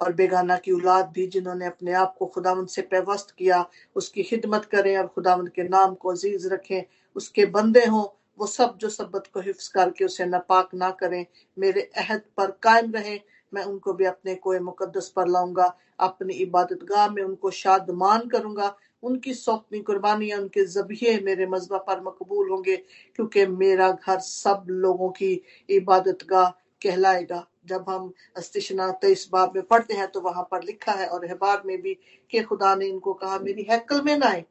और 0.00 0.12
बेगाना 0.12 0.56
की 0.56 0.72
औलाद 0.72 1.10
भी 1.14 1.26
जिन्होंने 1.26 1.66
अपने 1.66 1.92
आप 1.92 2.14
को 2.18 2.26
खुदावंद 2.26 2.68
से 2.68 2.82
पेवस्त 2.82 3.34
किया, 3.38 3.64
उसकी 3.96 4.22
खिदमत 4.22 4.64
करें 4.64 4.96
और 4.98 5.06
खुदावंद 5.06 5.48
के 5.48 5.62
नाम 5.62 5.94
को 5.94 6.10
अज़ीज़ 6.10 6.48
रखें। 6.48 6.82
उसके 7.16 7.44
बंदे 7.46 7.84
हों, 7.86 8.04
वो 8.38 8.46
सब 8.46 8.76
जो 8.78 8.88
सबत 8.88 9.26
को 9.34 9.40
हिफ्स 9.40 9.68
करके 9.68 10.04
उसे 10.04 10.26
नापाक 10.26 10.70
ना 10.74 10.90
करें। 10.90 11.24
मेरे 11.56 11.90
अहद 11.96 12.22
पर 12.36 12.50
कायम 12.62 12.92
रहें, 12.92 13.20
मैं 13.52 13.62
उनको 13.62 13.92
भी 13.92 14.04
अपने 14.04 14.34
कोई 14.34 14.58
मुकदस 14.58 15.08
पर 15.08 15.28
लाऊँगा। 15.28 15.74
अपनी 16.00 16.34
इबादत 16.34 16.84
गाह 16.84 17.08
में 17.08 17.22
उनको 17.22 17.50
शादमान 17.50 18.28
करूँगा। 18.28 18.74
उनकी 19.02 19.34
सौंपनी 19.34 19.80
कुर्बानियाँ 19.80 20.38
उनके 20.40 20.64
जबिये 20.64 21.18
मेरे 21.20 21.46
मजबा 21.46 21.78
पर 21.78 22.00
मकबूल 22.00 22.50
होंगे, 22.50 22.76
क्योंकि 23.16 23.46
मेरा 23.46 23.90
घर 23.92 24.18
सब 24.18 24.66
लोगों 24.70 25.08
की 25.10 25.32
इबादत 25.68 26.18
गाह 26.30 26.48
कहलाएगा। 26.82 27.46
जब 27.66 27.84
हम 27.88 28.12
अस्तिशना 28.36 28.90
तेईस 29.02 29.28
बाब 29.32 29.52
में 29.56 29.64
पढ़ते 29.64 29.94
हैं 29.94 30.06
तो 30.08 30.20
वहाँ 30.20 30.46
पर 30.50 30.62
लिखा 30.64 30.92
है, 30.92 31.06
और 31.08 31.24
अहबार 31.24 31.62
में 31.66 31.80
भी 31.82 31.94
कि 32.32 32.42
खुदा 32.42 32.74
ने 32.74 32.86
इनको 32.86 33.12
कहा, 33.14 33.38
मेरी 33.38 33.66
हैकल 33.70 34.02
में 34.02 34.16
ना 34.18 34.26
आए। 34.28 34.44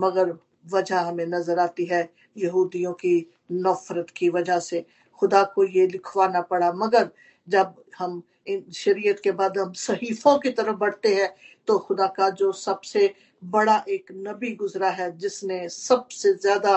मगर 0.00 0.36
वजह 0.66 1.00
हमें 1.00 1.26
नज़र 1.28 1.58
आती 1.60 1.84
है 1.86 2.08
यहूदियों 2.36 2.92
की 2.94 3.16
नफरत 3.52 4.10
की 4.16 4.28
वजह 4.30 4.58
से। 4.60 4.84
खुदा 5.22 5.42
को 5.54 5.64
ये 5.66 5.86
लिखवाना 5.88 6.40
पड़ा। 6.42 6.72
मगर 6.74 7.10
जब 7.48 7.74
हम 7.98 8.22
इन 8.46 8.64
शरीयत 8.74 9.20
के 9.20 9.30
बाद 9.32 9.58
हम 9.58 9.72
सहीफों 9.74 10.38
की 10.38 10.50
तरफ़ 10.52 10.76
बढ़ते 10.76 11.14
हैं 11.14 11.34
तो 11.68 11.78
खुदा 11.78 12.06
का 12.16 12.28
जो 12.32 12.50
सबसे 12.54 13.14
बड़ा 13.42 13.76
एक 13.88 14.12
नबी 14.18 14.54
गुजरा 14.56 14.90
है, 14.90 15.16
जिसने 15.18 15.68
सबसे 15.68 16.32
ज़्यादा 16.34 16.76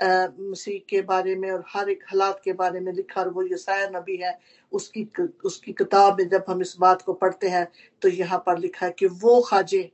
मसीह 0.00 0.78
के 0.88 1.00
बारे 1.02 1.34
में 1.36 1.50
और 1.50 1.64
हर 1.68 1.90
एक 1.90 2.04
हालात 2.08 2.40
के 2.44 2.52
बारे 2.52 2.80
में 2.80 2.92
लिखा 2.92 3.20
और 3.20 3.28
वो 3.30 3.42
यसाया 3.44 3.88
नबी 3.90 4.16
है, 4.16 4.38
उसकी 4.72 5.06
उसकी 5.44 5.72
किताब 5.72 6.18
में 6.18 6.28
जब 6.28 6.44
हम 6.48 6.60
इस 6.62 6.74
बात 6.80 7.02
को 7.02 7.12
पढ़ते 7.14 7.48
हैं 7.48 7.66
तो 8.02 8.08
यहाँ 8.08 8.42
पर 8.46 8.58
लिखा 8.58 8.86
है 8.86 8.92
कि 8.98 9.06
वो 9.06 9.40
खाजे 9.42 9.90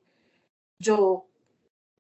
जो 0.81 0.97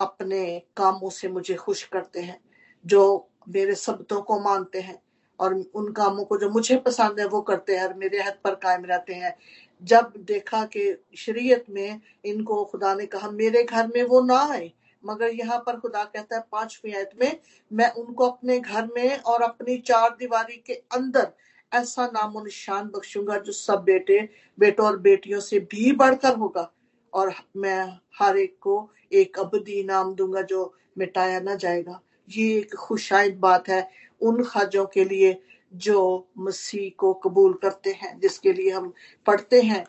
अपने 0.00 0.58
कामों 0.76 1.10
से 1.10 1.28
मुझे 1.28 1.54
खुश 1.56 1.82
करते 1.84 2.20
हैं, 2.20 2.40
जो 2.84 3.28
मेरे 3.48 3.74
शब्दों 3.76 4.20
को 4.22 4.38
मानते 4.40 4.80
हैं 4.80 4.98
और 5.38 5.54
उन 5.74 5.92
कामों 5.92 6.24
को 6.24 6.38
जो 6.38 6.50
मुझे 6.50 6.76
पसंद 6.78 7.20
है 7.20 7.26
वो 7.28 7.40
करते 7.42 7.76
हैं 7.76 7.86
और 7.86 7.94
मेरे 7.94 8.22
हद 8.22 8.38
पर 8.44 8.54
कायम 8.56 8.84
रहते 8.84 9.14
हैं। 9.14 9.34
जब 9.82 10.12
देखा 10.18 10.64
कि 10.66 10.92
शरीयत 11.16 11.64
में 11.70 12.00
इनको 12.24 12.64
खुदा 12.64 12.94
ने 12.94 13.06
कहा, 13.06 13.30
मेरे 13.30 13.62
घर 13.64 13.86
में 13.86 14.02
वो 14.04 14.20
ना 14.22 14.38
आए 14.52 14.72
मगर 15.06 15.34
यहाँ 15.34 15.58
पर 15.58 15.80
खुदा 15.80 16.04
कहता 16.04 16.36
है, 16.36 16.42
पांचवी 16.52 16.92
आयत 16.92 17.10
में, 17.20 17.38
मैं 17.70 17.90
उनको 17.92 18.28
अपने 18.28 18.58
घर 18.60 18.88
में 18.96 19.18
और 19.18 19.42
अपनी 19.42 19.78
चार 19.78 20.16
दीवारी 20.18 20.62
के 20.66 20.72
अंदर 20.92 21.32
ऐसा 21.72 22.06
नामो 22.06 22.44
निशान 22.44 22.88
बख्शूँगा 22.88 23.38
जो 23.38 23.52
सब 23.52 23.82
बेटे, 23.84 24.28
बेटों 24.58 24.86
और 24.86 24.98
बेटियों 24.98 25.40
से 25.40 25.58
भी 25.60 25.92
बढ़कर 25.92 26.36
होगा। 26.36 26.70
और 27.12 27.32
मैं 27.56 27.98
हर 28.18 28.36
एक 28.36 28.56
को 28.60 28.90
एक 29.12 29.38
अबदी 29.38 29.82
नाम 29.84 30.14
दूँगा 30.14 30.42
जो 30.42 30.74
मिटाया 30.98 31.40
ना 31.40 31.54
जाएगा। 31.54 32.00
ये 32.28 32.58
एक 32.58 32.74
खुशाइद 32.74 33.38
बात 33.38 33.68
है 33.68 33.88
उन 34.20 34.42
खाजों 34.44 34.84
के 34.86 35.04
लिए 35.04 35.36
जो 35.74 36.28
मसीह 36.38 36.90
को 36.98 37.12
कबूल 37.14 37.52
करते 37.52 37.90
हैं, 37.92 38.18
जिसके 38.20 38.52
लिए 38.52 38.70
हम 38.70 38.92
पढ़ते 39.26 39.60
हैं। 39.62 39.84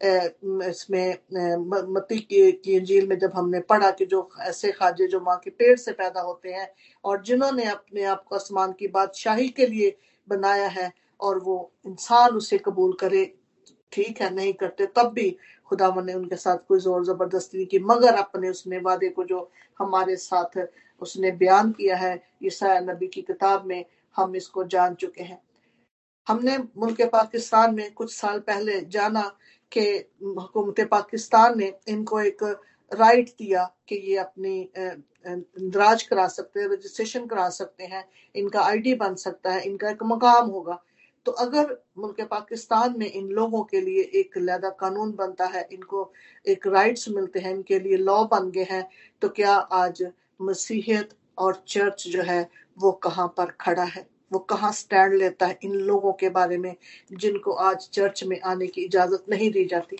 इसमें 0.00 1.16
मती 1.88 2.18
की, 2.18 2.52
की 2.52 2.74
इंजील 2.76 3.06
में 3.08 3.18
जब 3.18 3.32
हमने 3.34 3.60
पढ़ा 3.60 3.90
कि 3.90 4.06
जो 4.06 4.28
ऐसे 4.42 4.72
खाजे 4.72 5.06
जो 5.08 5.20
माँ 5.20 5.36
के 5.44 5.50
पेट 5.50 5.78
से 5.78 5.92
पैदा 5.92 6.20
होते 6.20 6.52
हैं 6.52 6.68
और 7.04 7.22
जिन्होंने 7.22 7.64
अपने 7.64 8.04
आप 8.04 8.24
को 8.24 8.36
आसमान 8.36 8.72
की 8.72 8.88
बादशाही 8.88 9.48
के 9.48 9.66
लिए 9.66 9.96
बनाया 10.28 10.68
है 10.68 10.92
और 11.20 11.38
वो 11.38 11.56
इंसान 11.86 12.36
उसे 12.36 12.58
कबूल 12.58 12.92
करे 13.00 13.24
ठीक 13.92 14.20
है 14.22 14.34
नहीं 14.34 14.52
करते 14.52 14.86
तब 14.96 15.12
भी 15.14 15.30
खुदा 15.68 15.88
ने 15.96 16.14
उनके 16.14 16.36
साथ 16.36 16.58
कोई 16.68 16.78
ज़ोर 16.80 17.04
ज़बरदस्ती 17.04 17.58
नहीं 17.58 17.66
की। 17.66 17.78
मगर 17.80 18.14
अपने 18.14 18.48
उसने 18.50 18.78
वादे 18.78 19.08
को 19.08 19.24
जो 19.24 19.50
हमारे 19.80 20.16
साथ 20.16 20.58
उसने 21.02 21.30
बयान 21.32 21.72
किया 21.72 21.96
है 21.96 22.20
ईसा 22.44 22.78
नबी 22.80 23.06
की 23.06 23.22
किताब 23.22 23.66
में 23.66 23.84
हम 24.16 24.36
इसको 24.36 24.64
जान 24.66 24.94
चुके 24.94 25.22
हैं। 25.22 25.40
हमने 26.26 26.56
मुल्क 26.58 27.00
पाकिस्तान 27.12 27.74
में 27.74 27.92
कुछ 27.94 28.14
साल 28.14 28.38
पहले 28.40 28.80
जाना 28.90 29.30
कि 29.72 29.82
हुकूमत 30.22 30.80
पाकिस्तान 30.90 31.58
ने 31.58 31.72
इनको 31.88 32.20
एक 32.20 32.42
राइट 32.90 33.28
दिया 33.38 33.64
कि 33.88 33.96
ये 34.10 34.16
अपनी 34.16 34.70
राज 35.76 36.02
करा 36.02 36.26
सकते 36.28 36.60
हैं 36.60 36.68
रजिस्ट्रेशन 36.68 37.26
करा 37.26 37.48
सकते 37.50 37.84
हैं, 37.84 38.04
इनका 38.34 38.60
आईडी 38.62 38.94
बन 38.94 39.14
सकता 39.16 39.52
है, 39.52 39.62
इनका 39.62 39.90
एक 39.90 40.02
मकाम 40.04 40.50
होगा। 40.50 40.82
तो 41.26 41.32
अगर 41.34 41.76
मुल्क 41.98 42.20
पाकिस्तान 42.30 42.94
में 42.98 43.06
इन 43.06 43.28
लोगों 43.30 43.62
के 43.64 43.80
लिए 43.80 44.02
एक 44.20 44.36
लैदा 44.38 44.68
कानून 44.80 45.12
बनता 45.12 45.46
है, 45.46 45.68
इनको 45.72 46.12
एक 46.44 46.66
राइट्स 46.66 47.08
मिलते 47.08 47.40
हैं, 47.40 47.50
इनके 47.50 47.78
लिए 47.78 47.96
लॉ 47.98 48.24
बन 48.26 48.50
गए 48.50 48.66
हैं 48.70 48.86
तो 49.22 49.28
क्या 49.30 49.54
आज 49.54 50.06
मसीहत 50.40 51.16
और 51.38 51.62
चर्च 51.68 52.06
जो 52.08 52.22
है, 52.22 52.48
वो 52.78 52.92
कहाँ 52.92 53.26
पर 53.36 53.50
खड़ा 53.60 53.84
है? 53.84 54.06
वो 54.32 54.38
कहाँ 54.38 54.72
स्टैंड 54.72 55.14
लेता 55.14 55.46
है 55.46 55.58
इन 55.64 55.72
लोगों 55.72 56.12
के 56.12 56.28
बारे 56.28 56.58
में 56.58 56.74
जिनको 57.12 57.52
आज 57.52 57.88
चर्च 57.92 58.24
में 58.24 58.40
आने 58.40 58.66
की 58.66 58.82
इजाज़त 58.82 59.24
नहीं 59.28 59.50
दी 59.50 59.64
जाती। 59.64 59.96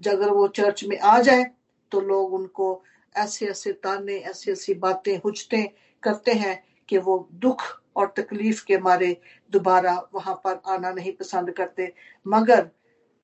अगर 0.00 0.30
वो 0.30 0.46
चर्च 0.48 0.84
में 0.84 0.98
आ 0.98 1.18
जाए 1.20 1.44
तो 1.92 2.00
लोग 2.00 2.34
उनको 2.34 2.82
ऐसे 3.14 3.46
ऐसे 3.46 3.72
ताने, 3.72 4.16
ऐसी 4.16 4.50
ऐसी 4.52 4.74
बातें 4.74 5.16
हुचते 5.24 5.62
करते 6.02 6.32
हैं 6.32 6.62
कि 6.88 6.98
वो 6.98 7.28
दुख 7.34 7.62
और 7.96 8.12
तकलीफ़ 8.16 8.64
के 8.64 8.78
मारे 8.78 9.16
दोबारा 9.52 9.94
वहाँ 10.14 10.34
पर 10.44 10.60
आना 10.68 10.90
नहीं 10.92 11.12
पसंद 11.12 11.50
करते। 11.50 11.92
मगर 12.26 12.68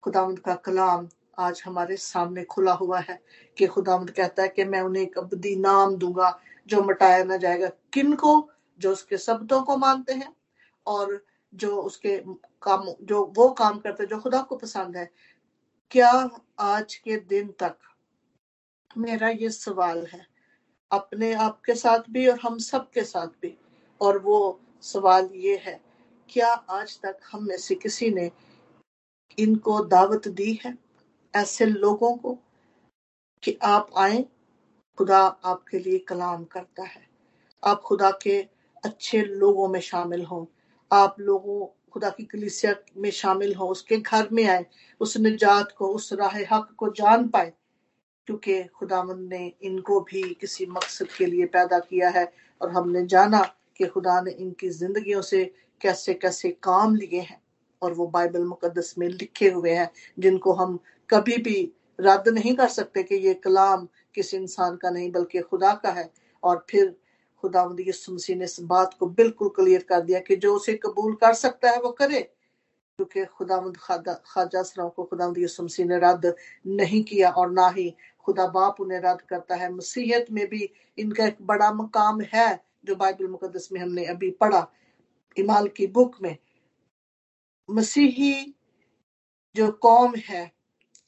खुदावंद 0.03 0.39
का 0.39 0.55
कलाम 0.55 1.09
आज 1.39 1.63
हमारे 1.67 1.97
सामने 1.97 2.45
खुला 2.45 2.73
हुआ 2.73 2.99
है 3.01 3.19
कि 3.57 3.67
खुदावंद 3.67 4.11
कहता 4.11 4.43
है 4.43 4.49
कि 4.49 4.65
मैं 4.65 4.81
उन्हें 4.81 5.03
एक 5.03 5.19
अबदी 5.19 5.55
नाम 5.57 5.97
दूँगा 5.97 6.39
जो 6.67 6.83
मटाया 6.83 7.25
ना 7.25 7.37
जाएगा। 7.37 7.71
किन 7.93 8.15
को 8.15 8.51
जो 8.81 8.93
उसके 8.93 9.19
शब्दों 9.19 9.63
को 9.63 9.77
मानते 9.77 10.13
हैं। 10.13 10.33
और 10.87 11.25
जो 11.55 11.83
उसके 11.83 12.19
काम, 12.63 12.93
जो 13.03 13.33
वो 13.37 13.51
काम 13.51 13.79
करते 13.79 14.07
जो 14.07 14.21
खुदा 14.21 14.43
को 14.43 14.57
पसंद 14.57 14.97
है, 14.97 15.11
क्या 15.91 16.31
आज 16.59 16.95
के 16.95 17.17
दिन 17.17 17.49
तक 17.49 17.77
मेरा 18.99 19.29
ये 19.29 19.51
सवाल 19.51 20.07
है? 20.07 20.27
अपने 20.93 21.33
आप 21.33 21.61
के 21.61 21.75
साथ 21.75 22.11
भी 22.11 22.29
और 22.29 22.41
हम 22.41 22.59
सब 22.59 22.91
के 22.91 23.05
साथ 23.05 23.27
भी। 23.27 23.59
और 24.01 24.19
वो 24.19 24.61
सवाल 24.83 25.31
ये 25.35 25.57
है, 25.57 25.81
क्या 26.29 26.49
आज 26.49 27.01
तक 27.01 27.21
हम 27.33 27.45
में 27.45 27.59
से 27.59 27.75
किसी 27.75 28.11
ने 28.11 28.31
इनको 29.39 29.85
दावत 29.85 30.29
दी 30.29 30.61
है, 30.65 30.79
ऐसे 31.35 31.67
लोगों 31.67 32.17
को, 32.17 32.39
कि 33.43 33.59
आप 33.63 33.91
आए, 33.97 34.23
खुदा 34.99 35.19
आपके 35.19 35.79
लिए 35.79 35.99
कलाम 35.99 36.45
करता 36.45 36.83
है। 36.83 37.09
आप 37.65 37.81
खुदा 37.81 38.11
के 38.23 38.49
अच्छे 38.85 39.23
लोगों 39.23 39.69
में 39.69 39.81
शामिल 39.81 40.25
हों। 40.25 40.52
आप 40.93 41.17
लोगों, 41.21 41.67
खुदा 41.93 42.11
की 42.11 42.25
कलिसिया 42.25 42.75
में 42.97 43.11
शामिल 43.11 43.55
हो, 43.55 43.67
उसके 43.67 43.97
घर 43.97 44.29
में 44.33 44.45
आए, 44.45 44.67
उस 45.01 45.17
निजात 45.17 45.73
को, 45.73 45.89
उस 45.89 46.13
राह 46.13 46.39
हक 46.53 46.75
को 46.77 46.89
जान 46.89 47.29
पाए, 47.29 47.53
क्योंकि 48.27 48.63
खुदावन 48.65 49.23
ने 49.29 49.53
इनको 49.63 50.01
भी 50.01 50.23
किसी 50.41 50.67
मकसद 50.67 51.09
के 51.19 51.27
लिए 51.27 51.47
पैदा 51.47 51.79
किया 51.79 52.11
है 52.11 52.33
और 52.61 52.71
हमने 52.71 53.07
जाना 53.07 53.41
कि 53.77 53.87
खुदा 53.87 54.21
ने 54.21 54.31
इनकी 54.31 54.69
जिंदगियों 54.69 55.23
से 55.23 55.45
कैसे 55.81 56.15
कैसे 56.15 56.51
काम 56.63 56.95
लिए 56.95 57.21
हैं 57.21 57.43
और 57.83 57.93
वो 57.93 58.07
बाइबल 58.07 58.45
मुकदस 58.45 58.95
में 58.99 59.09
लिखे 59.09 59.51
हुए 59.51 59.71
हैं, 59.71 59.91
जिनको 60.19 60.53
हम 60.53 60.79
कभी 61.11 61.37
भी 61.37 61.73
रद्द 62.01 62.29
नहीं 62.29 62.55
कर 62.55 62.69
सकते 62.69 63.03
कि 63.03 63.15
ये 63.15 63.35
कलाम 63.35 63.89
किसी 64.15 64.37
इंसान 64.37 64.77
का 64.77 64.91
नहीं, 64.91 65.11
बल्कि 65.13 65.41
खुदा 65.41 65.75
का 65.75 65.91
है 65.91 66.11
और 66.43 66.67
फिर 66.71 66.97
खुदा 67.43 67.65
यसुमसी 67.81 68.35
ने 68.35 68.45
इस 68.45 68.61
बात 68.67 68.95
को 68.95 69.07
बिल्कुल 69.13 69.49
क्लियर 69.57 69.83
कर 69.89 70.01
दिया 70.01 70.21
कि 70.21 70.37
जो 70.37 70.55
उसे 70.57 70.75
कबूल 70.85 71.15
कर 71.15 71.35
सकता 71.35 71.71
है, 71.71 71.81
वो 71.81 71.91
करे। 71.93 72.21
क्योंकि 72.99 73.25
खुदावंद 73.27 73.77
खाजा 73.77 74.63
सराव 74.63 74.89
को 74.89 75.05
खुदा 75.05 75.33
यसुमसी 75.39 75.85
ने 75.85 75.99
रद्द 75.99 76.35
नहीं 76.67 77.03
किया 77.05 77.31
और 77.33 77.51
ना 77.53 77.69
ही 77.69 77.89
खुदा 78.27 78.47
बाप 78.49 78.81
उन्हें 78.81 79.01
रद्द 79.01 79.21
करता 79.23 79.55
है। 79.55 79.73
मसीहत 79.73 80.27
में 80.31 80.47
भी 80.49 80.69
इनका 80.99 81.27
एक 81.27 81.37
बड़ा 81.43 81.73
मकाम 81.73 82.21
है, 82.35 82.61
जो 82.85 82.95
बाइबल 82.97 83.29
मुकदस 83.29 83.69
में 83.73 83.81
हमने 83.81 84.05
अभी 84.07 84.31
पढ़ा, 84.41 84.67
इमाल 85.37 85.69
की 85.69 85.87
बुक 85.89 86.17
में। 86.23 86.37
मसीही 87.69 88.55
जो 89.55 89.71
कौम 89.83 90.15
है, 90.29 90.51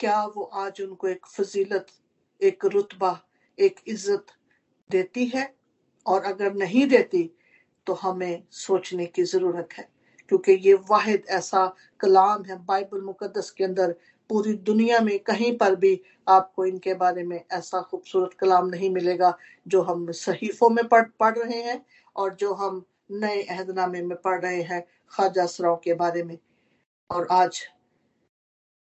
क्या 0.01 0.25
वो 0.27 0.43
आज 0.43 0.81
उनको 0.83 1.09
एक 1.09 1.27
फजीलत, 1.27 1.87
एक 2.41 2.65
रुतबा, 2.65 3.19
एक 3.59 3.81
इज़्ज़त 3.89 4.27
देती 4.91 5.25
है? 5.27 5.53
और 6.07 6.25
अगर 6.25 6.55
नहीं 6.55 6.87
देती 6.89 7.31
तो 7.87 7.95
हमें 7.95 8.43
सोचने 8.51 9.07
की 9.07 9.23
ज़रूरत 9.23 9.69
है। 9.73 9.89
क्योंकि 10.29 10.53
ये 10.53 10.75
वाहिद 10.75 11.25
ऐसा 11.29 11.75
कलाम 12.01 12.43
है, 12.43 12.65
बाइबल 12.65 13.01
मुकदस 13.01 13.51
के 13.51 13.65
अंदर 13.65 13.95
पूरी 14.29 14.53
दुनिया 14.53 15.01
में 15.01 15.19
कहीं 15.19 15.57
पर 15.59 15.75
भी 15.77 16.01
आपको 16.29 16.67
इनके 16.67 16.95
बारे 16.95 17.23
में 17.23 17.45
ऐसा 17.53 17.81
खूबसूरत 17.81 18.35
कलाम 18.35 18.67
नहीं 18.67 18.91
मिलेगा 18.91 19.37
जो 19.69 19.83
हम 19.83 20.11
सहीफों 20.13 20.71
में 20.71 20.89
पढ़ 20.89 21.05
पढ़ 21.21 21.39
रहे 21.39 21.63
हैं 21.63 21.87
और 22.17 22.35
जो 22.35 22.55
हम 22.55 22.85
नए 23.11 23.43
अहदनामे 23.43 24.03
में 24.03 24.17
पढ़ 24.21 24.41
रहे 24.41 24.63
हैं 24.63 24.83
ख्वाजा 25.11 25.47
सराव 25.47 25.81
के 25.85 25.95
बारे 25.95 26.23
में। 26.23 26.39
और 27.11 27.29
आज 27.31 27.61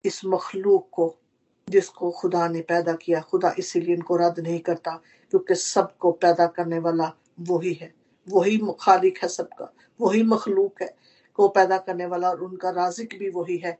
इस 0.04 0.20
मखलूक 0.24 0.88
को, 0.92 1.16
जिसको 1.68 2.10
खुदा 2.10 2.48
ने 2.48 2.60
पैदा 2.60 2.92
किया, 2.92 3.20
खुदा 3.20 3.54
इसीलिए 3.58 3.94
इनको 3.94 4.16
रद्द 4.16 4.40
नहीं 4.40 4.60
करता। 4.60 5.00
क्योंकि 5.32 5.54
सबको 5.54 6.10
पैदा 6.12 6.46
करने 6.46 6.78
वाला 6.78 7.12
वही 7.40 7.72
है, 7.72 7.92
वही 8.26 8.58
खालिक 8.80 9.18
है 9.22 9.28
सबका, 9.28 9.72
वही 10.00 10.22
मखलूक 10.22 10.82
है, 10.82 10.94
को 11.38 11.48
पैदा 11.48 11.78
करने 11.78 12.06
वाला 12.06 12.30
और 12.30 12.42
उनका 12.42 12.70
राजिक 12.70 13.18
भी 13.18 13.28
वही 13.30 13.56
है। 13.56 13.76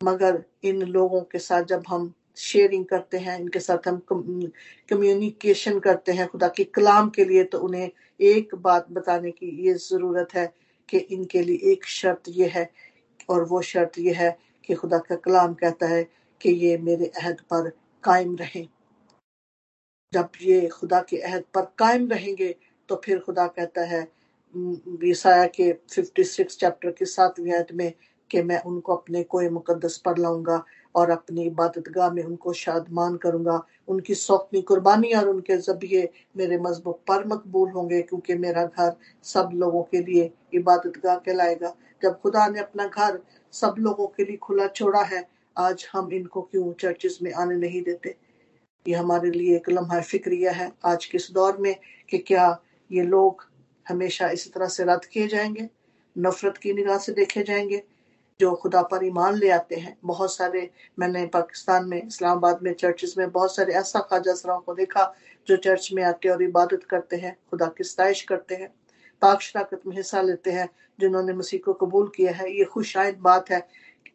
मगर 0.00 0.42
इन 0.64 0.82
लोगों 0.82 1.20
के 1.22 1.38
साथ 1.38 1.62
जब 1.64 1.82
हम 1.88 2.12
शेयरिंग 2.36 2.84
करते 2.84 3.18
हैं, 3.18 3.38
इनके 3.40 3.60
साथ 3.60 3.88
हम 3.88 4.00
कम्युनिकेशन 4.08 5.78
करते 5.78 6.12
हैं 6.12 6.26
खुदा 6.28 6.48
के 6.48 6.64
कलाम 6.64 7.08
के 7.10 7.24
लिए 7.24 7.44
तो 7.44 7.58
उन्हें 7.58 7.90
एक 8.20 8.54
बात 8.54 8.90
बताने 8.90 9.30
की 9.30 9.46
ये 9.66 9.74
ज़रूरत 9.74 10.34
है 10.34 10.52
कि 10.88 10.98
इनके 10.98 11.42
लिए 11.42 11.72
एक 11.72 11.86
शर्त 11.86 12.28
यह 12.28 12.52
है 12.54 12.70
और 13.28 13.44
वो 13.44 13.60
शर्त 13.62 13.98
यह 13.98 14.18
है 14.18 14.36
कि 14.64 14.74
खुदा 14.74 14.98
का 14.98 15.16
कलाम 15.16 15.54
कहता 15.54 15.86
है 15.86 16.02
कि 16.40 16.50
ये 16.50 16.76
मेरे 16.78 17.06
अहद 17.16 17.40
पर 17.50 17.70
कायम 18.04 18.36
रहें। 18.36 18.66
जब 20.16 20.28
ये 20.42 20.66
खुदा 20.68 21.00
के 21.08 21.16
अहद 21.18 21.44
पर 21.54 21.72
कायम 21.78 22.08
रहेंगे 22.08 22.54
तो 22.88 23.00
फिर 23.04 23.18
खुदा 23.18 23.46
कहता 23.46 23.84
है 23.86 24.06
ईसाया 25.04 25.46
के 25.54 25.72
56 25.90 26.56
चैप्टर 26.56 26.90
के 26.90 27.04
सातवीं 27.06 27.52
आयत 27.52 27.72
में 27.74 27.92
कि 28.30 28.42
मैं 28.42 28.60
उनको 28.62 28.94
अपने 28.94 29.22
कोई 29.22 29.48
मुकदस 29.50 29.96
पर 30.04 30.18
लाऊँगा 30.18 30.62
और 30.94 31.10
अपनी 31.10 31.42
इबादत 31.46 31.88
गाह 31.94 32.10
में 32.10 32.22
उनको 32.22 32.52
शादमान 32.52 33.16
करूँगा। 33.16 33.60
उनकी 33.88 34.14
सौकनी 34.14 34.62
कुर्बानी 34.62 35.12
और 35.14 35.28
उनके 35.28 35.56
जबिए 35.58 36.08
मेरे 36.36 36.58
मज़हब 36.58 36.98
पर 37.08 37.26
मकबूल 37.28 37.70
होंगे, 37.70 38.00
क्योंकि 38.02 38.34
मेरा 38.34 38.64
घर 38.64 38.96
सब 39.24 39.50
लोगों 39.54 39.82
के 39.82 40.00
लिए 40.02 40.30
इबादत 40.54 41.00
गाह 41.04 41.16
कहलाएगा। 41.16 41.74
जब 42.02 42.20
खुदा 42.20 42.46
ने 42.48 42.60
अपना 42.60 42.86
घर 42.88 43.20
सब 43.54 43.74
लोगों 43.78 44.06
के 44.06 44.24
लिए 44.24 44.36
खुला 44.36 44.66
छोड़ा 44.68 45.02
है, 45.02 45.26
आज 45.56 45.86
हम 45.92 46.12
इनको 46.12 46.42
क्यों 46.42 46.72
चर्चिस 46.80 47.22
में 47.22 47.32
आने 47.34 47.56
नहीं 47.56 47.82
देते? 47.82 48.14
ये 48.88 48.94
हमारे 48.94 49.30
लिए 49.30 49.56
एक 49.56 49.70
लम्हा 49.70 50.00
फिक्रिया 50.00 50.52
है 50.52 50.72
आज 50.84 51.06
के 51.06 51.16
इस 51.16 51.28
दौर 51.32 51.56
में 51.56 51.76
कि 52.10 52.18
क्या 52.18 52.62
ये 52.92 53.02
लोग 53.02 53.46
हमेशा 53.88 54.28
इसी 54.28 54.50
तरह 54.50 54.66
से 54.66 54.84
रद्द 54.84 55.04
किए 55.04 55.26
जाएँगे, 55.28 55.68
नफरत 56.18 56.56
की 56.56 56.72
निगाह 56.72 56.98
से 56.98 57.12
देखे 57.12 57.42
जाएँगे, 57.42 57.82
जो 58.40 58.54
खुदा 58.54 58.82
पर 58.82 59.04
ईमान 59.04 59.34
ले 59.34 59.50
आते 59.50 59.74
हैं। 59.74 59.98
बहुत 60.04 60.34
सारे, 60.34 60.70
मैंने 60.98 61.26
पाकिस्तान 61.26 61.88
में, 61.88 62.06
इस्लामाबाद 62.06 62.58
में, 62.62 62.74
चर्चेस 62.74 63.14
में 63.18 63.30
बहुत 63.30 63.56
सारे 63.56 63.72
ऐसा 63.72 64.00
ख्वाजा 64.00 64.34
सराओं 64.34 64.60
को 64.60 64.74
देखा 64.74 65.14
जो 65.48 65.56
चर्च 65.56 65.90
में 65.92 66.02
आते 66.02 66.28
और 66.28 66.42
इबादत 66.42 66.84
करते 66.90 67.16
हैं, 67.16 67.36
खुदा 67.50 67.66
की 67.66 67.84
स्ताइश 67.84 68.22
करते 68.22 68.54
हैं, 68.54 68.74
पाक 69.22 69.40
शराकत 69.40 69.80
में 69.86 69.96
हिस्सा 69.96 70.22
लेते 70.22 70.50
हैं, 70.50 70.68
जिन्होंने 71.00 71.32
मसीह 71.32 71.60
को 71.64 71.72
कबूल 71.72 72.12
किया 72.16 72.32
है। 72.32 72.58
ये 72.58 72.64
खुशाइद 72.64 73.18
बात 73.18 73.50
है 73.50 73.68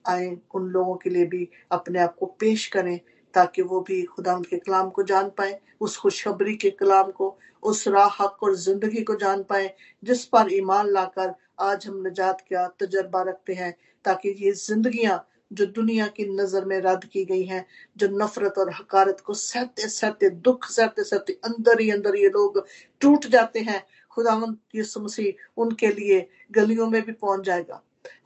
आए 0.07 0.37
उन 0.55 0.63
लोगों 0.63 0.95
के 0.95 1.09
लिए 1.09 1.25
भी 1.25 1.49
अपने 1.71 1.99
आप 1.99 2.15
को 2.15 2.25
पेश 2.25 2.67
करें 2.67 2.99
ताकि 3.33 3.61
वो 3.61 3.79
भी 3.79 4.03
खुदा 4.03 4.39
के 4.39 4.57
कलाम 4.57 4.89
को 4.89 5.03
जान 5.03 5.29
पाए, 5.29 5.59
उस 5.81 5.97
खुशखबरी 5.97 6.55
के 6.55 6.69
कलाम 6.69 7.11
को, 7.11 7.37
उस 7.63 7.87
राह 7.87 8.23
हक 8.23 8.43
और 8.43 8.55
ज़िंदगी 8.55 9.01
को 9.01 9.15
जान 9.15 9.43
पाए, 9.43 9.73
जिस 10.03 10.25
पर 10.25 10.53
ईमान 10.53 10.89
लाकर 10.89 11.33
आज 11.59 11.87
हम 11.87 12.01
निजात 12.03 12.41
का 12.41 12.67
तजर्बा 12.79 13.21
रखते 13.21 13.53
हैं, 13.53 13.75
ताकि 14.05 14.29
ये 14.39 14.51
जिंदगियाँ 14.51 15.27
जो 15.53 15.65
दुनिया 15.65 16.07
की 16.07 16.25
नज़र 16.25 16.65
में 16.65 16.79
रद्द 16.81 17.05
की 17.05 17.23
गई 17.25 17.43
हैं, 17.43 17.65
जो 17.97 18.07
नफरत 18.07 18.57
और 18.57 18.69
हकारत 18.73 19.19
को 19.19 19.33
सहते 19.33 19.87
सहते 19.89 20.29
दुख 20.29 20.65
सहते 20.65 21.03
सहते 21.03 21.33
अंदर 21.45 21.81
ही 21.81 21.89
अंदर 21.91 22.15
ये 22.15 22.29
लोग 22.29 22.65
टूट 23.01 23.25
जाते 23.27 23.59
हैं, 23.59 23.83
खुदावंत 24.11 24.57
यीशु 24.75 24.99
मसीह 24.99 25.61
उनके 25.61 25.87
लिए 25.87 26.27
गलियों 26.51 26.87
में 26.87 27.01
भी 27.01 27.11
पहुँच 27.11 27.45
जाएगा। 27.45 27.81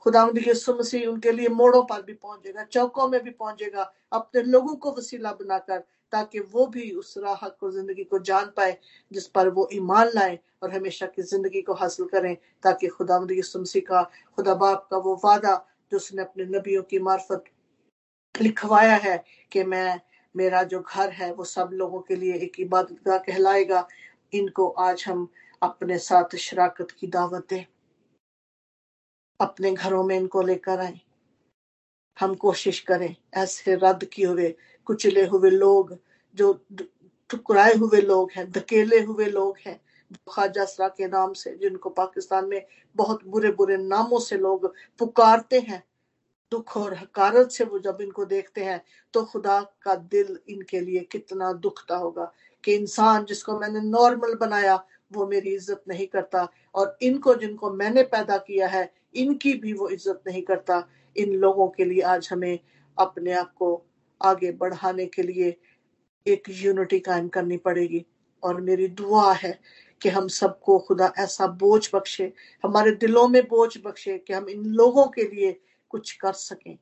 खुदावंद 0.06 0.38
यीशु 0.38 0.74
मसीह 0.74 1.06
उनके 1.06 1.32
लिए 1.32 1.48
मोड़ों 1.48 1.82
पर 1.82 2.02
भी 2.02 2.12
पहुंचेगा, 2.12 2.64
चौकों 2.64 3.08
में 3.08 3.22
भी 3.24 3.30
पहुंचेगा, 3.30 3.92
अपने 4.12 4.42
लोगों 4.42 4.74
को 4.76 4.92
वसीला 4.92 5.32
बनाकर, 5.32 5.78
ताकि 6.12 6.40
वो 6.40 6.66
भी 6.66 6.90
उस 6.90 7.14
राह 7.18 7.48
को, 7.48 7.70
ज़िंदगी 7.70 8.04
को 8.04 8.18
जान 8.18 8.52
पाए, 8.56 8.78
जिस 9.12 9.26
पर 9.26 9.48
वो 9.48 9.68
ईमान 9.72 10.10
लाए 10.14 10.38
और 10.62 10.74
हमेशा 10.74 11.06
की 11.06 11.22
ज़िंदगी 11.22 11.62
को 11.62 11.74
हासिल 11.74 12.06
करें, 12.06 12.36
ताकि 12.62 12.88
खुदा 12.88 13.26
यीशु 13.30 13.58
मसीह 13.58 13.82
का, 13.82 14.02
खुदा 14.36 14.54
बाप 14.54 14.88
का 14.90 14.96
वो 14.96 15.20
वादा, 15.24 15.66
जो 15.92 15.96
उसने 15.96 16.22
अपने 16.22 16.44
नबियों 16.44 16.82
की 16.82 16.98
मार्फत 16.98 17.44
लिखवाया 18.40 18.96
है 18.96 19.24
कि 19.52 19.64
मैं, 19.64 20.00
मेरा 20.36 20.62
जो 20.62 20.80
घर 20.80 21.10
है, 21.10 21.32
वो 21.32 21.44
सब 21.44 21.70
लोगों 21.72 22.00
के 22.00 22.16
लिए 22.16 22.34
एक 22.34 22.60
इबादत 22.60 23.24
कहलाएगा। 23.26 23.88
इनको 24.32 24.68
आज 24.68 25.04
हम 25.08 25.28
अपने 25.62 25.98
साथ 25.98 26.36
शराकत 26.36 26.90
की 26.90 27.06
दावत 27.06 27.46
दें। 27.50 27.75
अपने 29.40 29.72
घरों 29.72 30.02
में 30.04 30.16
इनको 30.16 30.42
लेकर 30.42 30.80
आए। 30.80 31.00
हम 32.16 32.34
कोशिश 32.36 32.80
करें 32.80 33.14
ऐसे 33.34 33.74
रद्द 33.74 34.04
किए 34.04 34.26
हुए, 34.26 34.54
कुचले 34.86 35.24
हुए 35.26 35.50
लोग, 35.50 35.96
जो 36.34 36.52
ठुकराए 37.30 37.74
हुए 37.74 38.00
लोग 38.00 38.30
हैं, 38.32 38.50
धकेले 38.52 39.00
हुए 39.00 39.26
लोग 39.26 39.56
हैं, 39.66 39.80
ख्वाजा 40.30 40.88
के 40.88 41.06
नाम 41.08 41.32
से, 41.32 41.56
जिनको 41.56 41.90
पाकिस्तान 41.90 42.48
में 42.48 42.64
बहुत 42.96 43.26
बुरे 43.26 43.50
बुरे 43.52 43.76
नामों 43.78 44.18
से 44.20 44.38
लोग 44.38 44.72
पुकारते 45.00 45.60
हैं। 45.60 45.82
दुख 46.52 46.76
और 46.76 46.94
हकारत 46.94 47.50
से 47.50 47.64
वो 47.64 47.78
जब 47.78 47.98
इनको 48.00 48.24
देखते 48.24 48.64
हैं 48.64 48.80
तो 49.14 49.22
खुदा 49.24 49.60
का 49.82 49.94
दिल 49.94 50.38
इनके 50.48 50.80
लिए 50.80 51.00
कितना 51.12 51.52
दुखता 51.54 51.96
होगा 51.96 52.30
कि 52.64 52.74
इंसान 52.74 53.24
जिसको 53.24 53.58
मैंने 53.60 53.80
नॉर्मल 53.80 54.34
बनाया, 54.36 54.76
वो 55.12 55.26
मेरी 55.26 55.54
इज़्ज़त 55.54 55.82
नहीं 55.88 56.06
करता। 56.06 56.48
और 56.74 56.96
इनको 57.02 57.34
जिनको 57.34 57.70
मैंने 57.72 58.02
पैदा 58.04 58.36
किया 58.38 58.68
है 58.68 58.90
इनकी 59.16 59.54
भी 59.54 59.72
वो 59.72 59.88
इज़्ज़त 59.88 60.22
नहीं 60.26 60.42
करता। 60.42 60.82
इन 61.16 61.32
लोगों 61.34 61.68
के 61.68 61.84
लिए 61.84 62.00
आज 62.02 62.28
हमें 62.32 62.58
अपने 62.98 63.32
आप 63.32 63.52
को 63.54 63.70
आगे 64.20 64.50
बढ़ाने 64.52 65.06
के 65.06 65.22
लिए 65.22 65.56
एक 66.26 66.48
यूनिटी 66.62 66.98
कायम 67.00 67.28
करनी 67.28 67.56
पड़ेगी। 67.56 68.04
और 68.42 68.60
मेरी 68.60 68.86
दुआ 68.88 69.32
है 69.34 69.58
कि 70.00 70.08
हम 70.08 70.28
सबको 70.28 70.78
खुदा 70.78 71.12
ऐसा 71.18 71.46
बोझ 71.60 71.88
बख्शे, 71.94 72.32
हमारे 72.64 72.90
दिलों 72.94 73.26
में 73.28 73.42
बोझ 73.42 73.78
बख्शे 73.84 74.18
कि 74.18 74.32
हम 74.32 74.48
इन 74.48 74.64
लोगों 74.74 75.06
के 75.06 75.22
लिए 75.22 75.52
कुछ 75.90 76.12
कर 76.12 76.32
सकें। 76.32 76.76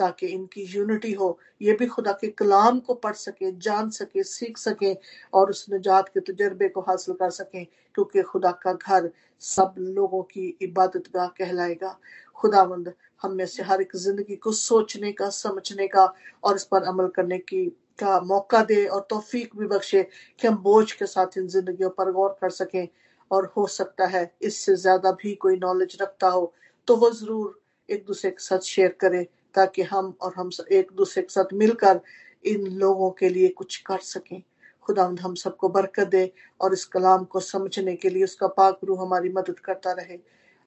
ताकि 0.00 0.26
इनकी 0.28 0.62
यूनिटी 0.68 1.12
हो। 1.12 1.38
ये 1.62 1.72
भी 1.72 1.86
खुदा 1.88 2.12
के 2.14 2.28
कलाम 2.32 2.78
को 2.80 2.94
पढ़ 2.96 3.14
सके, 3.14 3.52
जान 3.58 3.90
सके, 3.92 4.22
सीख 4.24 4.58
सके 4.58 4.94
और 5.32 5.50
उस 5.50 5.66
निजात 5.70 6.08
के 6.08 6.20
तजर्बे 6.22 6.68
को 6.68 6.80
हासिल 6.82 7.14
कर 7.14 7.30
सकें, 7.32 7.64
क्योंकि 7.94 8.22
खुदा 8.24 8.50
का 8.62 8.72
घर 8.74 9.10
सब 9.42 9.74
लोगों 9.78 10.22
की 10.24 10.48
इबादत 10.62 11.04
गाह 11.14 11.26
कहलाएगा। 11.36 11.98
खुदावंद, 12.36 12.92
हम 13.22 13.32
में 13.34 13.46
से 13.46 13.62
हर 13.62 13.80
एक 13.82 13.96
ज़िंदगी 13.96 14.36
को 14.36 14.52
सोचने 14.54 15.12
का, 15.12 15.28
समझने 15.30 15.86
का 15.88 16.12
और 16.44 16.56
इस 16.56 16.64
पर 16.64 16.82
अमल 16.84 17.08
करने 17.16 17.38
की 17.40 17.64
का 17.98 18.20
मौका 18.22 18.62
दे 18.64 18.84
और 18.86 19.06
तौफीक 19.10 19.56
भी 19.56 19.66
बख्शे 19.68 20.02
कि 20.40 20.46
हम 20.48 20.56
बोझ 20.62 20.92
के 20.92 21.06
साथ 21.06 21.36
इन 21.38 21.46
जिंदगियों 21.48 21.90
पर 21.90 22.10
गौर 22.12 22.36
कर 22.40 22.50
सकें 22.50 22.86
और 23.30 23.52
हो 23.56 23.66
सकता 23.68 24.06
है 24.08 24.22
इससे 24.42 24.74
ज़्यादा 24.76 25.10
भी 25.12 25.34
कोई 25.36 25.56
नॉलेज 25.58 25.96
रखता 26.02 26.28
हो 26.28 26.52
तो 26.88 26.96
वो 26.96 27.10
ज़रूर 27.12 27.58
एक 27.88 28.04
दूसरे 28.06 28.30
के 28.30 28.42
साथ 28.42 28.66
शेयर 28.66 28.96
करें। 29.00 29.24
ताकि 29.54 29.82
हम 29.82 30.14
और 30.22 30.34
हम 30.36 30.50
एक 30.72 30.90
दूसरे 30.96 31.22
के 31.22 31.32
साथ 31.32 31.52
मिलकर 31.54 32.00
इन 32.44 32.66
लोगों 32.76 33.10
के 33.10 33.28
लिए 33.28 33.48
कुछ 33.48 33.76
कर 33.86 33.98
सकें। 33.98 34.42
खुदा 34.82 35.04
हम 35.22 35.34
सबको 35.34 35.68
बरकत 35.68 36.08
दे 36.08 36.32
और 36.60 36.72
इस 36.72 36.84
कलाम 36.84 37.24
को 37.24 37.40
समझने 37.40 37.96
के 37.96 38.10
लिए 38.10 38.24
उसका 38.24 38.46
पाक 38.48 38.78
रूह 38.84 39.00
हमारी 39.02 39.28
मदद 39.28 39.58
करता 39.58 39.92
रहे। 39.92 40.18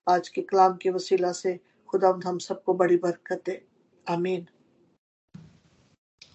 आज 0.08 0.30
के 0.30 0.42
कलाम 0.42 0.76
के 0.78 0.90
वसीला 0.90 1.32
से 1.32 1.60
खुदा 1.90 2.20
हम 2.26 2.38
सबको 2.40 2.74
बड़ी 2.74 2.98
बरकत 2.98 3.42
दे। 3.46 3.62
आमीन। 4.10 4.46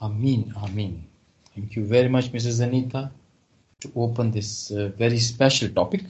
आमीन 0.02 0.52
आमीन। 0.56 0.92
Thank 1.56 1.76
you 1.78 1.84
very 1.84 2.08
much 2.08 2.30
Mrs 2.34 2.60
Anita 2.60 3.02
to 3.82 3.88
open 4.02 4.30
this 4.30 4.50
very 4.72 5.20
special 5.20 5.68
topic 5.74 6.02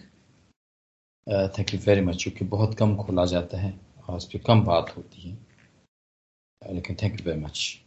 thank 1.27 1.75
you 1.75 1.81
very 1.87 2.01
much 2.01 2.23
क्योंकि 2.23 2.45
बहुत 2.45 2.75
कम 2.75 2.97
खोला 2.97 3.25
जाता 3.27 3.59
है 3.59 3.73
और 4.09 4.17
उस 4.17 4.25
पर 4.25 4.39
कम 4.39 4.65
बात 4.65 4.97
होती 4.97 5.29
है। 5.29 5.48
लेकिन 6.75 6.97
थैंक 7.03 7.21
यू 7.21 7.27
वेरी 7.27 7.41
मच 7.41 7.79